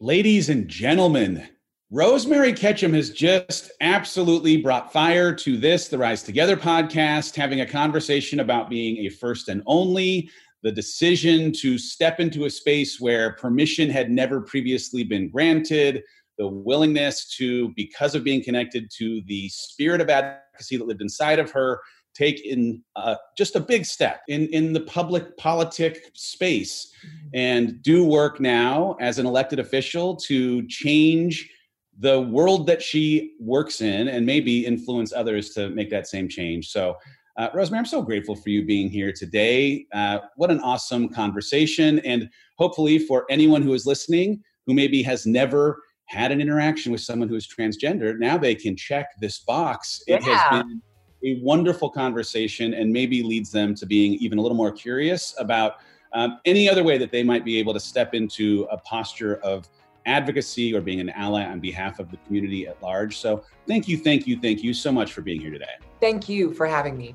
Ladies 0.00 0.48
and 0.48 0.66
gentlemen, 0.66 1.48
Rosemary 1.94 2.54
Ketchum 2.54 2.94
has 2.94 3.10
just 3.10 3.70
absolutely 3.82 4.56
brought 4.56 4.90
fire 4.90 5.34
to 5.34 5.58
this, 5.58 5.88
the 5.88 5.98
Rise 5.98 6.22
Together 6.22 6.56
podcast, 6.56 7.36
having 7.36 7.60
a 7.60 7.66
conversation 7.66 8.40
about 8.40 8.70
being 8.70 9.04
a 9.04 9.10
first 9.10 9.50
and 9.50 9.62
only, 9.66 10.30
the 10.62 10.72
decision 10.72 11.52
to 11.52 11.76
step 11.76 12.18
into 12.18 12.46
a 12.46 12.50
space 12.50 12.98
where 12.98 13.34
permission 13.34 13.90
had 13.90 14.10
never 14.10 14.40
previously 14.40 15.04
been 15.04 15.28
granted, 15.28 16.02
the 16.38 16.48
willingness 16.48 17.28
to, 17.36 17.74
because 17.76 18.14
of 18.14 18.24
being 18.24 18.42
connected 18.42 18.90
to 18.96 19.20
the 19.26 19.50
spirit 19.50 20.00
of 20.00 20.08
advocacy 20.08 20.78
that 20.78 20.86
lived 20.86 21.02
inside 21.02 21.38
of 21.38 21.50
her, 21.50 21.78
take 22.14 22.40
in 22.46 22.82
uh, 22.96 23.16
just 23.36 23.54
a 23.54 23.60
big 23.60 23.84
step 23.84 24.22
in, 24.28 24.46
in 24.46 24.72
the 24.72 24.80
public 24.80 25.36
politic 25.36 26.10
space 26.14 26.90
mm-hmm. 27.06 27.28
and 27.34 27.82
do 27.82 28.02
work 28.02 28.40
now 28.40 28.96
as 28.98 29.18
an 29.18 29.26
elected 29.26 29.58
official 29.58 30.16
to 30.16 30.66
change 30.68 31.50
the 31.98 32.20
world 32.20 32.66
that 32.66 32.82
she 32.82 33.34
works 33.38 33.80
in 33.80 34.08
and 34.08 34.24
maybe 34.24 34.64
influence 34.64 35.12
others 35.12 35.50
to 35.50 35.68
make 35.70 35.90
that 35.90 36.06
same 36.06 36.28
change. 36.28 36.70
So, 36.70 36.96
uh, 37.36 37.48
Rosemary, 37.54 37.80
I'm 37.80 37.86
so 37.86 38.02
grateful 38.02 38.36
for 38.36 38.50
you 38.50 38.64
being 38.64 38.90
here 38.90 39.12
today. 39.12 39.86
Uh, 39.92 40.18
what 40.36 40.50
an 40.50 40.60
awesome 40.60 41.08
conversation. 41.08 41.98
And 42.00 42.28
hopefully, 42.56 42.98
for 42.98 43.24
anyone 43.30 43.62
who 43.62 43.72
is 43.72 43.86
listening 43.86 44.42
who 44.66 44.74
maybe 44.74 45.02
has 45.02 45.26
never 45.26 45.82
had 46.06 46.30
an 46.30 46.40
interaction 46.40 46.92
with 46.92 47.00
someone 47.00 47.28
who 47.28 47.34
is 47.34 47.46
transgender, 47.46 48.18
now 48.18 48.36
they 48.36 48.54
can 48.54 48.76
check 48.76 49.08
this 49.20 49.40
box. 49.40 50.02
Yeah. 50.06 50.16
It 50.16 50.22
has 50.24 50.62
been 50.62 50.82
a 51.24 51.40
wonderful 51.42 51.90
conversation 51.90 52.74
and 52.74 52.92
maybe 52.92 53.22
leads 53.22 53.50
them 53.50 53.74
to 53.76 53.86
being 53.86 54.14
even 54.14 54.38
a 54.38 54.42
little 54.42 54.56
more 54.56 54.72
curious 54.72 55.34
about 55.38 55.76
um, 56.12 56.40
any 56.44 56.68
other 56.68 56.84
way 56.84 56.98
that 56.98 57.10
they 57.10 57.22
might 57.22 57.44
be 57.44 57.58
able 57.58 57.72
to 57.72 57.80
step 57.80 58.12
into 58.12 58.66
a 58.70 58.76
posture 58.78 59.36
of 59.36 59.68
advocacy 60.06 60.74
or 60.74 60.80
being 60.80 61.00
an 61.00 61.10
ally 61.10 61.44
on 61.44 61.60
behalf 61.60 61.98
of 61.98 62.10
the 62.10 62.16
community 62.26 62.66
at 62.66 62.80
large. 62.82 63.18
So 63.18 63.44
thank 63.66 63.88
you, 63.88 63.98
thank 63.98 64.26
you, 64.26 64.38
thank 64.40 64.62
you 64.62 64.74
so 64.74 64.92
much 64.92 65.12
for 65.12 65.22
being 65.22 65.40
here 65.40 65.50
today. 65.50 65.66
Thank 66.00 66.28
you 66.28 66.52
for 66.52 66.66
having 66.66 66.96
me. 66.96 67.14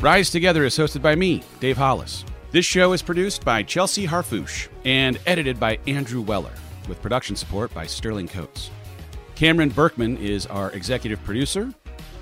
Rise 0.00 0.30
Together 0.30 0.64
is 0.64 0.76
hosted 0.76 1.02
by 1.02 1.14
me, 1.14 1.42
Dave 1.60 1.76
Hollis. 1.76 2.24
This 2.52 2.64
show 2.64 2.92
is 2.94 3.02
produced 3.02 3.44
by 3.44 3.62
Chelsea 3.62 4.06
Harfouche 4.06 4.68
and 4.84 5.20
edited 5.26 5.60
by 5.60 5.78
Andrew 5.86 6.22
Weller, 6.22 6.54
with 6.88 7.00
production 7.02 7.36
support 7.36 7.72
by 7.74 7.86
Sterling 7.86 8.26
Coates. 8.26 8.70
Cameron 9.36 9.68
Berkman 9.68 10.16
is 10.16 10.46
our 10.46 10.70
executive 10.72 11.22
producer. 11.22 11.72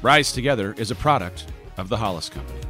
Rise 0.03 0.33
Together 0.33 0.75
is 0.77 0.91
a 0.91 0.95
product 0.95 1.47
of 1.77 1.89
the 1.89 1.97
Hollis 1.97 2.29
Company. 2.29 2.61